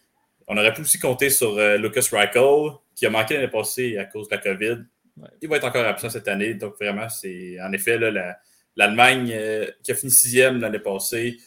On 0.48 0.56
aurait 0.56 0.74
pu 0.74 0.80
aussi 0.80 0.98
compter 0.98 1.30
sur 1.30 1.56
euh, 1.56 1.76
Lucas 1.76 2.08
Reichel, 2.10 2.72
qui 2.96 3.06
a 3.06 3.10
manqué 3.10 3.34
l'année 3.34 3.46
passée 3.46 3.96
à 3.98 4.04
cause 4.04 4.28
de 4.28 4.34
la 4.34 4.42
COVID. 4.42 4.84
Il 5.40 5.48
va 5.48 5.56
être 5.58 5.64
encore 5.64 5.86
absent 5.86 6.10
cette 6.10 6.26
année. 6.26 6.54
Donc, 6.54 6.74
vraiment, 6.80 7.08
c'est 7.08 7.60
en 7.60 7.72
effet 7.72 7.98
l'Allemagne 8.74 9.30
euh, 9.32 9.66
qui 9.84 9.92
a 9.92 9.94
fini 9.94 10.10
sixième 10.10 10.60
l'année 10.60 10.80
passée. 10.80 11.38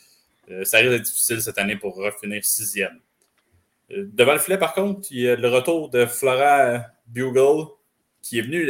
ça 0.63 0.77
risque 0.77 0.91
d'être 0.91 1.03
difficile 1.03 1.41
cette 1.41 1.57
année 1.57 1.75
pour 1.75 1.97
refinir 1.97 2.45
sixième. 2.45 2.97
devant 3.89 4.33
le 4.33 4.39
filet, 4.39 4.57
par 4.57 4.73
contre, 4.73 5.09
il 5.11 5.19
y 5.19 5.29
a 5.29 5.35
le 5.35 5.49
retour 5.49 5.89
de 5.89 6.05
Flora 6.05 6.85
Bugle, 7.07 7.67
qui 8.21 8.39
est 8.39 8.43
venu 8.43 8.65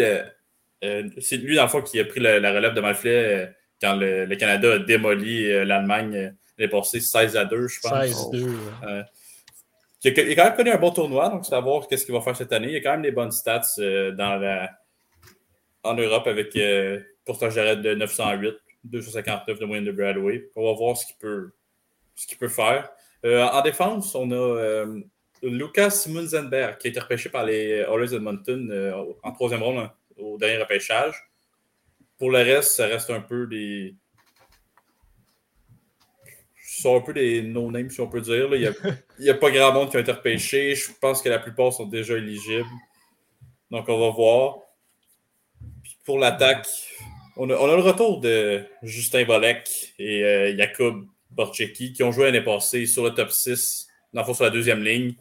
euh, 0.83 1.09
c'est 1.19 1.37
lui, 1.37 1.55
dans 1.55 1.63
le 1.63 1.69
fond, 1.69 1.81
qui 1.81 1.99
a 1.99 2.05
pris 2.05 2.19
la 2.19 2.51
relève 2.51 2.73
de 2.73 2.81
Malflet 2.81 3.11
euh, 3.15 3.47
quand 3.81 3.95
le, 3.95 4.35
Canada 4.35 4.73
a 4.73 4.79
démoli 4.79 5.49
euh, 5.49 5.65
l'Allemagne. 5.65 6.35
Il 6.57 6.65
est 6.65 6.67
passé 6.67 6.99
16 6.99 7.37
à 7.37 7.45
2, 7.45 7.67
je 7.67 7.79
pense. 7.79 7.91
16 7.91 8.29
2. 8.31 8.57
il, 10.03 10.09
a, 10.09 10.35
quand 10.35 10.43
même 10.43 10.55
connu 10.55 10.71
un 10.71 10.77
bon 10.77 10.91
tournoi, 10.91 11.29
donc 11.29 11.45
c'est 11.45 11.55
à 11.55 11.61
voir 11.61 11.87
qu'est-ce 11.87 12.05
qu'il 12.05 12.13
va 12.13 12.21
faire 12.21 12.35
cette 12.35 12.51
année. 12.51 12.71
Il 12.71 12.75
a 12.75 12.81
quand 12.81 12.91
même 12.91 13.01
des 13.01 13.11
bonnes 13.11 13.31
stats 13.31 13.61
dans 13.77 14.39
la, 14.39 14.71
en 15.83 15.95
Europe 15.95 16.27
avec 16.27 16.57
pourcentage 17.25 17.55
d'arrêt 17.55 17.77
de 17.77 17.95
908, 17.95 18.55
259 18.83 19.59
de 19.59 19.65
moyenne 19.65 19.85
de 19.85 19.91
Bradway. 19.91 20.49
On 20.55 20.65
va 20.65 20.77
voir 20.77 20.97
ce 20.97 21.05
qu'il 21.07 21.15
peut, 21.15 21.51
ce 22.15 22.35
peut 22.35 22.49
faire. 22.49 22.89
en 23.23 23.61
défense, 23.61 24.13
on 24.13 24.31
a 24.31 24.85
Lucas 25.41 26.05
Munzenberg 26.07 26.77
qui 26.77 26.87
a 26.87 26.89
été 26.91 26.99
repêché 26.99 27.29
par 27.29 27.45
les 27.45 27.83
Oilers 27.89 28.13
Edmonton 28.13 29.15
en 29.23 29.31
troisième 29.31 29.63
ronde 29.63 29.89
au 30.17 30.37
dernier 30.37 30.57
repêchage. 30.57 31.15
Pour 32.17 32.31
le 32.31 32.39
reste, 32.39 32.73
ça 32.73 32.87
reste 32.87 33.09
un 33.09 33.21
peu 33.21 33.47
des. 33.47 33.95
Ce 36.65 36.81
sont 36.81 36.97
un 36.97 37.01
peu 37.01 37.13
des 37.13 37.41
no-names, 37.41 37.89
si 37.89 38.01
on 38.01 38.07
peut 38.07 38.21
dire. 38.21 38.53
Il 38.55 38.73
n'y 39.19 39.29
a, 39.29 39.33
pas 39.33 39.51
grand 39.51 39.73
monde 39.73 39.91
qui 39.91 39.97
a 39.97 39.99
été 39.99 40.11
repêché. 40.11 40.75
Je 40.75 40.91
pense 40.99 41.21
que 41.21 41.29
la 41.29 41.39
plupart 41.39 41.73
sont 41.73 41.85
déjà 41.85 42.15
éligibles. 42.15 42.69
Donc, 43.69 43.89
on 43.89 43.99
va 43.99 44.09
voir. 44.09 44.57
pour 46.05 46.19
l'attaque, 46.19 46.67
on 47.35 47.49
a, 47.49 47.75
le 47.75 47.81
retour 47.81 48.21
de 48.21 48.63
Justin 48.83 49.23
Volek 49.23 49.93
et 49.97 50.23
euh, 50.23 50.57
Jakub 50.57 51.05
Borcheki 51.31 51.93
qui 51.93 52.03
ont 52.03 52.11
joué 52.11 52.25
l'année 52.25 52.43
passée 52.43 52.85
sur 52.85 53.03
le 53.03 53.11
top 53.11 53.31
6, 53.31 53.87
dans 54.13 54.21
le 54.21 54.25
fond, 54.25 54.33
sur 54.33 54.43
la 54.43 54.51
deuxième 54.51 54.83
ligne 54.83 55.15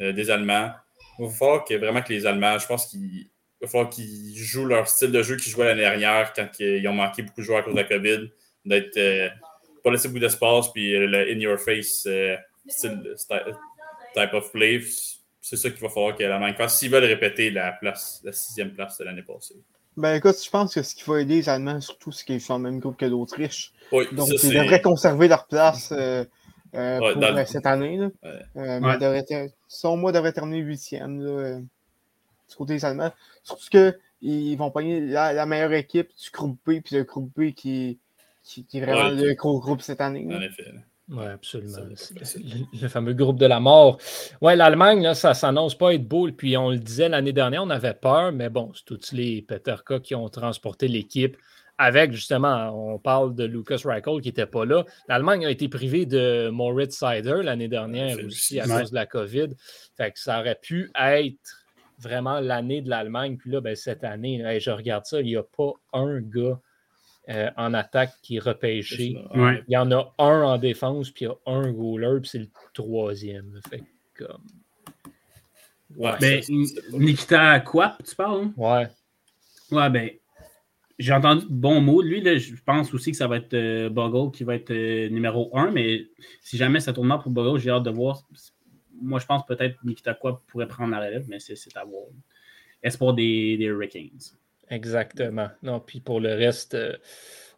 euh, 0.00 0.12
des 0.12 0.30
Allemands. 0.30 0.70
Il 1.18 1.26
va 1.26 1.30
falloir 1.32 1.64
que 1.64 1.74
vraiment 1.74 2.02
que 2.02 2.12
les 2.12 2.26
Allemands, 2.26 2.58
je 2.58 2.66
pense 2.66 2.86
qu'ils 2.86 3.00
il 3.00 3.30
va 3.66 3.70
falloir 3.70 3.90
qu'ils 3.90 4.36
jouent 4.36 4.66
leur 4.66 4.88
style 4.88 5.12
de 5.12 5.22
jeu 5.22 5.36
qu'ils 5.36 5.52
jouaient 5.52 5.66
l'année 5.66 5.82
dernière 5.82 6.32
quand 6.32 6.48
ils 6.58 6.86
ont 6.88 6.92
manqué 6.92 7.22
beaucoup 7.22 7.40
de 7.40 7.46
joueurs 7.46 7.60
à 7.60 7.62
cause 7.62 7.74
de 7.74 7.78
la 7.78 7.84
COVID. 7.84 8.30
D'être 8.64 8.96
euh, 8.96 9.28
pas 9.84 9.90
laisser 9.90 10.08
beaucoup 10.08 10.20
d'espace, 10.20 10.72
puis 10.72 10.92
le 10.92 11.30
in 11.30 11.38
your 11.38 11.58
face 11.58 12.04
euh, 12.06 12.36
style, 12.66 13.16
type 14.14 14.32
of 14.32 14.50
play. 14.52 14.80
C'est 15.40 15.56
ça 15.56 15.70
qu'il 15.70 15.80
va 15.80 15.88
falloir 15.88 16.16
que 16.16 16.24
l'Allemagne 16.24 16.54
fasse 16.54 16.78
s'ils 16.78 16.90
veulent 16.90 17.04
répéter 17.04 17.50
la 17.50 17.72
place, 17.72 18.20
la 18.24 18.32
sixième 18.32 18.72
place 18.72 18.98
de 18.98 19.04
l'année 19.04 19.22
passée. 19.22 19.54
Ben 19.96 20.16
écoute, 20.16 20.36
je 20.44 20.50
pense 20.50 20.74
que 20.74 20.82
ce 20.82 20.94
qui 20.94 21.04
va 21.08 21.20
aider 21.20 21.36
les 21.36 21.48
Allemands, 21.48 21.80
surtout, 21.80 22.12
c'est 22.12 22.24
qu'ils 22.24 22.40
sont 22.40 22.58
le 22.58 22.64
même 22.64 22.80
groupe 22.80 22.96
que 22.98 23.06
l'Autriche. 23.06 23.72
Donc, 23.92 24.28
ils 24.42 24.52
devraient 24.52 24.82
conserver 24.82 25.28
leur 25.28 25.46
place 25.46 25.92
euh, 25.92 26.24
pour 26.72 27.46
cette 27.46 27.64
année. 27.64 27.96
Là. 27.96 28.08
mais 28.54 28.98
devrait, 28.98 29.24
son 29.68 29.96
mois 29.96 30.12
devrait 30.12 30.32
terminer 30.32 30.58
huitième 30.58 31.68
du 32.48 32.56
côté 32.56 32.74
des 32.74 32.84
Allemands. 32.84 33.12
Surtout 33.42 33.68
qu'ils 33.70 34.56
vont 34.56 34.70
pogner 34.70 35.00
la, 35.00 35.46
meilleure 35.46 35.72
équipe 35.72 36.08
du 36.08 36.30
groupe 36.30 36.58
B, 36.66 36.80
puis 36.84 36.96
le 36.96 37.04
groupe 37.04 37.30
B 37.36 37.52
qui, 37.52 37.98
qui, 38.42 38.66
est 38.72 38.80
vraiment 38.80 39.10
le 39.10 39.34
gros 39.34 39.60
groupe 39.60 39.82
cette 39.82 40.00
année. 40.00 40.26
En 40.30 40.40
effet. 40.40 40.72
Oui, 41.08 41.24
absolument. 41.24 41.78
Le, 42.80 42.88
fameux 42.88 43.14
groupe 43.14 43.38
de 43.38 43.46
la 43.46 43.60
mort. 43.60 43.98
Oui, 44.40 44.56
l'Allemagne, 44.56 45.02
là, 45.02 45.14
ça 45.14 45.34
s'annonce 45.34 45.76
pas 45.76 45.94
être 45.94 46.06
beau. 46.06 46.28
Puis 46.32 46.56
on 46.56 46.70
le 46.70 46.78
disait 46.78 47.08
l'année 47.08 47.32
dernière, 47.32 47.62
on 47.62 47.70
avait 47.70 47.94
peur, 47.94 48.32
mais 48.32 48.48
bon, 48.48 48.72
c'est 48.74 48.84
tous 48.84 49.12
les 49.12 49.42
Peterka 49.42 50.00
qui 50.00 50.14
ont 50.16 50.28
transporté 50.28 50.88
l'équipe. 50.88 51.36
Avec 51.78 52.12
justement, 52.12 52.70
on 52.70 52.98
parle 52.98 53.34
de 53.34 53.44
Lucas 53.44 53.82
Reichel 53.84 54.20
qui 54.22 54.28
n'était 54.28 54.46
pas 54.46 54.64
là. 54.64 54.84
L'Allemagne 55.08 55.44
a 55.46 55.50
été 55.50 55.68
privée 55.68 56.06
de 56.06 56.48
Moritz 56.48 56.98
Sider 56.98 57.42
l'année 57.42 57.68
dernière 57.68 58.16
aussi 58.24 58.58
à 58.58 58.66
cause 58.66 58.90
de 58.90 58.94
la 58.94 59.06
COVID. 59.06 59.48
Fait 59.96 60.10
que 60.10 60.18
ça 60.18 60.40
aurait 60.40 60.58
pu 60.60 60.90
être 60.98 61.65
vraiment 61.98 62.40
l'année 62.40 62.82
de 62.82 62.90
l'Allemagne. 62.90 63.36
Puis 63.36 63.50
là, 63.50 63.60
ben, 63.60 63.74
cette 63.74 64.04
année, 64.04 64.42
je 64.60 64.70
regarde 64.70 65.06
ça, 65.06 65.20
il 65.20 65.26
n'y 65.26 65.36
a 65.36 65.42
pas 65.42 65.72
un 65.92 66.20
gars 66.20 66.60
euh, 67.28 67.50
en 67.56 67.74
attaque 67.74 68.12
qui 68.22 68.36
est 68.36 68.40
repêché. 68.40 69.16
Il 69.34 69.64
y 69.68 69.76
en 69.76 69.90
a 69.90 70.14
un 70.18 70.42
en 70.42 70.58
défense, 70.58 71.10
puis 71.10 71.24
il 71.24 71.28
y 71.28 71.30
a 71.30 71.52
un 71.52 71.72
goaler, 71.72 72.20
puis 72.20 72.30
c'est 72.30 72.38
le 72.38 72.48
troisième. 72.72 73.60
Fait 73.68 73.82
comme. 74.14 74.44
Ouais, 75.96 76.12
ben, 76.20 76.42
Nikita 76.92 77.60
quoi, 77.60 77.96
tu 78.06 78.14
parles? 78.14 78.44
Hein? 78.44 78.52
Ouais. 78.56 78.88
Ouais, 79.72 79.90
ben, 79.90 80.10
j'ai 80.98 81.12
entendu 81.12 81.46
de 81.46 81.52
bons 81.52 81.80
mots 81.80 82.02
de 82.02 82.08
lui. 82.08 82.20
Là, 82.20 82.38
je 82.38 82.54
pense 82.64 82.92
aussi 82.94 83.10
que 83.10 83.16
ça 83.16 83.26
va 83.26 83.36
être 83.36 83.54
euh, 83.54 83.88
Bogle 83.88 84.30
qui 84.30 84.44
va 84.44 84.54
être 84.54 84.70
euh, 84.70 85.08
numéro 85.08 85.50
un, 85.56 85.70
mais 85.70 86.06
si 86.42 86.56
jamais 86.56 86.80
ça 86.80 86.92
tourne 86.92 87.08
mal 87.08 87.20
pour 87.20 87.30
Bogle, 87.30 87.58
j'ai 87.58 87.70
hâte 87.70 87.82
de 87.82 87.90
voir 87.90 88.22
moi, 89.00 89.18
je 89.20 89.26
pense 89.26 89.44
peut-être 89.46 89.76
Nikita 89.84 90.14
Quoi 90.14 90.42
pourrait 90.46 90.68
prendre 90.68 90.92
la 90.92 91.00
relève, 91.00 91.24
mais 91.28 91.38
c'est 91.38 91.54
à 91.76 91.84
voir. 91.84 92.04
Espoir 92.82 93.14
des, 93.14 93.56
des 93.56 93.64
Hurricanes. 93.64 94.36
Exactement. 94.70 95.48
Non, 95.62 95.80
puis 95.80 96.00
pour 96.00 96.20
le 96.20 96.34
reste, 96.34 96.74
euh, 96.74 96.96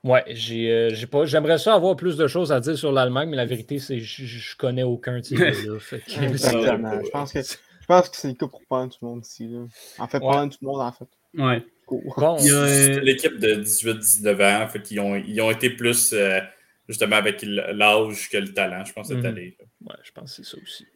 ouais, 0.05 0.25
j'ai 0.29 0.71
euh, 0.71 1.07
pas. 1.11 1.25
J'aimerais 1.25 1.59
ça 1.59 1.75
avoir 1.75 1.97
plus 1.97 2.17
de 2.17 2.27
choses 2.27 2.53
à 2.53 2.61
dire 2.61 2.79
sur 2.79 2.93
l'Allemagne, 2.93 3.31
mais 3.31 3.37
la 3.37 3.47
vérité, 3.47 3.79
c'est 3.79 3.99
que 3.99 4.05
je, 4.05 4.57
connais 4.57 4.83
aucun 4.83 5.19
de 5.19 5.25
ces 5.25 5.35
là 5.37 5.53
je 5.59 7.11
pense 7.11 7.33
que. 7.33 7.39
pense 7.87 8.09
que 8.09 8.17
c'est 8.17 8.29
le 8.29 8.35
cas 8.35 8.47
pour 8.47 8.63
pas 8.69 8.87
tout 8.87 8.99
le 9.03 9.09
monde 9.09 9.25
ici. 9.25 9.49
Là. 9.49 9.67
En 9.99 10.09
fait, 10.09 10.21
pas 10.21 10.47
tout 10.47 10.59
le 10.61 10.67
monde, 10.67 10.81
en 10.81 10.93
fait. 10.93 11.09
Ouais. 11.35 11.65
Bon, 11.91 12.37
a 12.37 13.01
l'équipe 13.01 13.39
de 13.39 13.63
18-19 13.63 14.61
ans, 14.61 14.65
en 14.65 14.69
fait, 14.69 14.91
ils 14.91 15.01
ont, 15.01 15.17
ils 15.17 15.41
ont 15.41 15.51
été 15.51 15.71
plus 15.71 16.13
euh, 16.13 16.39
justement 16.87 17.17
avec 17.17 17.43
l'âge 17.43 18.29
que 18.29 18.37
le 18.37 18.53
talent, 18.53 18.85
je 18.85 18.93
pense, 18.93 19.09
cette 19.09 19.19
mhm. 19.19 19.27
année. 19.27 19.57
Ouais, 19.87 19.95
je 20.03 20.13
pense 20.13 20.37
que 20.37 20.45
c'est 20.45 20.51
ça 20.51 20.63
aussi. 20.63 20.87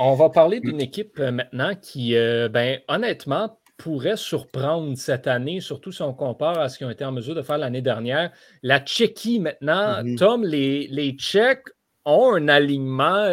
On 0.00 0.14
va 0.14 0.30
parler 0.30 0.60
d'une 0.60 0.80
équipe 0.80 1.18
euh, 1.18 1.32
maintenant 1.32 1.74
qui, 1.74 2.14
euh, 2.14 2.48
ben, 2.48 2.78
honnêtement, 2.86 3.58
pourrait 3.76 4.16
surprendre 4.16 4.96
cette 4.96 5.26
année, 5.26 5.60
surtout 5.60 5.90
si 5.90 6.02
on 6.02 6.14
compare 6.14 6.56
à 6.60 6.68
ce 6.68 6.78
qu'ils 6.78 6.86
ont 6.86 6.90
été 6.90 7.04
en 7.04 7.10
mesure 7.10 7.34
de 7.34 7.42
faire 7.42 7.58
l'année 7.58 7.82
dernière. 7.82 8.30
La 8.62 8.78
Tchéquie, 8.78 9.40
maintenant. 9.40 10.04
Tom, 10.16 10.44
les, 10.44 10.86
les 10.86 11.12
Tchèques 11.12 11.66
ont 12.04 12.32
un 12.32 12.46
alignement 12.46 13.24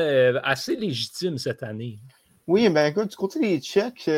assez 0.44 0.76
légitime 0.76 1.38
cette 1.38 1.64
année. 1.64 2.00
Oui, 2.48 2.70
ben 2.70 2.88
écoute, 2.88 3.10
du 3.10 3.16
côté 3.16 3.40
des 3.40 3.60
Tchèques, 3.60 4.10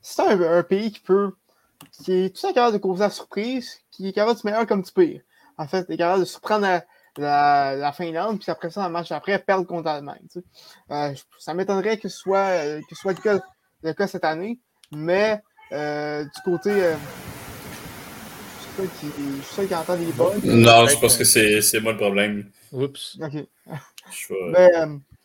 c'est 0.00 0.22
un, 0.22 0.62
pays 0.62 0.92
qui 0.92 1.00
peut 1.00 1.32
qui 1.92 2.12
est 2.12 2.34
tout 2.34 2.40
ça 2.40 2.52
capable 2.52 2.74
de 2.74 2.82
causer 2.82 3.00
la 3.00 3.10
surprise, 3.10 3.80
qui 3.90 4.08
est 4.08 4.12
capable 4.12 4.34
de 4.36 4.40
se 4.40 4.46
meilleur 4.46 4.66
comme 4.66 4.82
du 4.82 4.92
pire. 4.92 5.20
En 5.58 5.66
fait, 5.66 5.86
il 5.88 5.94
est 5.94 5.98
capable 5.98 6.20
de 6.20 6.26
surprendre 6.26 6.66
la, 7.18 7.74
la, 7.76 7.92
Finlande, 7.92 8.38
puis 8.38 8.50
après 8.50 8.70
ça, 8.70 8.86
en 8.86 8.90
match 8.90 9.12
après, 9.12 9.38
perdre 9.38 9.66
contre 9.66 9.84
l'Allemagne. 9.84 10.22
Euh, 10.90 11.12
ça 11.38 11.54
m'étonnerait 11.54 11.98
que 11.98 12.08
ce 12.08 12.16
soit, 12.16 12.38
euh, 12.38 12.80
que 12.88 12.94
soit 12.94 13.14
le, 13.82 13.92
cas, 13.92 14.06
cette 14.06 14.24
année, 14.24 14.58
mais 14.92 15.40
euh, 15.72 16.24
du 16.24 16.42
côté. 16.44 16.70
je 18.78 18.84
suis 18.84 19.54
sûr 19.54 19.68
qui 19.68 19.74
entend 19.74 19.96
des 19.96 20.12
bugs. 20.12 20.38
Non, 20.44 20.86
je 20.86 20.98
pense 20.98 21.16
que 21.16 21.24
c'est 21.24 21.80
moi 21.80 21.92
le 21.92 21.98
problème. 21.98 22.50
Oups. 22.72 23.18
Ok. 23.20 23.46
mais, 24.52 24.70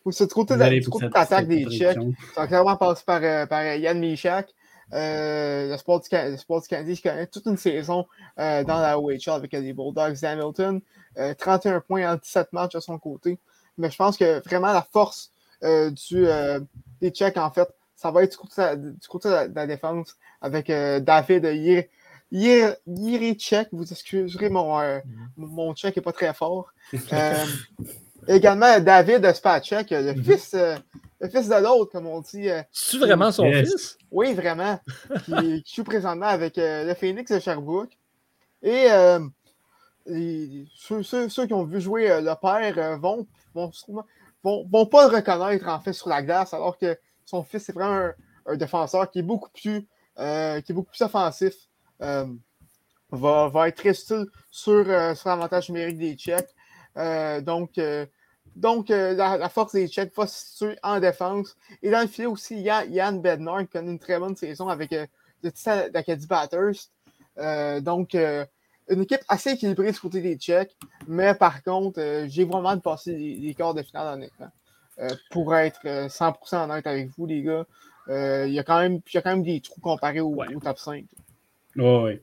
du 0.05 0.27
côté 0.27 0.55
de, 0.55 0.59
l'attaque 1.13 1.47
des 1.47 1.65
Tchèques, 1.65 1.97
ça 2.35 2.41
va 2.41 2.47
clairement 2.47 2.75
passer 2.75 3.03
par, 3.05 3.47
par 3.47 3.63
Yann 3.63 3.99
Michak. 3.99 4.53
Euh, 4.93 5.69
le, 5.69 5.77
sport 5.77 6.01
du, 6.01 6.07
le 6.11 6.37
sport 6.37 6.61
du 6.61 6.67
Canadien, 6.67 6.93
je 6.93 7.01
connais 7.01 7.27
toute 7.27 7.45
une 7.45 7.57
saison 7.57 8.05
euh, 8.39 8.63
dans 8.63 8.79
la 8.79 8.99
OHL 8.99 9.29
avec 9.29 9.51
les 9.53 9.73
Bulldogs 9.73 10.19
d'Hamilton. 10.19 10.81
31 11.37 11.73
euh, 11.73 11.79
points 11.79 12.13
en 12.13 12.15
17 12.15 12.53
matchs 12.53 12.73
de 12.73 12.79
son 12.79 12.99
côté. 12.99 13.39
Mais 13.77 13.89
je 13.89 13.97
pense 13.97 14.17
que 14.17 14.43
vraiment 14.43 14.71
la 14.71 14.83
force 14.83 15.31
du, 15.61 16.25
des 17.01 17.09
Tchèques, 17.09 17.37
en 17.37 17.49
fait, 17.51 17.69
ça 17.95 18.11
va 18.11 18.23
être 18.23 18.31
du 18.31 19.07
côté 19.07 19.29
de 19.29 19.55
la, 19.55 19.67
défense 19.67 20.17
avec 20.41 20.67
David 20.67 21.45
Yirichek. 22.31 23.69
Vous 23.71 23.91
excuserez, 23.91 24.49
mon, 24.49 24.79
mm-hmm. 24.79 25.01
mon 25.37 25.73
tchèque 25.73 25.95
n'est 25.95 26.03
pas 26.03 26.11
très 26.11 26.33
fort. 26.33 26.73
également 28.27 28.79
David 28.79 29.33
Spacek, 29.33 29.89
le 29.91 30.13
mm-hmm. 30.13 30.23
fils 30.23 30.55
le 31.23 31.29
fils 31.29 31.47
de 31.47 31.55
l'autre, 31.55 31.91
comme 31.91 32.07
on 32.07 32.19
dit. 32.19 32.49
Euh, 32.49 32.61
C'est 32.71 32.97
vraiment 32.97 33.31
son 33.31 33.49
fils? 33.51 33.97
Oui, 34.11 34.33
vraiment. 34.33 34.79
qui, 35.25 35.63
joue 35.73 35.83
présentement 35.85 36.27
avec 36.27 36.57
euh, 36.57 36.83
le 36.85 36.93
Phoenix 36.95 37.31
de 37.31 37.39
Sherbrooke. 37.39 37.97
Et, 38.61 38.91
euh, 38.91 39.19
ceux, 40.05 41.47
qui 41.47 41.53
ont 41.53 41.63
vu 41.63 41.79
jouer 41.79 42.09
le 42.21 42.33
père 42.35 42.99
vont, 42.99 43.25
vont, 43.53 43.71
vont, 44.43 44.85
pas 44.85 45.07
le 45.07 45.15
reconnaître 45.15 45.67
en 45.69 45.79
fait 45.79 45.93
sur 45.93 46.09
la 46.09 46.21
glace, 46.21 46.53
alors 46.53 46.77
que 46.77 46.97
son 47.25 47.43
fils 47.43 47.69
est 47.69 47.73
vraiment 47.73 48.11
un, 48.45 48.57
défenseur 48.57 49.09
qui 49.09 49.19
est 49.19 49.23
beaucoup 49.23 49.49
plus, 49.49 49.87
qui 50.17 50.21
est 50.21 50.73
beaucoup 50.73 50.91
plus 50.91 51.01
offensif. 51.03 51.53
Va, 51.99 53.47
va, 53.47 53.67
être 53.67 53.77
très 53.77 53.93
sur, 53.93 54.25
sur 54.51 54.83
l'avantage 54.83 55.69
numérique 55.69 55.99
des 55.99 56.15
Tchèques. 56.15 56.53
Donc, 56.95 57.79
donc, 58.55 58.91
euh, 58.91 59.13
la, 59.13 59.49
force 59.49 59.73
des 59.73 59.87
Tchèques 59.87 60.15
va 60.15 60.27
se 60.27 60.45
situer 60.45 60.77
en 60.83 60.99
défense. 60.99 61.55
Et 61.81 61.89
dans 61.89 62.01
le 62.01 62.07
filet 62.07 62.27
aussi, 62.27 62.55
il 62.55 62.61
y 62.61 62.69
a 62.69 62.85
Yann 62.85 63.21
Bednar 63.21 63.61
qui 63.61 63.67
connaît 63.67 63.91
une 63.91 63.99
très 63.99 64.19
bonne 64.19 64.35
saison 64.35 64.67
avec 64.67 64.93
euh, 64.93 65.05
le 65.41 65.51
titre 65.51 65.89
d'Acadie 65.91 66.27
Batters. 66.27 66.89
Euh, 67.39 67.81
donc, 67.81 68.13
une 68.13 69.01
équipe 69.01 69.21
assez 69.27 69.51
équilibrée 69.51 69.91
du 69.91 69.99
côté 69.99 70.21
des 70.21 70.35
Tchèques. 70.35 70.75
Mais 71.07 71.33
par 71.33 71.63
contre, 71.63 72.25
j'ai 72.27 72.45
vraiment 72.45 72.75
de 72.75 72.81
passer 72.81 73.15
les, 73.15 73.53
quarts 73.55 73.73
de 73.73 73.81
finale 73.81 74.15
honnêtement. 74.15 74.51
pour 75.31 75.55
être 75.55 75.81
100% 75.85 76.65
honnête 76.65 76.85
avec 76.85 77.09
vous, 77.17 77.25
les 77.25 77.41
gars, 77.41 77.65
il 78.07 78.53
y, 78.53 78.59
a 78.59 78.63
quand 78.63 78.79
même, 78.79 78.99
y 79.11 79.17
a 79.17 79.21
quand 79.21 79.31
même 79.31 79.43
des 79.43 79.61
trous 79.61 79.81
comparés 79.81 80.19
au, 80.19 80.35
top 80.61 80.77
5. 80.77 81.05
oui. 82.03 82.21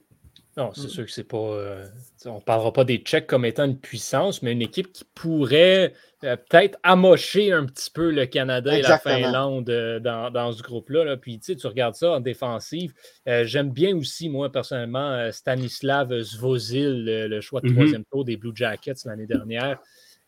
Non, 0.57 0.73
c'est 0.75 0.87
mm. 0.87 0.89
sûr 0.89 1.05
que 1.05 1.13
c'est 1.13 1.25
pas. 1.25 1.37
Euh, 1.37 1.87
on 2.27 2.37
ne 2.37 2.41
parlera 2.41 2.73
pas 2.73 2.85
des 2.85 2.99
Tchèques 2.99 3.29
comme 3.29 3.45
étant 3.45 3.65
une 3.65 3.79
puissance, 3.79 4.43
mais 4.43 4.53
une 4.53 4.63
équipe 4.63 4.93
qui 4.93 5.05
pourrait 5.15 5.95
euh, 6.25 6.37
peut-être 6.37 6.77
amocher 6.83 7.53
un 7.53 7.67
petit 7.67 7.91
peu 7.91 8.11
le 8.11 8.27
Canada 8.27 8.77
et 8.77 8.83
la 8.83 8.99
Finlande 8.99 9.71
euh, 9.71 10.01
dans, 10.01 10.53
ce 10.53 10.63
groupe-là. 10.63 11.17
Puis 11.17 11.39
tu 11.39 11.67
regardes 11.67 11.95
ça 11.95 12.13
en 12.13 12.21
défensive. 12.21 12.93
J'aime 13.27 13.71
bien 13.71 13.97
aussi, 13.97 14.29
moi, 14.29 14.51
personnellement, 14.51 15.31
Stanislav 15.31 16.21
Zvozil, 16.21 17.05
le, 17.05 17.41
choix 17.41 17.61
de 17.61 17.69
mm-hmm. 17.69 17.75
troisième 17.75 18.05
tour 18.07 18.25
des 18.25 18.37
Blue 18.37 18.53
Jackets 18.55 19.05
l'année 19.05 19.27
dernière. 19.27 19.79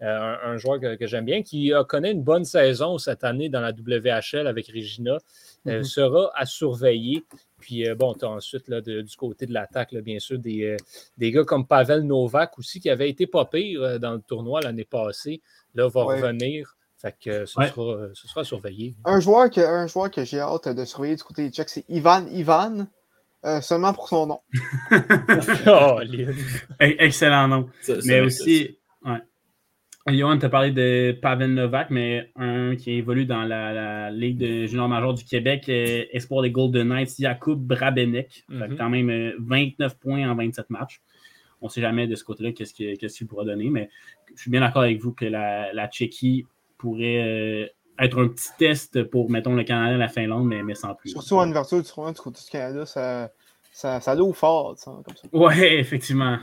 Un, 0.00 0.56
joueur 0.56 0.80
que, 0.80 1.06
j'aime 1.06 1.24
bien, 1.24 1.42
qui 1.42 1.72
a 1.72 1.84
connaît 1.84 2.10
une 2.10 2.24
bonne 2.24 2.44
saison 2.44 2.98
cette 2.98 3.22
année 3.22 3.48
dans 3.48 3.60
la 3.60 3.70
WHL 3.70 4.48
avec 4.48 4.66
Regina, 4.66 5.18
mm-hmm. 5.66 5.82
sera 5.84 6.32
à 6.34 6.44
surveiller. 6.46 7.24
Puis 7.62 7.88
euh, 7.88 7.94
bon, 7.94 8.12
tu 8.12 8.24
as 8.24 8.28
ensuite 8.28 8.68
là, 8.68 8.80
du 8.80 9.16
côté 9.16 9.46
de 9.46 9.54
l'attaque, 9.54 9.94
bien 9.94 10.18
sûr, 10.18 10.38
des, 10.38 10.64
euh, 10.64 10.76
des, 11.16 11.30
gars 11.30 11.44
comme 11.44 11.64
Pavel 11.66 12.02
Novak 12.02 12.58
aussi, 12.58 12.80
qui 12.80 12.90
avait 12.90 13.08
été 13.08 13.28
pas 13.28 13.44
pire 13.44 13.82
euh, 13.82 13.98
dans 13.98 14.14
le 14.14 14.20
tournoi 14.20 14.60
l'année 14.60 14.84
passée. 14.84 15.40
Là, 15.74 15.88
va 15.88 16.02
revenir. 16.02 16.76
Fait 16.98 17.16
que 17.18 17.46
ce, 17.46 17.54
sera, 17.54 18.08
ce, 18.14 18.28
sera, 18.28 18.44
surveillé. 18.44 18.94
Un 19.04 19.20
joueur 19.20 19.50
que, 19.50 19.60
un 19.60 19.86
joueur 19.86 20.10
que 20.10 20.24
j'ai 20.24 20.40
hâte 20.40 20.68
de 20.68 20.84
surveiller 20.84 21.16
du 21.16 21.22
côté 21.22 21.44
des 21.44 21.50
Tchèques, 21.50 21.70
c'est 21.70 21.84
Ivan 21.88 22.26
Ivan. 22.30 22.86
seulement 23.60 23.92
pour 23.92 24.08
son 24.08 24.26
nom. 24.26 24.40
oh, 25.66 26.00
Excellent 26.78 27.48
nom. 27.48 27.68
Mais 28.04 28.20
aussi, 28.20 28.78
ouais. 29.04 29.18
Johan 30.08 30.38
t'a 30.38 30.48
parlé 30.48 30.72
de 30.72 31.16
Pavel 31.20 31.54
Novak, 31.54 31.90
mais 31.90 32.30
un 32.34 32.74
qui 32.74 32.92
évolue 32.92 33.24
dans 33.24 33.42
la, 33.42 34.10
Ligue 34.10 34.38
de 34.38 34.66
junior 34.66 34.88
major 34.88 35.14
du 35.14 35.24
Québec, 35.24 35.68
euh, 35.68 36.04
espoir 36.12 36.42
des 36.42 36.50
Golden 36.50 36.88
Knights, 36.88 37.14
Jakub 37.18 37.58
Brabenek. 37.58 38.44
Mhm. 38.48 38.76
Quand 38.76 38.90
même 38.90 39.32
29 39.38 39.92
euh, 39.92 39.96
points 40.00 40.28
en 40.28 40.34
27 40.34 40.70
matchs. 40.70 41.00
On 41.60 41.66
ne 41.66 41.70
sait 41.70 41.80
jamais 41.80 42.08
de 42.08 42.16
ce 42.16 42.24
côté-là 42.24 42.52
qu'est-ce 42.52 42.74
qu'il 42.74 43.26
pourra 43.28 43.44
donner, 43.44 43.70
mais 43.70 43.88
je 44.34 44.40
suis 44.40 44.50
bien 44.50 44.60
d'accord 44.60 44.82
avec 44.82 45.00
vous 45.00 45.12
que 45.12 45.24
la, 45.24 45.72
la 45.72 45.86
Tchéquie 45.86 46.44
pourrait 46.76 47.22
euh, 47.22 47.66
être 48.04 48.20
un 48.20 48.28
petit 48.28 48.48
test 48.58 49.04
pour, 49.04 49.30
mettons, 49.30 49.54
le 49.54 49.62
Canada 49.62 49.94
et 49.94 49.98
la 49.98 50.08
Finlande, 50.08 50.46
mais, 50.46 50.64
mais 50.64 50.74
sans 50.74 50.94
plus. 50.94 51.10
Surtout 51.10 51.36
en 51.36 51.48
ouverture 51.48 51.80
du 51.80 51.88
tournoi 51.88 52.12
du 52.12 52.20
côté 52.20 52.40
du 52.44 52.50
Canada, 52.50 52.84
ça, 52.84 53.30
ça, 53.72 54.00
ça 54.00 54.14
l'eau 54.16 54.32
fort, 54.32 54.74
comme 54.84 55.16
ça. 55.16 55.28
Oui, 55.32 55.54
effectivement. 55.60 56.38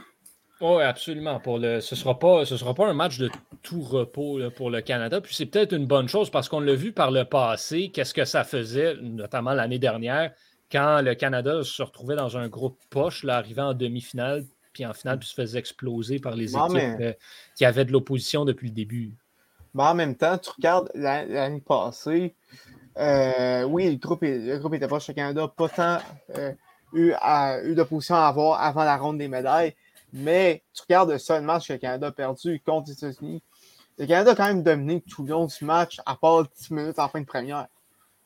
Oui, 0.61 0.83
absolument. 0.83 1.39
Pour 1.39 1.57
le, 1.57 1.79
ce 1.79 1.95
ne 1.95 1.99
sera, 1.99 2.19
pas, 2.19 2.45
ce 2.45 2.57
sera 2.57 2.73
pas 2.73 2.87
un 2.87 2.93
match 2.93 3.17
de 3.17 3.29
tout 3.61 3.81
repos 3.81 4.39
pour 4.55 4.69
le 4.69 4.81
Canada. 4.81 5.21
Puis 5.21 5.33
c'est 5.33 5.45
peut-être 5.45 5.73
une 5.73 5.85
bonne 5.85 6.09
chose 6.09 6.29
parce 6.29 6.49
qu'on 6.49 6.59
l'a 6.59 6.75
vu 6.75 6.91
par 6.91 7.11
le 7.11 7.23
passé, 7.23 7.91
qu'est-ce 7.93 8.13
que 8.13 8.25
ça 8.25 8.43
faisait, 8.43 8.95
notamment 9.01 9.53
l'année 9.53 9.79
dernière, 9.79 10.31
quand 10.71 11.01
le 11.01 11.15
Canada 11.15 11.63
se 11.63 11.81
retrouvait 11.81 12.15
dans 12.15 12.37
un 12.37 12.47
groupe 12.47 12.77
poche, 12.89 13.23
là, 13.23 13.37
arrivant 13.37 13.69
en 13.69 13.73
demi-finale, 13.73 14.45
puis 14.73 14.85
en 14.85 14.93
finale, 14.93 15.19
puis 15.19 15.27
se 15.27 15.33
faisait 15.33 15.59
exploser 15.59 16.19
par 16.19 16.35
les 16.35 16.55
équipes 16.55 17.01
euh, 17.01 17.13
qui 17.55 17.65
avaient 17.65 17.85
de 17.85 17.91
l'opposition 17.91 18.45
depuis 18.45 18.67
le 18.67 18.73
début. 18.73 19.13
Mais 19.73 19.83
en 19.83 19.95
même 19.95 20.15
temps, 20.15 20.37
tu 20.37 20.49
regardes 20.51 20.89
l'année 20.93 21.61
passée, 21.61 22.35
euh, 22.97 23.63
oui, 23.63 23.89
le 23.89 23.97
groupe, 23.97 24.21
le 24.23 24.57
groupe 24.57 24.73
était 24.73 24.87
proche. 24.87 25.07
Le 25.07 25.13
Canada 25.13 25.47
pas 25.47 25.69
tant 25.69 25.97
euh, 26.37 26.51
eu, 26.93 27.13
eu 27.63 27.75
d'opposition 27.75 28.15
à 28.15 28.27
avoir 28.27 28.61
avant 28.61 28.83
la 28.83 28.97
ronde 28.97 29.17
des 29.17 29.27
médailles. 29.27 29.75
Mais 30.13 30.63
tu 30.73 30.81
regardes 30.83 31.11
le 31.11 31.17
seul 31.17 31.43
match 31.43 31.67
que 31.67 31.73
le 31.73 31.79
Canada 31.79 32.07
a 32.07 32.11
perdu 32.11 32.61
contre 32.65 32.89
les 32.89 32.93
États-Unis. 32.93 33.41
Le 33.97 34.07
Canada 34.07 34.31
a 34.31 34.35
quand 34.35 34.47
même 34.47 34.63
dominé 34.63 35.01
tout 35.01 35.23
le 35.23 35.29
long 35.29 35.45
du 35.45 35.65
match, 35.65 35.99
à 36.05 36.15
part 36.15 36.47
10 36.47 36.71
minutes 36.71 36.99
en 36.99 37.09
fin 37.09 37.21
de 37.21 37.25
première. 37.25 37.67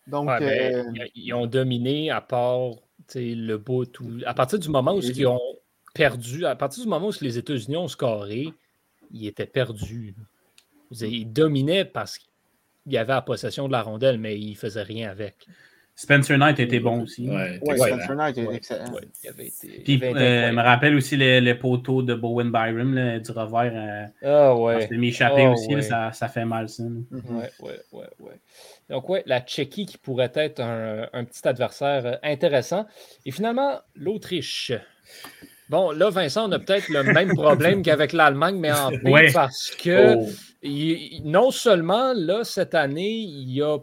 Donc, 0.08 0.30
euh, 0.30 0.84
ils 1.16 1.34
ont 1.34 1.48
dominé 1.48 2.12
à 2.12 2.22
part 2.22 2.72
le 3.16 3.56
beau 3.58 3.86
tout. 3.86 4.20
À 4.26 4.34
partir 4.34 4.60
du 4.60 4.70
moment 4.70 4.96
où 4.96 5.00
ils 5.00 5.28
ont 5.28 5.40
perdu, 5.94 6.46
à 6.46 6.56
partir 6.56 6.84
du 6.84 6.90
moment 6.90 7.08
où 7.08 7.14
les 7.22 7.38
États-Unis 7.38 7.78
ont 7.78 7.88
scoré, 7.88 8.54
ils 9.12 9.28
étaient 9.28 9.46
perdus. 9.46 10.16
Ils 10.92 11.32
dominaient 11.32 11.86
parce 11.86 12.18
qu'il 12.18 12.30
y 12.88 12.98
avait 12.98 13.14
la 13.14 13.22
possession 13.22 13.68
de 13.68 13.72
la 13.72 13.82
rondelle, 13.82 14.18
mais 14.18 14.40
ils 14.40 14.52
ne 14.52 14.56
faisaient 14.56 14.84
rien 14.84 15.10
avec. 15.10 15.48
Spencer 15.96 16.38
Knight 16.38 16.60
était 16.60 16.80
bon 16.80 17.04
aussi. 17.04 17.30
Oui, 17.30 17.78
Spencer 17.78 18.16
Knight 18.16 18.38
était 18.38 18.56
excellent. 18.56 18.92
Puis, 19.84 20.02
euh, 20.04 20.52
me 20.52 20.62
rappelle 20.62 20.96
aussi 20.96 21.16
les, 21.18 21.54
poteaux 21.54 22.02
de 22.02 22.16
Bowen 22.16 22.52
Byron 22.52 23.20
du 23.20 23.32
revers. 23.32 23.72
Euh, 23.76 24.06
ah 24.24 24.56
ouais. 24.56 24.82
C'était 24.82 24.98
m'échapper 24.98 25.46
ah, 25.46 25.52
aussi, 25.52 25.84
ça, 25.84 26.12
ça, 26.12 26.28
fait 26.28 26.46
mal 26.46 26.68
ça. 26.68 26.84
Oui, 27.12 27.72
oui, 27.92 28.04
oui. 28.20 28.32
Donc, 28.90 29.08
ouais, 29.10 29.24
la 29.28 29.42
Tchéquie 29.42 29.86
qui 29.86 29.98
pourrait 30.00 30.32
être 30.34 30.60
un, 30.60 31.08
un 31.14 31.24
petit 31.26 31.48
adversaire 31.48 32.06
euh, 32.06 32.16
intéressant. 32.24 32.88
Et 33.26 33.32
finalement, 33.32 33.80
l'Autriche. 33.96 34.72
Bon, 35.70 35.92
là, 35.92 36.10
Vincent, 36.10 36.50
on 36.50 36.52
a 36.54 36.60
peut-être 36.60 36.90
le 36.90 37.04
même 37.04 37.34
problème 37.36 37.84
qu'avec 37.84 38.14
l'Allemagne, 38.14 38.58
mais 38.58 38.72
en 38.72 38.90
pire 38.90 39.32
parce 39.32 39.70
que 39.72 40.16
oh. 40.16 40.28
non 41.24 41.52
seulement, 41.52 42.14
là, 42.14 42.44
cette 42.44 42.74
année, 42.74 43.12
il 43.12 43.52
y 43.52 43.62
a 43.62 43.78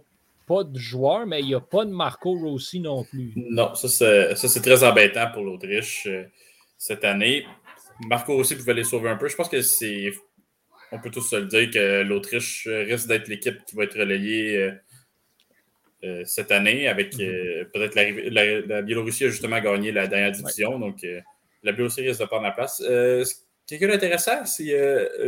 pas 0.51 0.65
de 0.65 0.77
joueur, 0.77 1.29
mais 1.29 1.39
il 1.39 1.47
n'y 1.47 1.55
a 1.55 1.61
pas 1.61 1.85
de 1.85 1.93
Marco 1.93 2.33
Rossi 2.33 2.81
non 2.81 3.05
plus. 3.05 3.33
Non, 3.37 3.73
ça 3.77 3.89
c'est 4.35 4.61
très 4.63 4.83
embêtant 4.83 5.31
pour 5.33 5.45
l'Autriche 5.45 6.09
euh, 6.09 6.25
cette 6.77 7.05
année. 7.05 7.47
Marco 8.09 8.35
Rossi 8.35 8.57
pouvait 8.57 8.75
les 8.75 8.83
sauver 8.83 9.11
un 9.11 9.17
peu. 9.17 9.29
Je 9.29 9.37
pense 9.37 9.49
que 9.49 9.63
c'est. 9.63 10.13
On 10.91 10.99
peut 10.99 11.11
tous 11.13 11.21
se 11.21 11.37
le 11.37 11.47
dire 11.47 11.71
que 11.71 12.03
l'Autriche 12.03 12.67
risque 12.67 13.07
d'être 13.07 13.29
l'équipe 13.29 13.65
qui 13.65 13.77
va 13.77 13.85
être 13.85 13.97
relayée 13.97 14.57
euh, 14.57 14.73
euh, 16.03 16.25
cette 16.25 16.51
année 16.51 16.89
avec 16.89 17.15
mm-hmm. 17.15 17.71
peut-être 17.71 17.95
la, 17.95 18.61
la, 18.63 18.83
Biélorussie 18.83 19.27
a 19.27 19.29
justement 19.29 19.61
gagné 19.61 19.93
la 19.93 20.09
dernière 20.09 20.33
division. 20.33 20.81
Donc 20.81 21.07
la 21.63 21.71
Biélorussie 21.71 22.01
risque 22.01 22.23
de 22.23 22.25
prendre 22.27 22.43
la 22.43 22.51
place. 22.51 22.83
Quelqu'un 23.69 23.87
d'intéressant, 23.87 24.45
c'est 24.47 24.75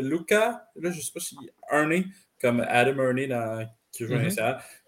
Luca, 0.00 0.66
là 0.74 0.90
je 0.90 0.96
ne 0.96 1.00
sais 1.00 1.12
pas 1.14 1.20
si 1.20 1.36
Ernie, 1.70 2.06
comme 2.40 2.66
Adam 2.68 3.00
Ernie 3.04 3.28
dans 3.28 3.68
qui 3.93 4.07
joue 4.07 4.14
mm 4.14 4.30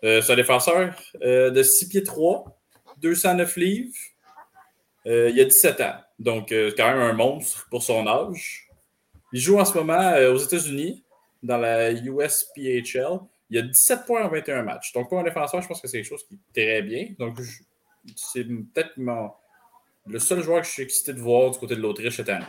C'est 0.03 0.33
un 0.33 0.37
défenseur 0.37 0.95
euh, 1.23 1.51
de 1.51 1.63
6 1.63 1.89
pieds 1.89 2.03
3, 2.03 2.59
209 2.99 3.57
livres. 3.57 3.95
Euh, 5.07 5.31
il 5.31 5.41
a 5.41 5.45
17 5.45 5.81
ans. 5.83 5.97
Donc, 6.19 6.49
quand 6.51 6.87
même 6.87 7.01
un 7.01 7.13
monstre 7.13 7.67
pour 7.71 7.83
son 7.83 8.07
âge. 8.07 8.69
Il 9.33 9.41
joue 9.41 9.59
en 9.59 9.65
ce 9.65 9.77
moment 9.77 10.15
aux 10.33 10.39
États-Unis, 10.39 11.05
dans 11.43 11.59
la 11.59 11.93
USPHL. 11.93 13.19
Il 13.51 13.59
a 13.59 13.63
17 13.63 14.07
points 14.07 14.25
en 14.25 14.29
21 14.29 14.63
matchs. 14.63 14.93
Donc, 14.93 15.09
pour 15.09 15.19
un 15.19 15.25
défenseur, 15.25 15.61
je 15.61 15.69
pense 15.69 15.81
que 15.81 15.89
c'est 15.89 15.99
quelque 15.99 16.09
chose 16.09 16.25
qui 16.27 16.35
est 16.35 16.63
très 16.63 16.83
bien. 16.83 17.09
Donc, 17.19 17.39
c'est 18.17 18.45
peut-être 18.45 18.93
le 20.07 20.19
seul 20.19 20.43
joueur 20.43 20.61
que 20.61 20.67
je 20.67 20.73
suis 20.73 20.83
excité 20.83 21.13
de 21.13 21.21
voir 21.21 21.51
du 21.51 21.59
côté 21.59 21.77
de 21.77 21.81
l'Autriche 21.81 22.17
cette 22.17 22.29
année. 22.29 22.47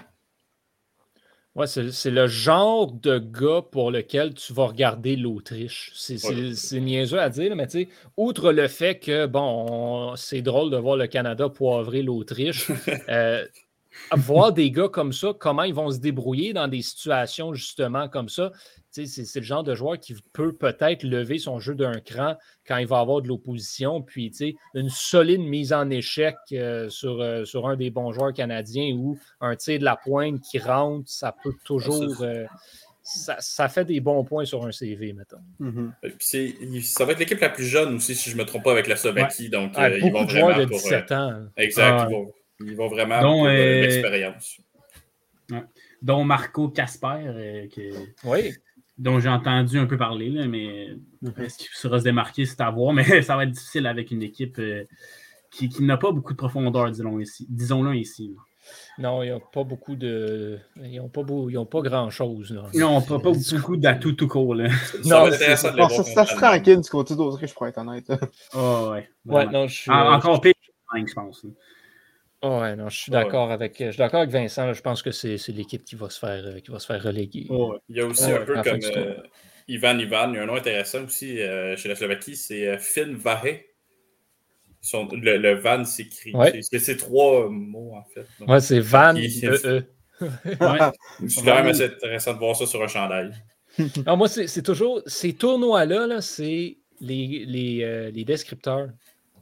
Ouais, 1.56 1.68
c'est 1.68 2.12
le 2.12 2.28
genre 2.28 2.91
de 2.91 3.18
gars 3.18 3.62
pour 3.62 3.89
lequel 3.89 4.34
tu 4.34 4.51
vas 4.51 4.66
regarder 4.68 5.16
l'Autriche. 5.16 5.91
C'est 5.95 6.80
niaiseux 6.82 7.20
à 7.20 7.30
dire, 7.30 7.56
mais 7.56 7.66
tu 7.68 7.84
sais, 7.84 7.89
outre 8.18 8.51
le 8.51 8.68
fait 8.68 8.99
que, 8.99 9.26
bon, 9.26 10.18
c'est 10.18 10.41
drôle 10.41 10.70
de 10.70 10.76
voir 10.76 10.97
le 10.97 11.08
Canada 11.08 11.47
poivrer 11.47 12.01
l'Autriche, 12.01 12.70
euh, 13.10 13.45
voir 14.15 14.53
des 14.53 14.71
gars 14.71 14.89
comme 14.89 15.13
ça, 15.13 15.33
comment 15.37 15.63
ils 15.63 15.73
vont 15.73 15.89
se 15.91 15.99
débrouiller 15.99 16.53
dans 16.53 16.67
des 16.67 16.81
situations 16.81 17.53
justement 17.53 18.07
comme 18.09 18.29
ça, 18.29 18.51
c'est 19.03 19.35
le 19.35 19.41
genre 19.41 19.63
de 19.63 19.75
joueur 19.75 19.99
qui 19.99 20.15
peut 20.31 20.53
peut-être 20.53 21.03
lever 21.03 21.37
son 21.37 21.59
jeu 21.59 21.75
d'un 21.75 21.99
cran 21.99 22.35
quand 22.65 22.77
il 22.77 22.87
va 22.87 22.99
avoir 22.99 23.21
de 23.21 23.27
l'opposition. 23.27 24.01
Puis 24.01 24.31
une 24.73 24.89
solide 24.89 25.41
mise 25.41 25.73
en 25.73 25.89
échec 25.89 26.35
euh, 26.53 26.89
sur, 26.89 27.21
euh, 27.21 27.43
sur 27.43 27.67
un 27.67 27.75
des 27.75 27.89
bons 27.89 28.13
joueurs 28.13 28.33
canadiens 28.33 28.95
ou 28.95 29.19
un 29.41 29.55
tir 29.55 29.79
de 29.79 29.83
la 29.83 29.97
pointe 29.97 30.41
qui 30.41 30.59
rentre, 30.59 31.09
ça 31.09 31.35
peut 31.43 31.53
toujours. 31.65 32.21
Euh, 32.21 32.45
ça, 33.03 33.69
fait 33.69 33.85
des 33.85 33.99
bons 33.99 34.23
points 34.23 34.45
sur 34.45 34.65
un 34.65 34.71
CV, 34.71 35.13
mettons. 35.13 35.37
Mm-hmm. 35.61 36.81
Ça 36.81 37.05
va 37.05 37.11
être 37.11 37.19
l'équipe 37.19 37.39
la 37.39 37.49
plus 37.49 37.65
jeune 37.65 37.95
aussi, 37.95 38.15
si 38.15 38.31
je 38.31 38.35
ne 38.35 38.41
me 38.41 38.47
trompe 38.47 38.63
pas, 38.63 38.71
avec 38.71 38.87
la 38.87 38.95
Slovaquie. 38.95 39.49
Donc, 39.49 39.73
ils 39.77 40.11
vont 40.11 40.25
vraiment 40.25 40.57
de 40.57 40.65
17 40.65 41.11
ans. 41.11 41.43
Exact. 41.55 42.07
Ils, 42.09 42.13
vont, 42.13 42.33
vraiment 42.60 43.16
avoir 43.16 43.45
l'expérience. 43.51 44.62
Dont 46.01 46.24
Marco 46.24 46.70
Casper. 46.70 47.68
Qui... 47.72 47.91
Oui 48.24 48.53
dont 48.97 49.20
j'ai 49.20 49.30
entendu 49.30 49.78
un 49.78 49.86
peu 49.86 49.97
parler, 49.97 50.30
là, 50.30 50.47
mais 50.47 50.89
est-ce 51.38 51.58
qu'il 51.58 51.68
sera 51.74 51.99
se 51.99 52.06
démarquer, 52.06 52.45
c'est 52.45 52.62
à 52.62 52.70
voir, 52.70 52.93
mais 52.93 53.22
ça 53.22 53.36
va 53.36 53.43
être 53.43 53.51
difficile 53.51 53.88
avec 53.88 54.12
une 54.12 54.24
équipe 54.24 54.60
euh, 54.60 54.86
qui, 55.51 55.70
n'a 55.82 55.97
pas 55.97 56.12
beaucoup 56.12 56.34
de 56.34 56.38
profondeur, 56.38 56.91
disons-le 56.91 57.24
ici. 57.24 57.45
Disons 57.49 57.89
ici 57.91 58.36
Non, 58.97 59.24
ils 59.24 59.32
n'ont 59.32 59.39
pas 59.39 59.64
beaucoup 59.64 59.95
de. 59.95 60.60
Ils 60.84 60.97
n'ont 60.97 61.10
pas, 61.10 61.24
pas 61.24 61.82
grand-chose. 61.82 62.58
Ils 62.74 62.80
n'ont 62.80 63.01
pas, 63.01 63.20
pas 63.20 63.32
beaucoup 63.32 63.78
d'atouts 63.78 64.14
tout 64.14 64.28
court. 64.28 64.56
Là. 64.56 64.70
Non, 65.06 65.32
ça, 65.32 65.56
ça, 65.56 65.74
ça, 65.80 66.26
se 66.26 66.36
tranquille 66.36 66.82
du 66.82 66.89
côté 66.89 67.16
d'Autriche, 67.16 67.51
je 67.51 67.56
pourrais 67.56 67.70
être 67.70 67.78
honnête. 67.78 68.12
Oh, 68.53 68.89
ouais. 68.91 69.10
ouais 69.26 69.45
non, 69.47 69.68
je 69.68 69.76
suis, 69.76 69.91
encore 69.91 70.41
pire, 70.41 70.53
je 70.93 71.14
pense. 71.14 71.45
Oh 72.47 72.59
ouais, 72.59 72.75
non, 72.75 72.89
je 72.89 72.97
suis 72.99 73.11
d'accord 73.11 73.51
avec, 73.51 73.77
je 73.79 73.97
d'accord 73.97 74.19
avec 74.19 74.29
Vincent. 74.29 74.71
je 74.71 74.81
pense 74.81 75.01
que 75.01 75.09
c'est, 75.09 75.39
l'équipe 75.47 75.83
qui 75.83 75.95
va 75.95 76.11
se 76.11 76.19
faire, 76.19 76.45
euh, 76.45 76.59
qui 76.59 76.69
va 76.69 76.77
se 76.77 76.85
faire 76.85 77.01
reléguer. 77.01 77.47
Il 77.89 77.97
y 77.97 78.01
a 78.01 78.05
aussi 78.05 78.31
un 78.31 78.45
peu 78.45 78.61
comme 78.61 78.79
euh, 78.83 79.15
Ivan 79.67 79.97
Ivan. 79.97 80.29
Il 80.29 80.35
y 80.35 80.37
a 80.37 80.43
un 80.43 80.45
nom 80.45 80.55
intéressant 80.55 81.05
aussi 81.05 81.41
euh, 81.41 81.75
chez 81.75 81.89
la 81.89 81.95
Slovaquie, 81.95 82.35
c'est 82.35 82.77
Finn 82.77 83.15
Vahe. 83.15 83.61
Le, 84.93 85.37
le, 85.37 85.55
van 85.55 85.83
s'écrit. 85.85 86.33
C'est, 86.61 86.97
trois 86.97 87.49
mots 87.49 87.95
en 87.95 88.03
fait. 88.03 88.27
ouais, 88.47 88.59
c'est 88.59 88.79
Van. 88.79 89.15
E, 89.15 89.65
e. 89.65 89.83
c'est 91.27 91.43
quand 91.43 91.55
même 91.55 91.65
assez 91.65 91.85
intéressant 91.85 92.33
de 92.35 92.37
voir 92.37 92.55
ça 92.55 92.67
sur 92.67 92.83
un 92.83 92.87
chandail. 92.87 93.31
Moi, 94.05 94.27
c'est, 94.27 94.61
toujours 94.61 95.01
ces 95.07 95.33
tournois-là, 95.33 96.05
-là, 96.05 96.21
c'est 96.21 96.77
les, 97.01 97.43
les, 97.47 98.11
les 98.11 98.23
descripteurs 98.23 98.89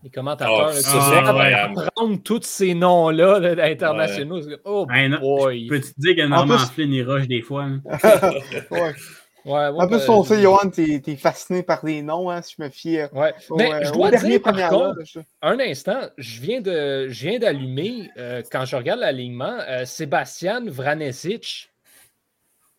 les 0.04 0.10
commentateurs. 0.10 0.70
Oh, 0.70 0.74
ça, 0.74 1.72
prendre 1.96 2.22
tous 2.22 2.44
ces 2.44 2.74
noms-là 2.74 3.56
internationaux. 3.64 4.42
Oh 4.66 4.86
boy! 4.86 5.68
Peux-tu 5.68 5.94
te 5.94 6.00
dire 6.02 6.16
que 6.16 6.28
Norman 6.28 6.58
plus... 6.58 6.66
Flynn, 6.72 6.94
il 6.94 7.04
rush 7.04 7.28
des 7.28 7.42
fois? 7.42 7.64
Hein? 7.64 7.82
ouais. 8.72 8.94
Ouais, 9.46 9.68
en 9.68 9.88
plus, 9.88 10.08
on 10.08 10.24
sait, 10.24 10.42
Johan, 10.42 10.70
t'es 10.70 11.02
es 11.06 11.16
fasciné 11.18 11.64
par 11.64 11.86
les 11.86 12.02
noms, 12.02 12.30
hein, 12.30 12.42
si 12.42 12.56
je 12.58 12.64
me 12.64 12.70
fie. 12.70 13.00
Euh, 13.00 13.08
ouais. 13.12 13.34
Mais 13.58 13.74
euh, 13.74 13.84
je 13.84 13.92
dois 13.92 14.12
dire, 14.12 14.42
par 14.42 14.70
contre, 14.70 14.98
un 15.42 15.60
instant, 15.60 16.08
je 16.18 16.40
viens 16.40 16.62
d'allumer, 17.40 18.10
euh, 18.18 18.42
quand 18.50 18.64
je 18.64 18.78
regarde 18.78 19.02
l'alignement, 19.02 19.58
Sébastien 19.86 20.64
Vranesic, 20.66 21.70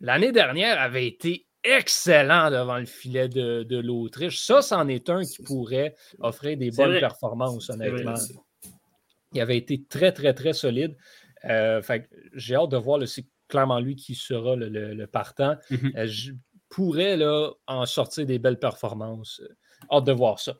l'année 0.00 0.32
dernière, 0.32 0.80
avait 0.80 1.06
été 1.06 1.46
excellent 1.64 2.50
devant 2.50 2.78
le 2.78 2.84
filet 2.84 3.28
de, 3.28 3.80
l'Autriche. 3.80 4.38
Ça, 4.40 4.62
c'en 4.62 4.88
est 4.88 5.10
un 5.10 5.22
qui 5.24 5.42
pourrait 5.42 5.94
offrir 6.20 6.56
des 6.56 6.70
bonnes 6.70 7.00
performances, 7.00 7.70
honnêtement. 7.70 8.14
il 9.32 9.40
avait 9.40 9.56
été 9.56 9.84
très, 9.88 10.12
très, 10.12 10.34
très 10.34 10.52
solide. 10.52 10.96
Euh, 11.44 11.82
j'ai 12.34 12.54
hâte 12.54 12.70
de 12.70 12.76
voir, 12.76 13.06
c'est 13.06 13.26
clairement 13.48 13.80
lui 13.80 13.96
qui 13.96 14.14
sera 14.14 14.56
le, 14.56 15.06
partant. 15.06 15.56
Mm-hmm. 15.70 15.98
Euh, 15.98 16.06
je 16.06 16.32
pourrais 16.68 17.16
là, 17.16 17.50
en 17.66 17.86
sortir 17.86 18.26
des 18.26 18.38
belles 18.38 18.58
performances. 18.58 19.42
Hâte 19.90 20.04
de 20.04 20.12
voir 20.12 20.40
ça. 20.40 20.54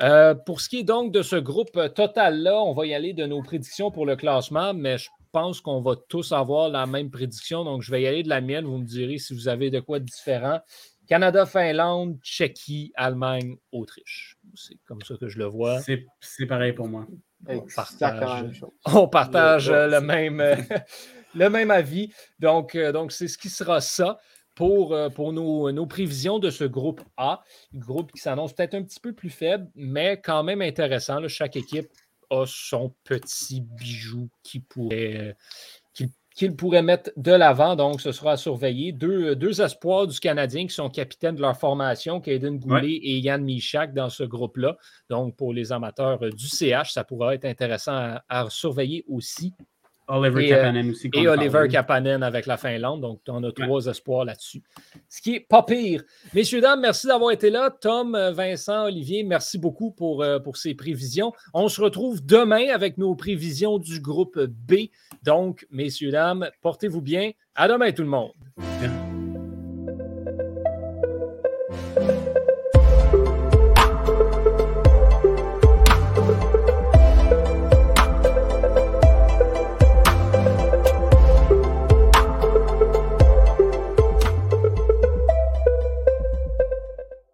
Euh, 0.00 0.34
pour 0.34 0.60
ce 0.60 0.68
qui 0.68 0.80
est 0.80 0.84
donc 0.84 1.12
de 1.12 1.22
ce 1.22 1.36
groupe 1.36 1.78
total-là, 1.94 2.60
on 2.62 2.72
va 2.72 2.86
y 2.86 2.94
aller 2.94 3.12
de 3.12 3.26
nos 3.26 3.42
prédictions 3.42 3.90
pour 3.90 4.06
le 4.06 4.16
classement, 4.16 4.74
mais 4.74 4.98
je 4.98 5.08
pense 5.32 5.60
qu'on 5.60 5.80
va 5.80 5.96
tous 6.08 6.32
avoir 6.32 6.68
la 6.68 6.86
même 6.86 7.10
prédiction. 7.10 7.64
Donc, 7.64 7.82
je 7.82 7.90
vais 7.90 8.02
y 8.02 8.06
aller 8.06 8.22
de 8.22 8.28
la 8.28 8.40
mienne. 8.40 8.64
Vous 8.64 8.78
me 8.78 8.84
direz 8.84 9.18
si 9.18 9.34
vous 9.34 9.48
avez 9.48 9.70
de 9.70 9.80
quoi 9.80 9.98
de 9.98 10.04
différent. 10.04 10.60
Canada, 11.08 11.46
Finlande, 11.46 12.18
Tchéquie, 12.22 12.92
Allemagne, 12.94 13.56
Autriche. 13.72 14.38
C'est 14.54 14.76
comme 14.86 15.02
ça 15.02 15.14
que 15.16 15.28
je 15.28 15.38
le 15.38 15.46
vois. 15.46 15.80
C'est 15.80 16.46
pareil 16.46 16.72
pour 16.72 16.88
moi. 16.88 17.06
On 17.46 17.60
partage, 17.60 18.64
on 18.86 19.08
partage 19.08 19.70
le, 19.70 20.00
même, 20.00 20.40
le 21.34 21.50
même 21.50 21.70
avis. 21.70 22.12
Donc, 22.38 22.76
euh, 22.76 22.92
donc 22.92 23.10
c'est 23.10 23.26
ce 23.26 23.36
qui 23.36 23.48
sera 23.48 23.80
ça 23.80 24.18
pour, 24.54 24.94
euh, 24.94 25.08
pour 25.08 25.32
nos, 25.32 25.72
nos, 25.72 25.86
prévisions 25.86 26.38
de 26.38 26.50
ce 26.50 26.64
groupe 26.64 27.00
A. 27.16 27.42
groupe 27.74 28.12
qui 28.12 28.20
s'annonce 28.20 28.52
peut-être 28.52 28.74
un 28.74 28.82
petit 28.82 29.00
peu 29.00 29.12
plus 29.12 29.30
faible, 29.30 29.68
mais 29.74 30.20
quand 30.20 30.44
même 30.44 30.62
intéressant. 30.62 31.26
Chaque 31.26 31.56
équipe 31.56 31.88
son 32.46 32.94
petit 33.04 33.60
bijou 33.60 34.28
qui 34.42 34.60
pourrait, 34.60 35.36
qu'il 36.34 36.56
pourrait 36.56 36.82
mettre 36.82 37.10
de 37.16 37.32
l'avant. 37.32 37.76
Donc, 37.76 38.00
ce 38.00 38.12
sera 38.12 38.32
à 38.32 38.36
surveiller. 38.36 38.92
Deux, 38.92 39.36
deux, 39.36 39.60
espoirs 39.60 40.06
du 40.06 40.18
Canadien 40.18 40.66
qui 40.66 40.74
sont 40.74 40.88
capitaines 40.88 41.36
de 41.36 41.42
leur 41.42 41.56
formation, 41.56 42.20
Kaden 42.20 42.58
Goulet 42.58 42.94
et 42.94 43.18
Yann 43.18 43.42
Michak 43.42 43.92
dans 43.94 44.08
ce 44.08 44.24
groupe-là. 44.24 44.76
Donc, 45.10 45.36
pour 45.36 45.52
les 45.52 45.72
amateurs 45.72 46.18
du 46.18 46.48
CH, 46.48 46.92
ça 46.92 47.04
pourra 47.04 47.34
être 47.34 47.44
intéressant 47.44 48.16
à 48.28 48.50
surveiller 48.50 49.04
aussi. 49.08 49.54
Oliver 50.12 50.46
et, 50.46 50.52
euh, 50.52 50.56
Kapanen 50.56 50.90
aussi. 50.90 51.10
Et 51.14 51.28
Oliver 51.28 51.68
Kapanen 51.70 52.22
avec 52.22 52.46
la 52.46 52.56
Finlande. 52.56 53.00
Donc, 53.00 53.20
on 53.28 53.42
a 53.44 53.52
trois 53.52 53.86
espoirs 53.86 54.24
là-dessus. 54.24 54.62
Ce 55.08 55.22
qui 55.22 55.36
est 55.36 55.40
pas 55.40 55.62
pire. 55.62 56.02
Messieurs, 56.34 56.60
dames, 56.60 56.80
merci 56.80 57.06
d'avoir 57.06 57.30
été 57.30 57.50
là. 57.50 57.70
Tom, 57.70 58.14
euh, 58.14 58.32
Vincent, 58.32 58.84
Olivier, 58.84 59.22
merci 59.24 59.58
beaucoup 59.58 59.90
pour, 59.90 60.22
euh, 60.22 60.38
pour 60.38 60.56
ces 60.56 60.74
prévisions. 60.74 61.32
On 61.54 61.68
se 61.68 61.80
retrouve 61.80 62.24
demain 62.24 62.68
avec 62.72 62.98
nos 62.98 63.14
prévisions 63.14 63.78
du 63.78 64.00
groupe 64.00 64.38
B. 64.38 64.88
Donc, 65.22 65.66
messieurs, 65.70 66.10
dames, 66.10 66.48
portez-vous 66.60 67.00
bien. 67.00 67.32
À 67.54 67.68
demain, 67.68 67.92
tout 67.92 68.02
le 68.02 68.08
monde. 68.08 68.32